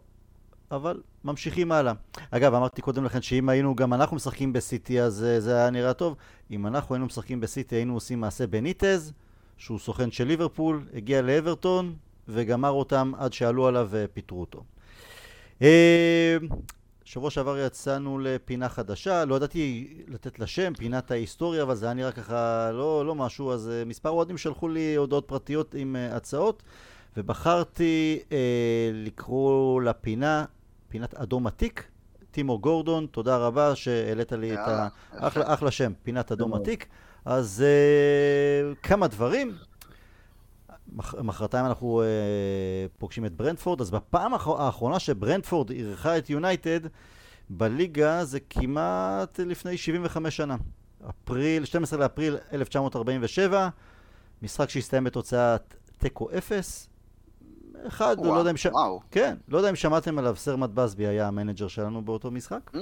אבל 0.72 1.02
ממשיכים 1.24 1.72
הלאה. 1.72 1.94
אגב, 2.32 2.54
אמרתי 2.54 2.82
קודם 2.82 3.06
לכן 3.06 3.22
שאם 3.22 3.50
היינו 3.50 3.76
גם 3.76 3.94
אנחנו 3.94 4.16
משחקים 4.16 4.54
בסיטי 4.54 5.02
אז 5.02 5.26
uh, 5.38 5.40
זה 5.40 5.56
היה 5.56 5.70
נראה 5.70 5.94
טוב. 5.94 6.16
אם 6.52 6.68
אנחנו 6.68 6.96
היינו 6.96 7.06
משחקים 7.06 7.40
בסיטי 7.40 7.76
היינו 7.76 7.94
עושים 7.94 8.20
מעשה 8.20 8.48
בניטז, 8.48 9.14
שהוא 9.58 9.80
סוכן 9.80 10.12
של 10.12 10.24
ליברפול, 10.28 10.86
הגיע 10.94 11.22
לאברטון 11.22 11.96
וגמר 12.28 12.70
אותם 12.70 13.12
עד 13.18 13.34
שעלו 13.34 13.68
עליו 13.68 13.88
ופיטרו 13.92 14.42
אותו. 14.42 14.64
Uh, 15.60 15.64
שבוע 17.06 17.32
שעבר 17.32 17.58
יצאנו 17.58 18.20
לפינה 18.20 18.70
חדשה, 18.70 19.26
לא 19.26 19.36
ידעתי 19.36 19.94
לתת 20.08 20.40
לה 20.40 20.48
שם, 20.48 20.74
פינת 20.78 21.12
ההיסטוריה, 21.12 21.64
אבל 21.64 21.76
זה 21.76 21.86
היה 21.86 21.94
נראה 21.94 22.12
ככה 22.12 22.72
לא, 22.72 23.06
לא 23.06 23.16
משהו, 23.16 23.52
אז 23.52 23.72
מספר 23.86 24.10
אוהדים 24.10 24.38
שלחו 24.38 24.68
לי 24.68 24.96
הודעות 24.96 25.28
פרטיות 25.28 25.76
עם 25.76 25.96
הצעות, 26.12 26.64
ובחרתי 27.18 28.20
uh, 28.30 28.34
לקרוא 28.94 29.82
לפינה 29.82 30.46
פינת 30.90 31.14
אדום 31.14 31.48
עתיק. 31.48 31.88
טימור 32.32 32.62
גורדון, 32.62 33.08
תודה 33.12 33.38
רבה 33.38 33.76
שהעלית 33.76 34.32
לי 34.32 34.54
את 34.54 34.60
ה... 34.60 34.88
אחלה, 35.12 35.54
אחלה 35.54 35.72
שם, 35.72 35.92
פינת 36.04 36.32
אדום 36.32 36.54
עתיק. 36.54 36.88
אז 37.26 37.64
uh, 37.64 38.76
כמה 38.84 39.08
דברים. 39.08 39.56
מחרתיים 41.24 41.66
אנחנו 41.66 42.04
אה, 42.04 43.00
פוגשים 43.00 43.26
את 43.26 43.34
ברנטפורד, 43.34 43.82
אז 43.82 43.92
בפעם 43.92 44.34
האחרונה 44.34 45.00
שברנטפורד 45.00 45.70
אירחה 45.70 46.18
את 46.18 46.30
יונייטד 46.30 46.80
בליגה 47.50 48.26
זה 48.26 48.40
כמעט 48.40 49.40
לפני 49.40 49.78
75 49.78 50.38
שנה. 50.38 50.56
אפריל, 51.10 51.66
12 51.66 52.00
לאפריל 52.00 52.38
1947, 52.54 53.70
משחק 54.42 54.70
שהסתיים 54.70 55.04
בתוצאת 55.04 55.76
תיקו 55.98 56.30
אפס. 56.38 56.89
אחד, 57.88 58.16
וואו, 58.20 58.34
לא 58.34 58.40
יודע 58.40 58.52
אם 58.52 58.58
ש... 58.58 58.66
וואו. 58.66 59.02
כן, 59.12 59.36
לא 59.48 59.58
יודע 59.58 59.70
אם 59.70 59.76
שמעתם 59.76 60.20
עליו, 60.20 60.36
סר 60.36 60.49
מאט 60.49 60.70
באסבי 60.70 61.08
היה 61.08 61.28
ה 61.28 61.33
manager 61.33 61.68
שלנו 61.68 62.02
באותו 62.02 62.32
משחק. 62.32 62.72
אממ. 62.74 62.80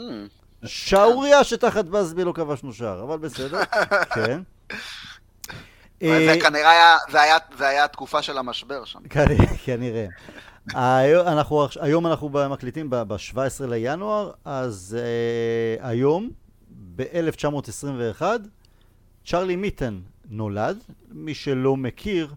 שערוריה 0.66 1.44
שתחת 1.44 1.86
באסבי 1.86 2.24
לא 2.24 2.32
כבשנו 2.32 2.74
שער, 2.74 3.04
אבל 3.04 3.18
בסדר, 3.18 3.64
כן. 4.16 4.42
זה 6.00 6.34
אה, 6.34 6.42
כנראה 6.42 6.72
היה, 6.72 6.98
זה 7.12 7.22
היה, 7.22 7.38
זה 7.58 7.68
היה 7.68 7.84
התקופה 7.84 8.22
של 8.22 8.38
המשבר 8.38 8.86
שם. 8.86 9.00
כנראה. 9.66 10.08
אנחנו, 11.28 11.68
היום 11.80 12.08
אנחנו 12.08 12.30
מקליטים 12.50 12.90
ב-17 12.90 13.66
לינואר, 13.66 14.32
אז 14.46 14.98
uh, 15.00 15.86
היום, 15.86 16.30
ב-1921, 16.96 18.22
צ'רלי 19.26 19.56
מיטן 19.56 20.00
נולד. 20.30 20.84
מי 21.10 21.34
שלא 21.34 21.78
מכיר, 21.78 22.34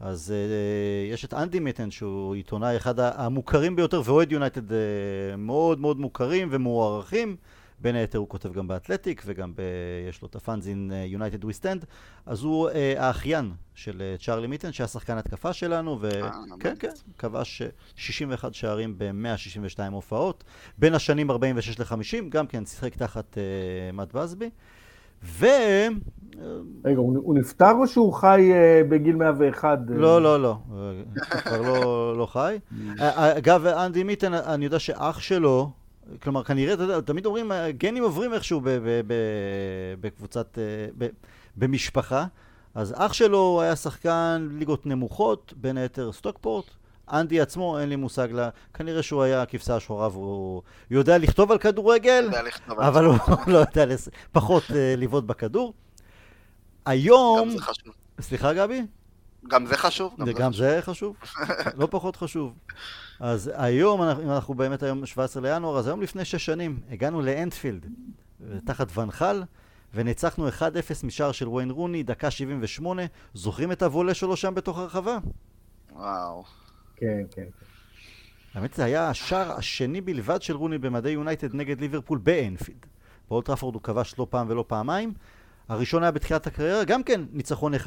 אז 0.00 0.34
uh, 0.34 1.12
יש 1.12 1.24
את 1.24 1.34
אנדי 1.34 1.60
מיטן, 1.60 1.90
שהוא 1.90 2.34
עיתונאי 2.34 2.76
אחד 2.76 3.00
המוכרים 3.00 3.76
ביותר, 3.76 4.02
ואוהד 4.04 4.32
יונייטד 4.32 4.70
uh, 4.70 4.74
מאוד 5.38 5.80
מאוד 5.80 6.00
מוכרים 6.00 6.48
ומוערכים. 6.50 7.36
בין 7.80 7.94
היתר 7.94 8.18
הוא 8.18 8.28
כותב 8.28 8.52
גם 8.52 8.68
באתלטיק 8.68 9.22
וגם 9.26 9.52
ב... 9.54 9.60
יש 10.08 10.22
לו 10.22 10.28
את 10.28 10.36
ה 10.36 10.43
fanzine 10.43 10.92
United 11.06 11.44
We 11.44 11.52
Stand 11.52 11.84
אז 12.26 12.42
הוא 12.42 12.68
אה, 12.68 12.72
האחיין 12.96 13.52
של 13.74 14.02
אה, 14.18 14.24
צ'ארלי 14.24 14.46
מיטן 14.46 14.72
שהיה 14.72 14.88
שחקן 14.88 15.18
התקפה 15.18 15.52
שלנו 15.52 15.98
וכן 16.00 16.74
כן 16.78 16.90
כבש 17.18 17.62
61 17.96 18.54
שערים 18.54 18.98
ב-162 18.98 19.78
הופעות. 19.92 20.44
בין 20.78 20.94
השנים 20.94 21.30
46 21.30 21.78
ל-50 21.78 22.28
גם 22.28 22.46
כן 22.46 22.66
שיחק 22.66 22.96
תחת 22.96 23.34
אה, 23.34 23.96
מאט 23.96 24.12
באסבי 24.12 24.50
ו... 25.24 25.46
רגע, 26.84 26.98
הוא 26.98 27.34
נפטר 27.34 27.72
או 27.72 27.86
שהוא 27.86 28.12
חי 28.12 28.52
אה, 28.52 28.88
בגיל 28.90 29.16
101? 29.16 29.78
לא, 29.88 30.22
לא, 30.22 30.42
לא, 30.42 30.56
הוא 30.68 31.04
כבר 31.44 31.62
לא, 31.62 32.16
לא 32.18 32.26
חי. 32.26 32.58
אגב, 32.98 33.66
אנדי 33.66 34.04
מיטן, 34.04 34.34
אני 34.34 34.64
יודע 34.64 34.78
שאח 34.78 35.20
שלו, 35.20 35.70
כלומר, 36.22 36.44
כנראה, 36.44 36.74
אתה 36.74 36.82
יודע, 36.82 37.00
תמיד 37.00 37.26
אומרים, 37.26 37.52
גנים 37.78 38.02
עוברים 38.02 38.32
איכשהו 38.32 38.60
בקבוצת, 40.00 40.58
במשפחה. 41.56 42.26
אז 42.74 42.94
אח 42.96 43.12
שלו 43.12 43.60
היה 43.62 43.76
שחקן 43.76 44.48
ליגות 44.58 44.86
נמוכות, 44.86 45.54
בין 45.56 45.76
היתר 45.76 46.12
סטוקפורט. 46.12 46.64
אנדי 47.12 47.40
עצמו, 47.40 47.78
אין 47.78 47.88
לי 47.88 47.96
מושג 47.96 48.32
לה, 48.32 48.48
כנראה 48.74 49.02
שהוא 49.02 49.22
היה 49.22 49.42
הכבשה 49.42 49.76
השחורה 49.76 50.08
והוא 50.08 50.62
יודע 50.90 51.18
לכתוב 51.18 51.52
על 51.52 51.58
כדורגל, 51.58 52.30
אבל 52.68 53.04
הוא 53.04 53.16
לא 53.46 53.58
יודע 53.58 53.86
לס... 53.86 54.08
פחות 54.32 54.62
uh, 54.62 54.72
לבעוט 54.96 55.24
בכדור. 55.24 55.74
היום... 56.86 57.40
גם 57.40 57.50
זה 57.50 57.62
חשוב. 57.62 57.94
סליחה, 58.20 58.54
גבי? 58.54 58.82
גם 59.48 59.66
זה 59.66 59.76
חשוב. 59.76 60.14
גם, 60.18 60.32
גם 60.32 60.52
זה 60.52 60.78
חשוב, 60.82 61.16
לא 61.78 61.88
פחות 61.90 62.16
חשוב. 62.16 62.52
אז 63.20 63.50
היום, 63.54 64.02
אם 64.02 64.30
אנחנו 64.30 64.54
באמת 64.54 64.82
היום 64.82 65.06
17 65.06 65.42
לינואר, 65.42 65.78
אז 65.78 65.86
היום 65.86 66.02
לפני 66.02 66.24
שש 66.24 66.46
שנים 66.46 66.80
הגענו 66.90 67.22
לאנדפילד, 67.22 67.86
תחת 68.64 68.98
ונחל, 68.98 69.42
וניצחנו 69.94 70.48
1-0 70.48 70.52
משער 71.02 71.32
של 71.32 71.48
וויין 71.48 71.70
רוני, 71.70 72.02
דקה 72.02 72.30
78. 72.30 73.02
זוכרים 73.34 73.72
את 73.72 73.82
הוולה 73.82 74.14
שלו 74.14 74.36
שם 74.36 74.54
בתוך 74.54 74.78
הרחבה? 74.78 75.18
וואו. 75.92 76.44
כן, 76.98 77.22
כן. 77.30 77.46
האמת 78.54 78.74
זה 78.74 78.84
היה 78.84 79.08
השער 79.08 79.52
השני 79.52 80.00
בלבד 80.00 80.42
של 80.42 80.56
רוני 80.56 80.78
במדי 80.78 81.10
יונייטד 81.10 81.54
נגד 81.54 81.80
ליברפול 81.80 82.18
באנפילד. 82.18 82.86
באולטראפורד 83.28 83.74
הוא 83.74 83.82
כבש 83.82 84.14
לא 84.18 84.26
פעם 84.30 84.46
ולא 84.50 84.64
פעמיים. 84.68 85.12
הראשון 85.68 86.02
היה 86.02 86.12
בתחילת 86.12 86.46
הקריירה, 86.46 86.84
גם 86.84 87.02
כן 87.02 87.20
ניצחון 87.32 87.74
1-0 87.74 87.78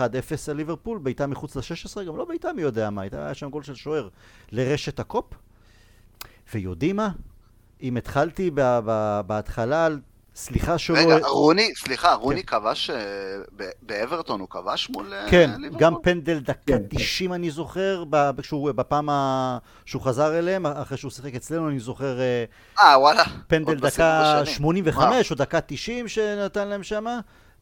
על 0.49 0.57
ליברפול, 0.57 0.97
בעיטה 0.97 1.27
מחוץ 1.27 1.55
ל-16, 1.55 2.03
גם 2.03 2.17
לא 2.17 2.25
בעיטה 2.25 2.53
מי 2.53 2.61
יודע 2.61 2.89
מה, 2.89 3.01
היה 3.01 3.33
שם 3.33 3.49
גול 3.49 3.63
של 3.63 3.75
שוער 3.75 4.09
לרשת 4.51 4.99
הקופ. 4.99 5.25
ויודעים 6.53 6.95
מה? 6.95 7.09
אם 7.81 7.97
התחלתי 7.97 8.51
בהתחלה 9.27 9.85
על 9.85 9.99
סליחה 10.35 10.77
שלא... 10.77 10.97
רגע, 10.97 11.27
רוני, 11.27 11.75
סליחה, 11.75 12.13
רוני 12.13 12.43
כן. 12.43 12.59
כבש 12.59 12.89
אה, 12.89 12.97
באברטון, 13.81 14.39
הוא 14.39 14.49
כבש 14.49 14.89
מול 14.89 15.13
אה, 15.13 15.29
כן, 15.29 15.49
ליברפול? 15.57 15.79
כן, 15.79 15.85
גם 15.85 15.93
פנדל 16.03 16.39
דקה 16.39 16.61
כן, 16.65 16.83
90 16.89 17.29
כן. 17.29 17.35
אני 17.35 17.51
זוכר, 17.51 18.03
שהוא, 18.41 18.71
בפעם 18.71 19.09
ה... 19.09 19.57
שהוא 19.85 20.01
חזר 20.01 20.39
אליהם, 20.39 20.65
אחרי 20.65 20.97
שהוא 20.97 21.11
שיחק 21.11 21.35
אצלנו, 21.35 21.69
אני 21.69 21.79
זוכר... 21.79 22.19
אה, 22.19 22.43
אה 22.79 22.99
וואלה. 22.99 23.23
פנדל 23.47 23.75
דקה 23.75 24.41
85 24.45 25.31
או 25.31 25.35
דקה 25.35 25.61
90 25.61 26.07
שנתן 26.07 26.67
להם 26.67 26.83
שם. 26.83 27.05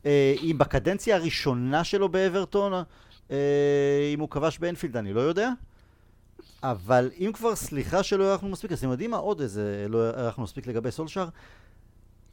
אם 0.05 0.55
בקדנציה 0.57 1.15
הראשונה 1.15 1.83
שלו 1.83 2.09
באוורטון, 2.09 2.73
אם 3.29 4.19
הוא 4.19 4.29
כבש 4.29 4.59
באנפילד, 4.59 4.97
אני 4.97 5.13
לא 5.13 5.21
יודע. 5.21 5.49
אבל 6.63 7.11
אם 7.19 7.31
כבר 7.33 7.55
סליחה 7.55 8.03
שלא 8.03 8.23
הערכנו 8.29 8.49
מספיק, 8.49 8.71
אז 8.71 8.79
אתם 8.79 8.89
יודעים 8.91 9.11
מה 9.11 9.17
עוד 9.17 9.41
איזה 9.41 9.85
לא 9.89 10.03
הערכנו 10.03 10.43
מספיק 10.43 10.67
לגבי 10.67 10.91
סולשאר? 10.91 11.27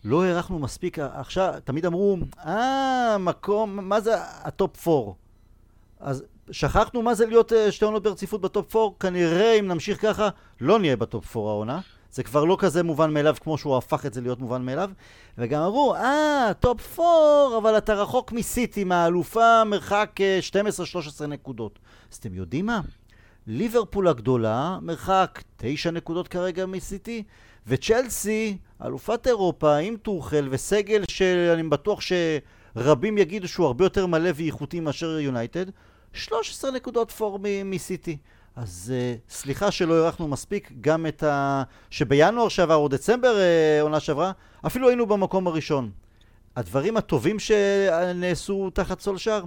לא 0.04 0.24
הערכנו 0.24 0.58
מספיק, 0.58 0.98
עכשיו, 0.98 1.54
תמיד 1.64 1.86
אמרו, 1.86 2.16
אה, 2.46 3.16
מקום, 3.20 3.88
מה 3.88 4.00
זה 4.00 4.14
ה 4.18 4.36
top 4.36 4.88
4? 4.88 5.12
אז 6.00 6.24
שכחנו 6.50 7.02
מה 7.02 7.14
זה 7.14 7.26
להיות 7.26 7.52
אה, 7.52 7.72
שתי 7.72 7.84
עונות 7.84 8.02
ברציפות 8.02 8.40
ב 8.40 8.49
top 8.49 8.76
4, 8.76 8.94
כנראה 9.00 9.58
אם 9.58 9.68
נמשיך 9.68 10.02
ככה, 10.02 10.28
לא 10.60 10.78
נהיה 10.78 10.96
ב 10.96 11.06
top 11.06 11.36
4 11.36 11.48
העונה. 11.48 11.80
זה 12.10 12.22
כבר 12.22 12.44
לא 12.44 12.56
כזה 12.60 12.82
מובן 12.82 13.14
מאליו 13.14 13.36
כמו 13.40 13.58
שהוא 13.58 13.76
הפך 13.76 14.06
את 14.06 14.14
זה 14.14 14.20
להיות 14.20 14.40
מובן 14.40 14.62
מאליו. 14.62 14.90
וגם 15.38 15.62
אמרו, 15.62 15.94
אה, 15.94 16.52
top 16.60 17.00
4, 17.00 17.58
אבל 17.58 17.78
אתה 17.78 17.94
רחוק 17.94 18.32
מסיטי, 18.32 18.84
מהאלופה, 18.84 19.64
מרחק 19.64 20.10
12-13 20.50 21.22
אה, 21.22 21.26
נקודות. 21.26 21.78
אז 22.12 22.16
אתם 22.16 22.34
יודעים 22.34 22.66
מה? 22.66 22.80
ליברפול 23.46 24.08
הגדולה, 24.08 24.78
מרחק 24.82 25.42
9 25.56 25.90
נקודות 25.90 26.28
כרגע 26.28 26.66
מסיטי, 26.66 27.22
וצ'לסי, 27.66 28.56
אלופת 28.84 29.26
אירופה, 29.26 29.76
עם 29.76 29.96
טורחל 29.96 30.48
וסגל 30.50 31.02
שאני 31.10 31.62
בטוח 31.62 32.00
שרבים 32.00 33.18
יגידו 33.18 33.48
שהוא 33.48 33.66
הרבה 33.66 33.84
יותר 33.84 34.06
מלא 34.06 34.30
ואיכותי 34.34 34.80
מאשר 34.80 35.18
יונייטד, 35.20 35.66
13 36.12 36.70
נקודות 36.70 37.10
פור 37.10 37.38
מסיטי. 37.64 38.16
אז 38.56 38.92
uh, 38.94 39.32
סליחה 39.32 39.70
שלא 39.70 40.04
הארכנו 40.04 40.28
מספיק, 40.28 40.72
גם 40.80 41.06
את 41.06 41.22
ה... 41.22 41.62
שבינואר 41.90 42.48
שעבר 42.48 42.74
או 42.74 42.88
דצמבר 42.88 43.36
uh, 43.36 43.82
עונה 43.82 44.00
שעברה, 44.00 44.32
אפילו 44.66 44.88
היינו 44.88 45.06
במקום 45.06 45.46
הראשון. 45.46 45.90
הדברים 46.56 46.96
הטובים 46.96 47.38
שנעשו 47.38 48.70
תחת 48.70 49.00
סולשאר, 49.00 49.44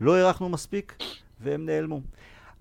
לא 0.00 0.16
הארכנו 0.16 0.48
מספיק, 0.48 0.96
והם 1.40 1.66
נעלמו. 1.66 2.00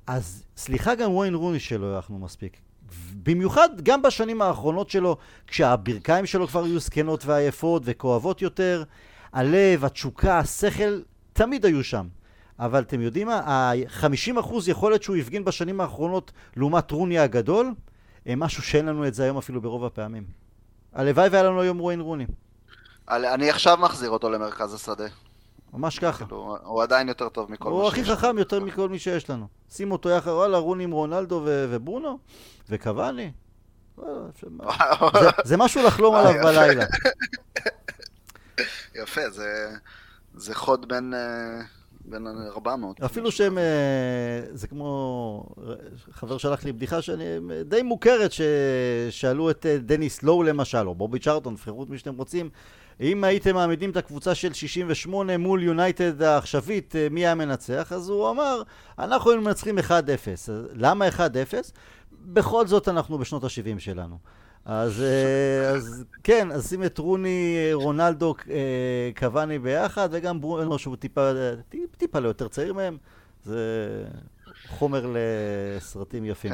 אז 0.08 0.44
סליחה 0.58 0.96
גם 0.96 1.12
וויין 1.12 1.36
רוני 1.36 1.60
שלא 1.60 1.94
הארכנו 1.94 2.20
מספיק. 2.20 2.58
במיוחד 3.24 3.70
גם 3.84 4.02
בשנים 4.02 4.42
האחרונות 4.42 4.90
שלו, 4.90 5.18
כשהברכיים 5.48 6.26
שלו 6.26 6.48
כבר 6.48 6.64
היו 6.64 6.80
זקנות 6.80 7.26
ועייפות 7.26 7.82
וכואבות 7.86 8.42
יותר, 8.42 8.84
הלב, 9.34 9.86
התשוקה, 9.86 10.40
השכל, 10.40 11.02
תמיד 11.34 11.66
היו 11.66 11.84
שם. 11.84 12.08
אבל 12.60 12.82
אתם 12.82 13.02
יודעים 13.02 13.28
מה? 13.28 13.40
ה-50% 13.40 14.54
יכולת 14.68 15.04
שהוא 15.04 15.16
הפגין 15.16 15.46
בשנים 15.46 15.82
האחרונות 15.82 16.32
לעומת 16.56 16.92
רוני 16.92 17.20
הגדול, 17.20 17.74
הם 18.26 18.40
משהו 18.40 18.64
שאין 18.64 18.86
לנו 18.86 19.08
את 19.08 19.14
זה 19.14 19.24
היום 19.24 19.38
אפילו 19.38 19.62
ברוב 19.62 19.86
הפעמים. 19.86 20.24
הלוואי 20.94 21.30
והיה 21.30 21.44
לנו 21.44 21.62
היום 21.62 21.78
רוין 21.78 22.02
רוני. 22.02 22.26
אני 23.10 23.50
עכשיו 23.50 23.78
מחזיר 23.78 24.10
אותו 24.10 24.30
למרכז 24.30 24.74
השדה. 24.74 25.06
ממש 25.74 26.00
ככה. 26.00 26.26
כאילו, 26.26 26.58
הוא 26.64 26.84
עדיין 26.84 27.08
יותר 27.08 27.30
טוב 27.30 27.52
מכל 27.52 27.70
הוא 27.70 27.88
הכי 27.88 28.06
חכם 28.06 28.38
יותר 28.38 28.60
מכל 28.60 28.90
מי 28.90 29.00
שיש 29.00 29.30
לנו. 29.30 29.48
שים 29.70 29.92
אותו 29.92 30.10
יחד, 30.10 30.32
וואלה, 30.32 30.58
רוני 30.58 30.84
עם 30.84 30.92
רונלדו 30.92 31.42
וברונו, 31.46 32.20
וקוואני. 32.70 33.32
זה 35.44 35.58
משהו 35.58 35.84
לחלום 35.84 36.16
עליו 36.16 36.34
בלילה. 36.44 36.86
יפה, 39.02 39.22
זה 40.34 40.56
חוד 40.56 40.88
בין... 40.88 41.14
אה, 41.14 41.62
בין 42.06 42.28
400. 42.56 43.02
אפילו 43.04 43.32
שהם, 43.32 43.58
אה, 43.58 44.42
זה 44.54 44.68
כמו, 44.68 45.46
חבר 46.12 46.38
שלח 46.38 46.64
לי 46.64 46.72
בדיחה 46.72 47.02
שאני, 47.02 47.24
די 47.66 47.82
מוכרת, 47.82 48.32
ששאלו 48.32 49.50
את 49.50 49.66
אה, 49.66 49.78
דניס 49.78 50.24
לואו 50.24 50.44
למשל, 50.44 50.88
או 50.88 50.96
בובי 50.96 51.20
צ'ארטון, 51.20 51.56
תבחרו 51.56 51.84
את 51.84 51.90
מי 51.90 51.98
שאתם 51.98 52.16
רוצים, 52.16 52.50
אם 53.00 53.24
הייתם 53.24 53.56
מעמידים 53.56 53.90
את 53.90 53.98
הקבוצה 53.98 54.36
של 54.36 54.54
68 54.54 55.38
מול 55.38 55.64
יונייטד 55.64 56.22
העכשווית, 56.22 56.96
אה, 56.96 57.08
מי 57.12 57.26
היה 57.26 57.36
מנצח? 57.36 57.92
אז 57.96 58.10
הוא 58.10 58.30
אמר, 58.30 58.62
אנחנו 59.00 59.32
היינו 59.32 59.44
מנצחים 59.46 59.80
1-0. 59.80 59.90
למה 60.74 61.08
1-0? 61.08 61.20
בכל 62.12 62.68
זאת 62.68 62.88
אנחנו 62.88 63.18
בשנות 63.18 63.44
ה-70 63.44 63.80
שלנו. 63.80 64.18
אז, 64.66 65.02
אה, 65.02 65.70
אז 65.70 66.04
כן, 66.24 66.52
אז 66.52 66.70
שים 66.70 66.84
את 66.84 66.98
רוני, 66.98 67.70
רונלדו, 67.74 68.36
אה, 68.50 69.10
קוואני 69.20 69.60
ביחד, 69.60 70.10
וגם 70.12 70.42
ברונו 70.42 70.80
שהוא 70.80 70.96
טיפה, 70.96 71.32
טיפה, 71.70 71.98
טיפה 71.98 72.20
לא 72.20 72.28
יותר 72.28 72.48
צעיר 72.48 72.74
מהם. 72.74 72.98
זה 73.44 73.58
חומר 74.68 75.14
לסרטים 75.14 76.26
יפים. 76.26 76.54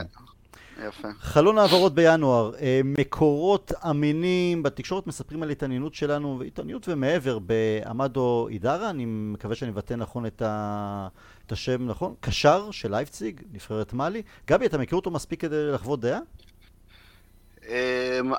יפה. 0.87 1.07
חלון 1.19 1.57
העברות 1.57 1.95
בינואר, 1.95 2.51
אה, 2.61 2.81
מקורות 2.83 3.71
אמינים 3.89 4.63
בתקשורת 4.63 5.07
מספרים 5.07 5.43
על 5.43 5.49
התעניינות 5.49 5.93
שלנו, 5.93 6.41
התעניינות 6.47 6.89
ומעבר, 6.89 7.39
בעמדו 7.39 8.47
אידרה, 8.49 8.89
אני 8.89 9.05
מקווה 9.07 9.55
שאני 9.55 9.71
מבטא 9.71 9.93
נכון 9.93 10.25
את, 10.25 10.41
ה... 10.41 11.07
את 11.45 11.51
השם 11.51 11.87
נכון, 11.87 12.13
קשר 12.19 12.71
של 12.71 12.91
לייפציג, 12.91 13.41
נבחרת 13.51 13.93
מאלי. 13.93 14.21
גבי, 14.47 14.65
אתה 14.65 14.77
מכיר 14.77 14.95
אותו 14.95 15.11
מספיק 15.11 15.41
כדי 15.41 15.71
לחוות 15.71 15.99
דעה? 15.99 16.19
אמ, 17.67 17.73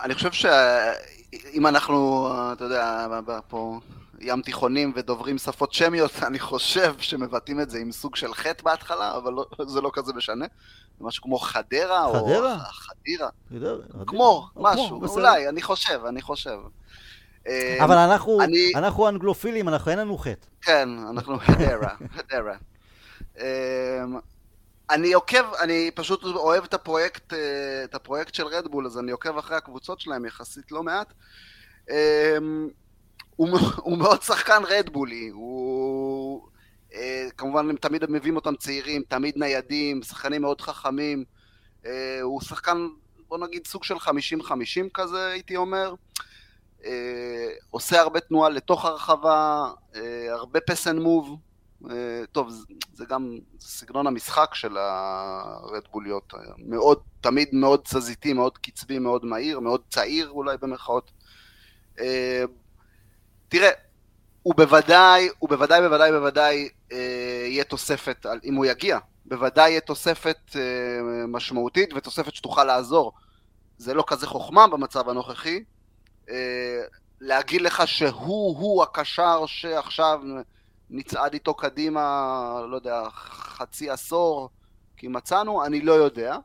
אני 0.03 0.15
חושב 0.15 0.33
שאם 0.33 1.67
אנחנו, 1.67 2.29
אתה 2.53 2.65
יודע, 2.65 3.07
פה 3.49 3.79
ים 4.21 4.43
תיכונים 4.43 4.93
ודוברים 4.97 5.39
שפות 5.39 5.73
שמיות, 5.73 6.11
אני 6.29 6.39
חושב 6.39 6.95
שמבטאים 6.99 7.61
את 7.61 7.71
זה 7.71 7.79
עם 7.79 7.93
סוג 7.93 8.17
של 8.17 8.35
חטא 8.35 8.63
בהתחלה, 8.63 9.17
אבל 9.17 9.33
לא, 9.33 9.47
זה 9.67 9.81
לא 9.81 9.91
כזה 9.93 10.13
משנה. 10.13 10.47
משהו 11.01 11.23
כמו 11.23 11.39
חדרה, 11.39 12.09
חדרה? 12.13 12.55
או 12.55 12.59
חדירה. 12.71 13.29
כמו, 14.07 14.49
משהו, 14.57 15.07
אולי, 15.07 15.49
אני 15.49 15.63
חושב, 15.63 16.01
אני 16.09 16.23
חושב. 16.23 16.59
אמ, 17.47 17.53
אבל 17.83 17.97
אנחנו, 17.97 18.43
אני... 18.43 18.73
אנחנו 18.75 19.09
אנגלופילים, 19.09 19.69
אנחנו 19.69 19.91
אין 19.91 19.99
לנו 19.99 20.19
חטא. 20.19 20.47
כן, 20.63 20.89
אנחנו 21.11 21.39
חדרה, 21.39 21.95
חדרה. 22.17 22.57
אמ, 23.39 23.45
אני 24.91 25.13
עוקב, 25.13 25.55
אני 25.61 25.91
פשוט 25.95 26.25
אוהב 26.25 26.65
את 26.65 26.75
הפרויקט, 26.75 27.33
אה, 27.33 27.85
את 27.85 27.95
הפרויקט 27.95 28.35
של 28.35 28.47
רדבול, 28.47 28.87
אז 28.87 28.99
אני 28.99 29.13
עוקב 29.13 29.39
אחרי 29.39 29.57
הקבוצות 29.57 30.01
שלהם 30.01 30.25
יחסית 30.25 30.73
לא 30.73 30.83
מעט. 30.83 31.13
הוא, 33.39 33.49
הוא 33.77 33.99
מאוד 33.99 34.23
שחקן 34.23 34.63
רדבולי, 34.69 35.29
הוא... 35.29 36.49
אה, 36.95 37.29
כמובן 37.37 37.71
הם 37.71 37.77
תמיד 37.77 38.05
מביאים 38.09 38.37
אותם 38.37 38.57
צעירים, 38.57 39.03
תמיד 39.09 39.35
ניידים, 39.37 40.03
שחקנים 40.03 40.43
מאוד 40.43 40.61
חכמים. 40.61 41.25
אה, 41.87 42.21
הוא 42.23 42.41
שחקן, 42.41 42.89
בוא 43.29 43.39
נגיד, 43.39 43.67
סוג 43.67 43.85
של 43.85 43.95
50-50 43.95 44.91
כזה, 44.95 45.27
הייתי 45.27 45.57
אומר. 45.57 45.95
עושה 47.71 48.01
הרבה 48.01 48.21
תנועה 48.21 48.49
לתוך 48.51 48.85
הרחבה, 48.85 49.71
הרבה 50.31 50.61
פס 50.61 50.87
אנד 50.87 51.01
מוב. 51.01 51.37
אה, 51.91 52.23
טוב, 52.33 52.49
זה 52.93 53.05
גם 53.05 53.39
סגנון 53.61 54.07
המשחק 54.07 54.55
של 54.55 54.77
הרדבוליות, 54.77 56.35
מאוד, 56.59 56.99
תמיד 57.21 57.49
מאוד 57.53 57.81
תזזיתי, 57.85 58.33
מאוד 58.33 58.59
קצבי, 58.59 58.99
מאוד 58.99 59.25
מהיר, 59.25 59.61
מאוד 59.61 59.81
צעיר 59.91 60.29
אולי 60.31 60.57
במרכאות. 60.61 61.11
אה, 63.49 63.59
תראה, 63.59 63.71
הוא 64.43 64.55
בוודאי, 64.55 65.29
הוא 65.39 65.49
בוודאי, 65.49 65.81
בוודאי, 65.81 66.13
בוודאי 66.13 66.69
אה, 66.93 66.97
יהיה 67.47 67.65
תוספת, 67.65 68.27
אם 68.45 68.55
הוא 68.55 68.67
יגיע, 68.67 68.99
בוודאי 69.25 69.71
יהיה 69.71 69.81
תוספת 69.81 70.57
משמעותית 71.29 71.93
ותוספת 71.97 72.35
שתוכל 72.35 72.65
לעזור. 72.65 73.13
זה 73.79 73.95
לא 73.95 74.05
כזה 74.07 74.27
חוכמה 74.27 74.67
במצב 74.67 75.09
הנוכחי. 75.09 75.65
להגיד 77.21 77.61
לך 77.61 77.89
שהוא-הוא 77.89 78.83
הקשר 78.83 79.47
שעכשיו 79.47 80.21
נצעד 80.91 81.33
איתו 81.33 81.55
קדימה, 81.55 82.01
לא 82.71 82.77
יודע, 82.77 83.03
חצי 83.11 83.91
עשור, 83.91 84.49
כי 84.97 85.09
מצאנו, 85.09 85.65
אני 85.65 85.81
לא 85.81 85.93
יודע. 85.93 86.37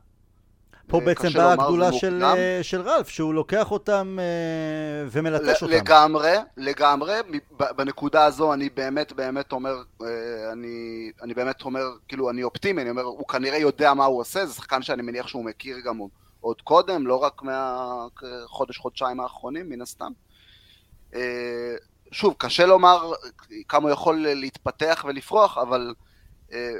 פה 0.86 1.00
בעצם 1.00 1.28
באה 1.34 1.52
הגדולה 1.52 1.92
של, 1.92 2.24
אה, 2.24 2.58
של 2.62 2.80
רלף, 2.80 3.08
שהוא 3.08 3.34
לוקח 3.34 3.70
אותם 3.70 4.16
אה, 4.20 5.08
ומלטש 5.10 5.62
אותם. 5.62 5.74
לגמרי, 5.74 6.32
לגמרי. 6.56 7.14
בנקודה 7.76 8.24
הזו 8.24 8.54
אני 8.54 8.68
באמת 8.68 9.12
באמת 9.12 9.52
אומר, 9.52 9.74
אה, 10.02 10.52
אני, 10.52 11.10
אני 11.22 11.34
באמת 11.34 11.62
אומר, 11.62 11.82
כאילו, 12.08 12.30
אני 12.30 12.42
אופטימי, 12.42 12.82
אני 12.82 12.90
אומר, 12.90 13.02
הוא 13.02 13.28
כנראה 13.28 13.58
יודע 13.58 13.94
מה 13.94 14.04
הוא 14.04 14.20
עושה, 14.20 14.46
זה 14.46 14.54
שחקן 14.54 14.82
שאני 14.82 15.02
מניח 15.02 15.28
שהוא 15.28 15.44
מכיר 15.44 15.76
גם 15.84 15.98
עוד 16.40 16.62
קודם, 16.62 17.06
לא 17.06 17.16
רק 17.16 17.42
מהחודש, 17.42 18.78
חודשיים 18.78 19.20
האחרונים, 19.20 19.68
מן 19.68 19.82
הסתם. 19.82 20.12
שוב, 22.10 22.34
קשה 22.38 22.66
לומר 22.66 23.12
כמה 23.68 23.84
הוא 23.84 23.90
יכול 23.90 24.26
להתפתח 24.34 25.04
ולפרוח, 25.08 25.58
אבל 25.58 25.94
אה, 26.52 26.72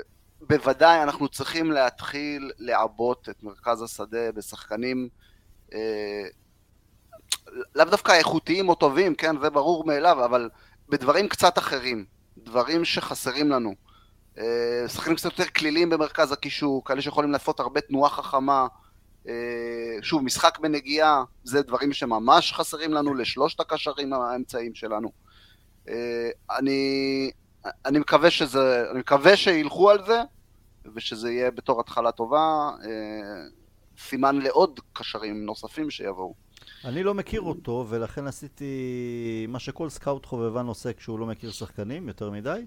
בוודאי 0.48 1.02
אנחנו 1.02 1.28
צריכים 1.28 1.72
להתחיל 1.72 2.52
לעבות 2.58 3.28
את 3.28 3.42
מרכז 3.42 3.82
השדה 3.82 4.32
בשחקנים 4.32 5.08
אה, 5.74 6.24
לאו 7.74 7.84
דווקא 7.84 8.12
איכותיים 8.12 8.68
או 8.68 8.74
טובים, 8.74 9.14
כן, 9.14 9.40
זה 9.40 9.50
ברור 9.50 9.86
מאליו, 9.86 10.24
אבל 10.24 10.50
בדברים 10.88 11.28
קצת 11.28 11.58
אחרים, 11.58 12.04
דברים 12.38 12.84
שחסרים 12.84 13.50
לנו. 13.50 13.74
אה, 14.38 14.88
שחקנים 14.88 15.16
קצת 15.16 15.24
יותר 15.38 15.50
כלילים 15.50 15.90
במרכז 15.90 16.32
הקישור, 16.32 16.84
כאלה 16.84 17.02
שיכולים 17.02 17.32
לעשות 17.32 17.60
הרבה 17.60 17.80
תנועה 17.80 18.10
חכמה. 18.10 18.66
אה, 19.28 19.32
שוב, 20.02 20.24
משחק 20.24 20.58
בנגיעה, 20.58 21.24
זה 21.44 21.62
דברים 21.62 21.92
שממש 21.92 22.52
חסרים 22.52 22.92
לנו 22.92 23.14
לשלושת 23.14 23.60
הקשרים 23.60 24.12
האמצעיים 24.12 24.74
שלנו. 24.74 25.12
אני, 26.50 27.30
אני 27.86 27.98
מקווה 27.98 28.30
שזה, 28.30 28.86
אני 28.90 28.98
מקווה 28.98 29.36
שילכו 29.36 29.90
על 29.90 30.04
זה, 30.06 30.20
ושזה 30.94 31.30
יהיה 31.30 31.50
בתור 31.50 31.80
התחלה 31.80 32.12
טובה, 32.12 32.70
אה, 32.84 32.88
סימן 33.98 34.38
לעוד 34.38 34.80
קשרים 34.92 35.46
נוספים 35.46 35.90
שיבואו. 35.90 36.34
אני 36.84 37.02
לא 37.02 37.14
מכיר 37.14 37.40
אותו, 37.40 37.86
ולכן 37.88 38.26
עשיתי 38.26 39.46
מה 39.48 39.58
שכל 39.58 39.90
סקאוט 39.90 40.26
חובבן 40.26 40.66
עושה 40.66 40.92
כשהוא 40.92 41.18
לא 41.18 41.26
מכיר 41.26 41.50
שחקנים 41.50 42.08
יותר 42.08 42.30
מדי. 42.30 42.64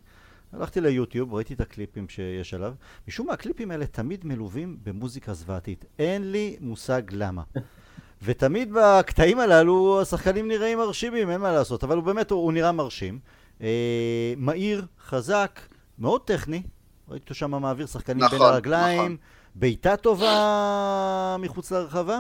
הלכתי 0.53 0.81
ליוטיוב, 0.81 1.33
ראיתי 1.33 1.53
את 1.53 1.61
הקליפים 1.61 2.09
שיש 2.09 2.53
עליו. 2.53 2.73
משום 3.07 3.27
מה 3.27 3.33
הקליפים 3.33 3.71
האלה 3.71 3.85
תמיד 3.85 4.25
מלווים 4.25 4.77
במוזיקה 4.83 5.33
זוועתית. 5.33 5.85
אין 5.99 6.31
לי 6.31 6.57
מושג 6.59 7.01
למה. 7.11 7.43
ותמיד 8.23 8.73
בקטעים 8.73 9.39
הללו 9.39 10.01
השחקנים 10.01 10.47
נראים 10.47 10.77
מרשימים, 10.77 11.29
אין 11.29 11.41
מה 11.41 11.51
לעשות, 11.51 11.83
אבל 11.83 11.95
הוא 11.95 12.03
באמת, 12.03 12.31
הוא, 12.31 12.43
הוא 12.43 12.53
נראה 12.53 12.71
מרשים. 12.71 13.19
אה, 13.61 14.33
מהיר, 14.37 14.85
חזק, 15.05 15.59
מאוד 15.99 16.21
טכני, 16.21 16.63
ראיתי 17.09 17.23
אותו 17.23 17.35
שם 17.35 17.51
מעביר 17.51 17.85
שחקנים 17.85 18.23
נכון, 18.23 18.39
בין 18.39 18.47
הרגליים, 18.47 19.01
נכון. 19.01 19.17
בעיטה 19.55 19.97
טובה 19.97 21.35
מחוץ 21.39 21.71
לרחבה, 21.71 22.19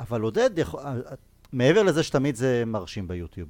אבל 0.00 0.20
עודד, 0.20 0.50
יכול, 0.58 0.80
אה, 0.80 0.94
מעבר 1.52 1.82
לזה 1.82 2.02
שתמיד 2.02 2.36
זה 2.36 2.62
מרשים 2.66 3.08
ביוטיוב. 3.08 3.48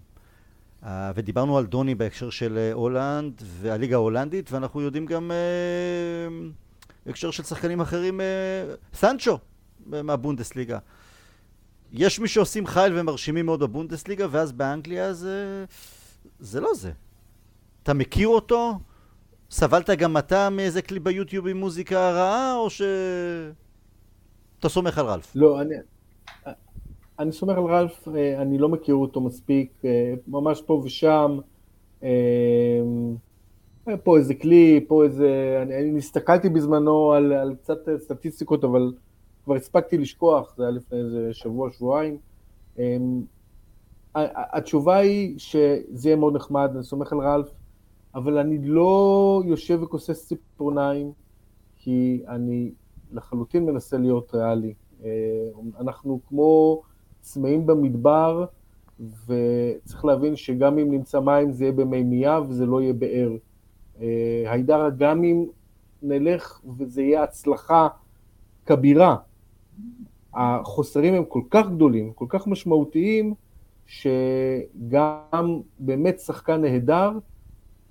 Uh, 0.83 0.87
ודיברנו 1.15 1.59
על 1.59 1.67
דוני 1.67 1.95
בהקשר 1.95 2.31
של 2.31 2.59
uh, 2.73 2.75
הולנד 2.75 3.43
והליגה 3.61 3.97
ההולנדית, 3.97 4.53
ואנחנו 4.53 4.81
יודעים 4.81 5.07
גם 5.07 5.31
uh, 5.31 6.55
בהקשר 7.07 7.31
של 7.31 7.43
שחקנים 7.43 7.81
אחרים, 7.81 8.21
uh, 8.21 8.97
סנצ'ו 8.97 9.39
מהבונדסליגה. 9.87 10.79
יש 11.93 12.21
מי 12.21 12.29
שעושים 12.29 12.67
חייל 12.67 12.99
ומרשימים 12.99 13.47
מאוד 13.47 13.61
בבונדסליגה, 13.61 14.27
ואז 14.31 14.53
באנגליה 14.53 15.13
זה, 15.13 15.65
זה 16.41 16.61
לא 16.61 16.75
זה. 16.75 16.93
אתה 17.83 17.95
מכיר 17.95 18.29
אותו? 18.29 18.79
סבלת 19.51 19.91
גם 19.91 20.17
אתה 20.17 20.51
מאיזה 20.51 20.83
קליפ 20.83 21.03
ביוטיוב 21.03 21.47
עם 21.47 21.57
מוזיקה 21.57 22.11
רעה, 22.11 22.57
או 22.57 22.71
ש... 22.71 22.83
אתה 24.61 24.69
סומך 24.69 24.99
על 24.99 25.07
רלף? 25.07 25.33
לא, 25.35 25.61
אני, 25.61 25.75
אני 27.19 27.33
סומך 27.33 27.57
על 27.57 27.65
רלף, 27.65 28.09
אה, 28.09 28.43
אני 28.43 28.59
לא 28.59 28.69
מכיר 28.69 28.95
אותו 28.95 29.21
מספיק, 29.21 29.73
אה, 29.85 30.15
ממש 30.29 30.63
פה 30.67 30.83
ושם. 30.85 31.39
אה, 32.03 32.81
פה 34.05 34.17
איזה 34.17 34.35
קליפ, 34.35 34.89
פה 34.89 35.05
איזה... 35.05 35.59
אני, 35.63 35.77
אני 35.77 35.99
הסתכלתי 35.99 36.49
בזמנו 36.49 37.13
על, 37.13 37.33
על 37.33 37.55
קצת 37.55 37.79
סטטיסטיקות, 37.99 38.65
אבל 38.65 38.93
כבר 39.45 39.55
הספקתי 39.55 39.99
לשכוח, 39.99 40.55
זה 40.57 40.63
היה 40.63 40.71
לפני 40.71 40.99
איזה 40.99 41.29
שבוע, 41.33 41.71
שבועיים. 41.71 42.19
התשובה 44.15 44.97
היא 44.97 45.39
שזה 45.39 46.09
יהיה 46.09 46.17
מאוד 46.17 46.37
נחמד, 46.37 46.71
אני 46.75 46.85
סומך 46.85 47.13
על 47.13 47.19
רלף, 47.19 47.49
אבל 48.17 48.39
אני 48.39 48.59
לא 48.59 49.43
יושב 49.47 49.79
וכוסס 49.83 50.27
ציפורניים, 50.27 51.13
כי 51.77 52.23
אני 52.29 52.71
לחלוטין 53.13 53.65
מנסה 53.65 53.99
להיות 53.99 54.35
ריאלי. 54.35 54.75
אנחנו 55.81 56.21
כמו 56.29 56.83
צמאים 57.21 57.67
במדבר, 57.67 58.45
וצריך 59.01 60.05
להבין 60.05 60.37
שגם 60.37 60.79
אם 60.79 60.91
נמצא 60.91 61.21
מים 61.21 61.53
זה 61.53 61.65
יהיה 61.65 61.73
במימייה 61.73 62.41
וזה 62.41 62.67
לא 62.67 62.83
יהיה 62.83 62.93
באר. 62.93 63.37
היידרה, 64.47 64.91
גם 64.91 65.25
אם 65.25 65.47
נלך 66.03 66.61
וזה 66.79 67.03
יהיה 67.03 67.23
הצלחה 67.23 67.89
כבירה, 68.67 69.17
החוסרים 70.35 71.15
הם 71.15 71.25
כל 71.25 71.43
כך 71.51 71.71
גדולים, 71.71 72.13
כל 72.13 72.27
כך 72.29 72.47
משמעותיים, 72.47 73.35
שגם 73.87 75.61
באמת 75.79 76.21
שחקן 76.21 76.61
נהדר, 76.61 77.11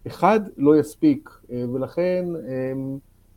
אחד 0.08 0.40
לא 0.58 0.80
יספיק, 0.80 1.30
ולכן 1.74 2.26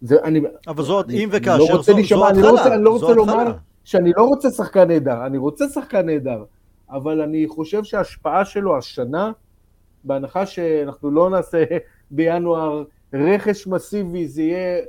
זה, 0.01 0.17
אני... 0.25 0.41
אבל 0.67 0.83
זאת, 0.83 1.11
אם 1.11 1.29
וכאשר, 1.33 1.75
לא 1.75 1.83
זו, 1.83 1.83
זו 1.83 1.99
התחלה. 1.99 2.31
אני 2.31 2.43
לא 2.43 2.51
רוצה, 2.51 2.75
אני 2.75 2.85
לא 2.85 2.91
רוצה 2.91 3.15
לומר 3.15 3.53
שאני 3.85 4.13
לא 4.17 4.23
רוצה 4.23 4.51
שחקן 4.51 4.89
נהדר, 4.89 5.27
אני 5.27 5.39
רוצה 5.39 5.69
שחקן 5.69 6.07
נהדר, 6.07 6.45
אבל 6.91 7.21
אני 7.21 7.49
חושב 7.49 7.85
שההשפעה 7.85 8.45
שלו 8.45 8.79
השנה, 8.79 9.33
בהנחה 10.05 10.47
שאנחנו 10.47 11.11
לא 11.11 11.31
נעשה 11.31 11.65
בינואר 12.11 12.85
רכש 13.13 13.67
מסיבי, 13.67 14.29
זה 14.29 14.43
יהיה 14.43 14.83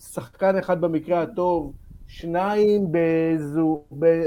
שחקן 0.00 0.58
אחד 0.58 0.80
במקרה 0.80 1.22
הטוב, 1.22 1.72
שניים 2.06 2.92
באיזו, 2.92 3.82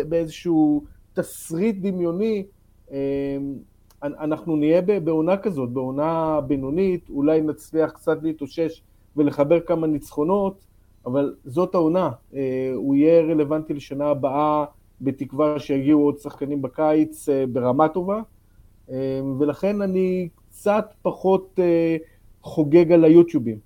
באיזשהו 0.09 0.83
תסריט 1.13 1.75
דמיוני, 1.79 2.45
אמ, 2.91 2.95
אנחנו 4.03 4.55
נהיה 4.55 4.81
בעונה 4.81 5.37
כזאת, 5.37 5.69
בעונה 5.69 6.41
בינונית, 6.41 7.09
אולי 7.09 7.41
נצליח 7.41 7.91
קצת 7.91 8.23
להתאושש 8.23 8.81
ולחבר 9.15 9.59
כמה 9.59 9.87
ניצחונות, 9.87 10.65
אבל 11.05 11.35
זאת 11.45 11.75
העונה, 11.75 12.09
אה, 12.33 12.71
הוא 12.75 12.95
יהיה 12.95 13.21
רלוונטי 13.21 13.73
לשנה 13.73 14.05
הבאה, 14.05 14.65
בתקווה 15.01 15.59
שיגיעו 15.59 16.01
עוד 16.03 16.17
שחקנים 16.17 16.61
בקיץ 16.61 17.29
אה, 17.29 17.45
ברמה 17.47 17.87
טובה, 17.89 18.21
אה, 18.89 19.19
ולכן 19.39 19.81
אני 19.81 20.29
קצת 20.49 20.93
פחות 21.01 21.59
חוגג 22.41 22.91
על 22.91 23.03
היוטיובים. 23.03 23.57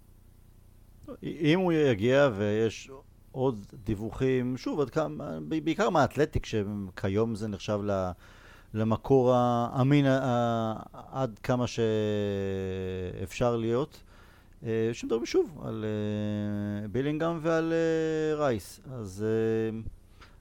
אם 1.23 1.59
הוא 1.59 1.73
יגיע 1.73 2.29
ויש 2.37 2.91
עוד 3.31 3.65
דיווחים, 3.83 4.57
שוב, 4.57 4.79
עד 4.79 4.89
כמה, 4.89 5.37
בעיקר 5.63 5.89
מהאתלטיק, 5.89 6.45
שכיום 6.45 7.35
זה 7.35 7.47
נחשב 7.47 7.79
למקור 8.73 9.33
האמין 9.35 10.05
עד 11.11 11.39
כמה 11.43 11.65
שאפשר 11.67 13.55
להיות. 13.55 14.03
אה, 14.65 14.89
שמדברים 14.93 15.25
שוב 15.25 15.61
על 15.65 15.85
אה, 15.87 16.87
בילינגהם 16.87 17.39
ועל 17.41 17.73
אה, 17.73 18.35
רייס. 18.35 18.79
אז 18.93 19.25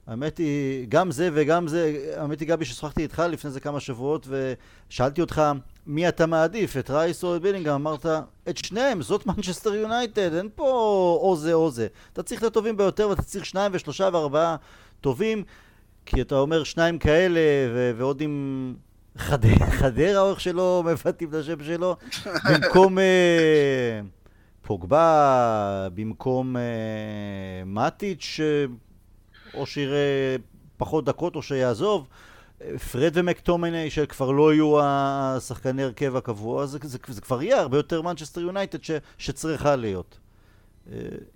האמת 0.07 0.39
היא, 0.39 0.87
גם 0.89 1.11
זה 1.11 1.29
וגם 1.33 1.69
זה, 1.69 2.13
האמת 2.17 2.41
היא 2.41 2.49
גבי 2.49 2.65
ששוחחתי 2.65 3.03
איתך 3.03 3.23
לפני 3.31 3.51
זה 3.51 3.61
כמה 3.61 3.81
שבועות 3.81 4.29
ושאלתי 4.29 5.21
אותך 5.21 5.43
מי 5.87 6.09
אתה 6.09 6.27
מעדיף, 6.27 6.77
את 6.77 6.91
רייס 6.91 7.25
או 7.25 7.37
את 7.37 7.43
בילינגהם, 7.43 7.75
אמרת 7.75 8.07
את 8.49 8.57
שניהם, 8.57 9.03
זאת 9.03 9.27
מנצ'סטר 9.27 9.75
יונייטד, 9.75 10.35
אין 10.35 10.49
פה 10.55 10.65
או 11.23 11.37
זה 11.37 11.53
או 11.53 11.71
זה. 11.71 11.87
אתה 12.13 12.23
צריך 12.23 12.41
את 12.41 12.47
הטובים 12.47 12.77
ביותר 12.77 13.09
ואתה 13.09 13.23
צריך 13.23 13.45
שניים 13.45 13.73
ושלושה 13.75 14.09
וארבעה 14.13 14.57
טובים, 15.01 15.45
כי 16.11 16.21
אתה 16.21 16.39
אומר 16.39 16.65
שניים 16.65 16.99
כאלה 16.99 17.41
ו- 17.75 17.93
ועוד 17.97 18.21
עם 18.21 18.75
חדרה, 19.17 20.21
או 20.21 20.31
איך 20.31 20.49
מבטאים 20.85 21.29
את 21.29 21.35
השם 21.35 21.65
שלו, 21.65 21.97
במקום 22.51 22.99
אה, 22.99 24.01
פוגבה, 24.63 25.89
במקום 25.95 26.57
אה, 26.57 26.63
מטיץ', 27.67 28.41
אה, 28.43 28.65
או 29.55 29.67
שיראה 29.67 30.37
פחות 30.77 31.05
דקות 31.05 31.37
או 31.37 31.43
שיעזוב. 31.43 32.09
פרד 32.93 33.13
ומקטומני 33.15 33.91
שכבר 33.91 34.31
לא 34.31 34.55
יהיו 34.55 34.81
השחקני 34.83 35.83
הרכב 35.83 36.17
הקבוע, 36.17 36.67
זה, 36.67 36.79
זה, 36.83 36.99
זה 37.09 37.21
כבר 37.21 37.43
יהיה 37.43 37.61
הרבה 37.61 37.77
יותר 37.77 38.03
מנצ'סטר 38.03 38.41
יונייטד 38.41 38.79
שצריכה 39.19 39.77
להיות. 39.77 40.19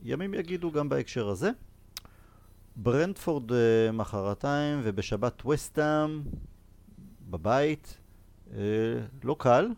ימים 0.03 0.35
יגידו 0.35 0.73
גם 0.73 0.89
בהקשר 0.89 1.29
הזה. 1.29 1.51
ברנדפורד 2.77 3.51
מחרתיים 3.93 4.81
ובשבת 4.85 5.47
וסטאם 5.47 6.23
בבית, 7.31 7.97
אה, 8.53 8.59
לא 9.25 9.37
קל. 9.39 9.69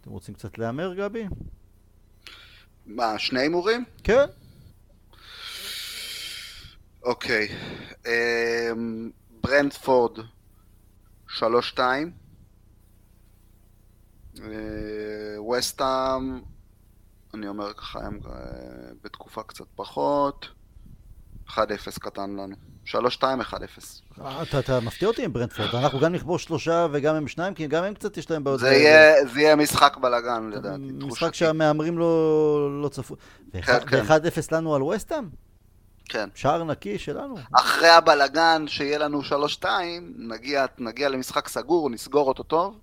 אתם 0.00 0.10
רוצים 0.10 0.34
קצת 0.34 0.58
להמר, 0.58 0.94
גבי? 0.94 1.26
מה, 2.86 3.18
שני 3.18 3.40
הימורים? 3.40 3.84
כן. 4.04 4.24
אוקיי. 7.02 7.48
אה, 8.06 8.70
ברנדפורד, 9.40 10.18
שלוש-שתיים. 11.28 12.12
וסטאם, 15.50 16.40
אני 17.34 17.48
אומר 17.48 17.72
ככה, 17.74 18.00
הם 18.06 18.20
בתקופה 19.02 19.42
קצת 19.42 19.66
פחות. 19.74 20.59
1-0 21.54 22.00
קטן 22.00 22.30
לנו. 22.30 22.54
3-2, 22.86 22.92
1-0. 24.20 24.22
אתה 24.58 24.80
מפתיע 24.80 25.08
אותי 25.08 25.24
עם 25.24 25.32
ברנדפורד, 25.32 25.74
אנחנו 25.74 26.00
גם 26.00 26.12
נכבוש 26.12 26.44
שלושה 26.44 26.86
וגם 26.92 27.14
הם 27.14 27.28
שניים, 27.28 27.54
כי 27.54 27.66
גם 27.66 27.84
הם 27.84 27.94
קצת 27.94 28.16
יש 28.16 28.30
להם 28.30 28.44
בעיות. 28.44 28.60
זה 28.60 28.74
יהיה 29.36 29.56
משחק 29.56 29.96
בלאגן 29.96 30.50
לדעתי, 30.50 30.82
משחק 31.06 31.34
שהמהמרים 31.34 31.98
לא 31.98 32.88
צפו. 32.90 33.16
ו-1-0 33.54 34.48
לנו 34.52 34.74
על 34.74 34.82
ווסטהאם? 34.82 35.28
כן. 36.04 36.28
שער 36.34 36.64
נקי 36.64 36.98
שלנו. 36.98 37.34
אחרי 37.52 37.88
הבלאגן 37.88 38.64
שיהיה 38.68 38.98
לנו 38.98 39.20
3-2, 39.60 39.64
נגיע 40.78 41.08
למשחק 41.08 41.48
סגור, 41.48 41.90
נסגור 41.90 42.28
אותו 42.28 42.42
טוב, 42.42 42.80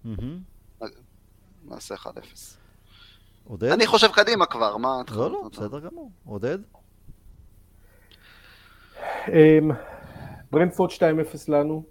נעשה 1.65 1.95
1-0. 1.95 2.07
עודד? 3.43 3.71
אני 3.71 3.87
חושב 3.87 4.07
קדימה 4.11 4.45
כבר, 4.45 4.77
מה... 4.77 5.01
לא, 5.11 5.31
לא, 5.31 5.49
בסדר 5.51 5.79
גמור. 5.79 6.11
עודד? 6.25 6.57
אמ, 9.27 9.71
ברנפורד 10.51 10.91
2-0 10.91 11.01
לנו, 11.47 11.83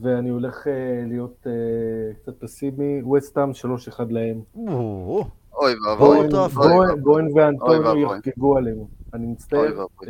ואני 0.00 0.28
הולך 0.28 0.66
uh, 0.66 0.70
להיות 1.08 1.46
uh, 1.46 2.16
קצת 2.16 2.40
פסימי, 2.40 3.02
וסטאם 3.02 3.50
3-1 3.50 4.02
להם. 4.10 4.40
אוי 5.52 5.74
ואבוי. 5.86 6.28
גוין 7.00 7.28
ואנטוניו 7.34 7.96
יחגגו 7.96 8.56
עלינו, 8.56 8.88
אני 9.14 9.26
מצטער. 9.26 9.86
3-1 10.00 10.04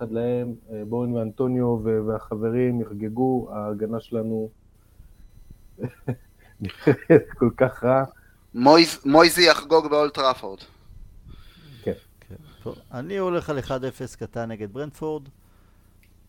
אה, 0.00 0.06
להם, 0.10 0.54
בוין 0.88 1.12
ואנטוניו 1.12 1.78
והחברים 2.06 2.80
יחגגו, 2.80 3.48
ההגנה 3.52 4.00
שלנו 4.00 4.48
כל 7.38 7.50
כך 7.56 7.84
רע. 7.84 8.04
מויזי 9.04 9.46
יחגוג 9.50 9.86
באולטראפורד. 9.86 10.58
אני 12.92 13.16
הולך 13.16 13.50
על 13.50 13.58
1-0 13.58 14.16
קטן 14.18 14.50
נגד 14.50 14.72
ברנדפורד. 14.72 15.28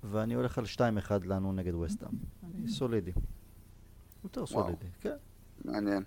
ואני 0.04 0.34
הולך 0.34 0.58
על 0.58 0.66
2-1 0.76 0.80
לנו 1.26 1.54
נגד 1.54 1.74
וסטאם. 1.74 2.08
אני 2.44 2.68
סולידי. 2.68 3.12
יותר 4.24 4.46
סולידי, 4.46 4.86
כן. 5.02 5.16
מעניין. 5.66 6.04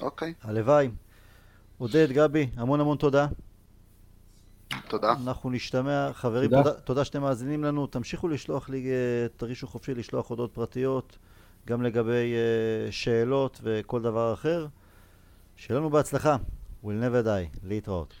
אוקיי. 0.00 0.34
הלוואי. 0.42 0.90
עודד, 1.78 2.12
גבי, 2.12 2.50
המון 2.56 2.80
המון 2.80 2.96
תודה. 2.96 3.26
תודה. 4.88 5.12
אנחנו 5.12 5.50
נשתמע. 5.50 6.12
חברים, 6.12 6.50
תודה, 6.50 6.62
תודה, 6.62 6.80
תודה 6.80 7.04
שאתם 7.04 7.22
מאזינים 7.22 7.64
לנו. 7.64 7.86
תמשיכו 7.86 8.28
לשלוח 8.28 8.68
לי, 8.68 8.90
אה, 8.90 9.28
תרגישו 9.36 9.66
חופשי 9.66 9.94
לשלוח 9.94 10.30
הודעות 10.30 10.54
פרטיות, 10.54 11.18
גם 11.66 11.82
לגבי 11.82 12.34
uh, 12.34 12.92
שאלות 12.92 13.60
וכל 13.62 14.02
דבר 14.02 14.32
אחר. 14.32 14.66
שיהיה 15.56 15.80
לנו 15.80 15.90
בהצלחה. 15.90 16.36
We'll 16.84 16.86
never 16.86 17.26
die. 17.26 17.58
להתראות. 17.62 18.14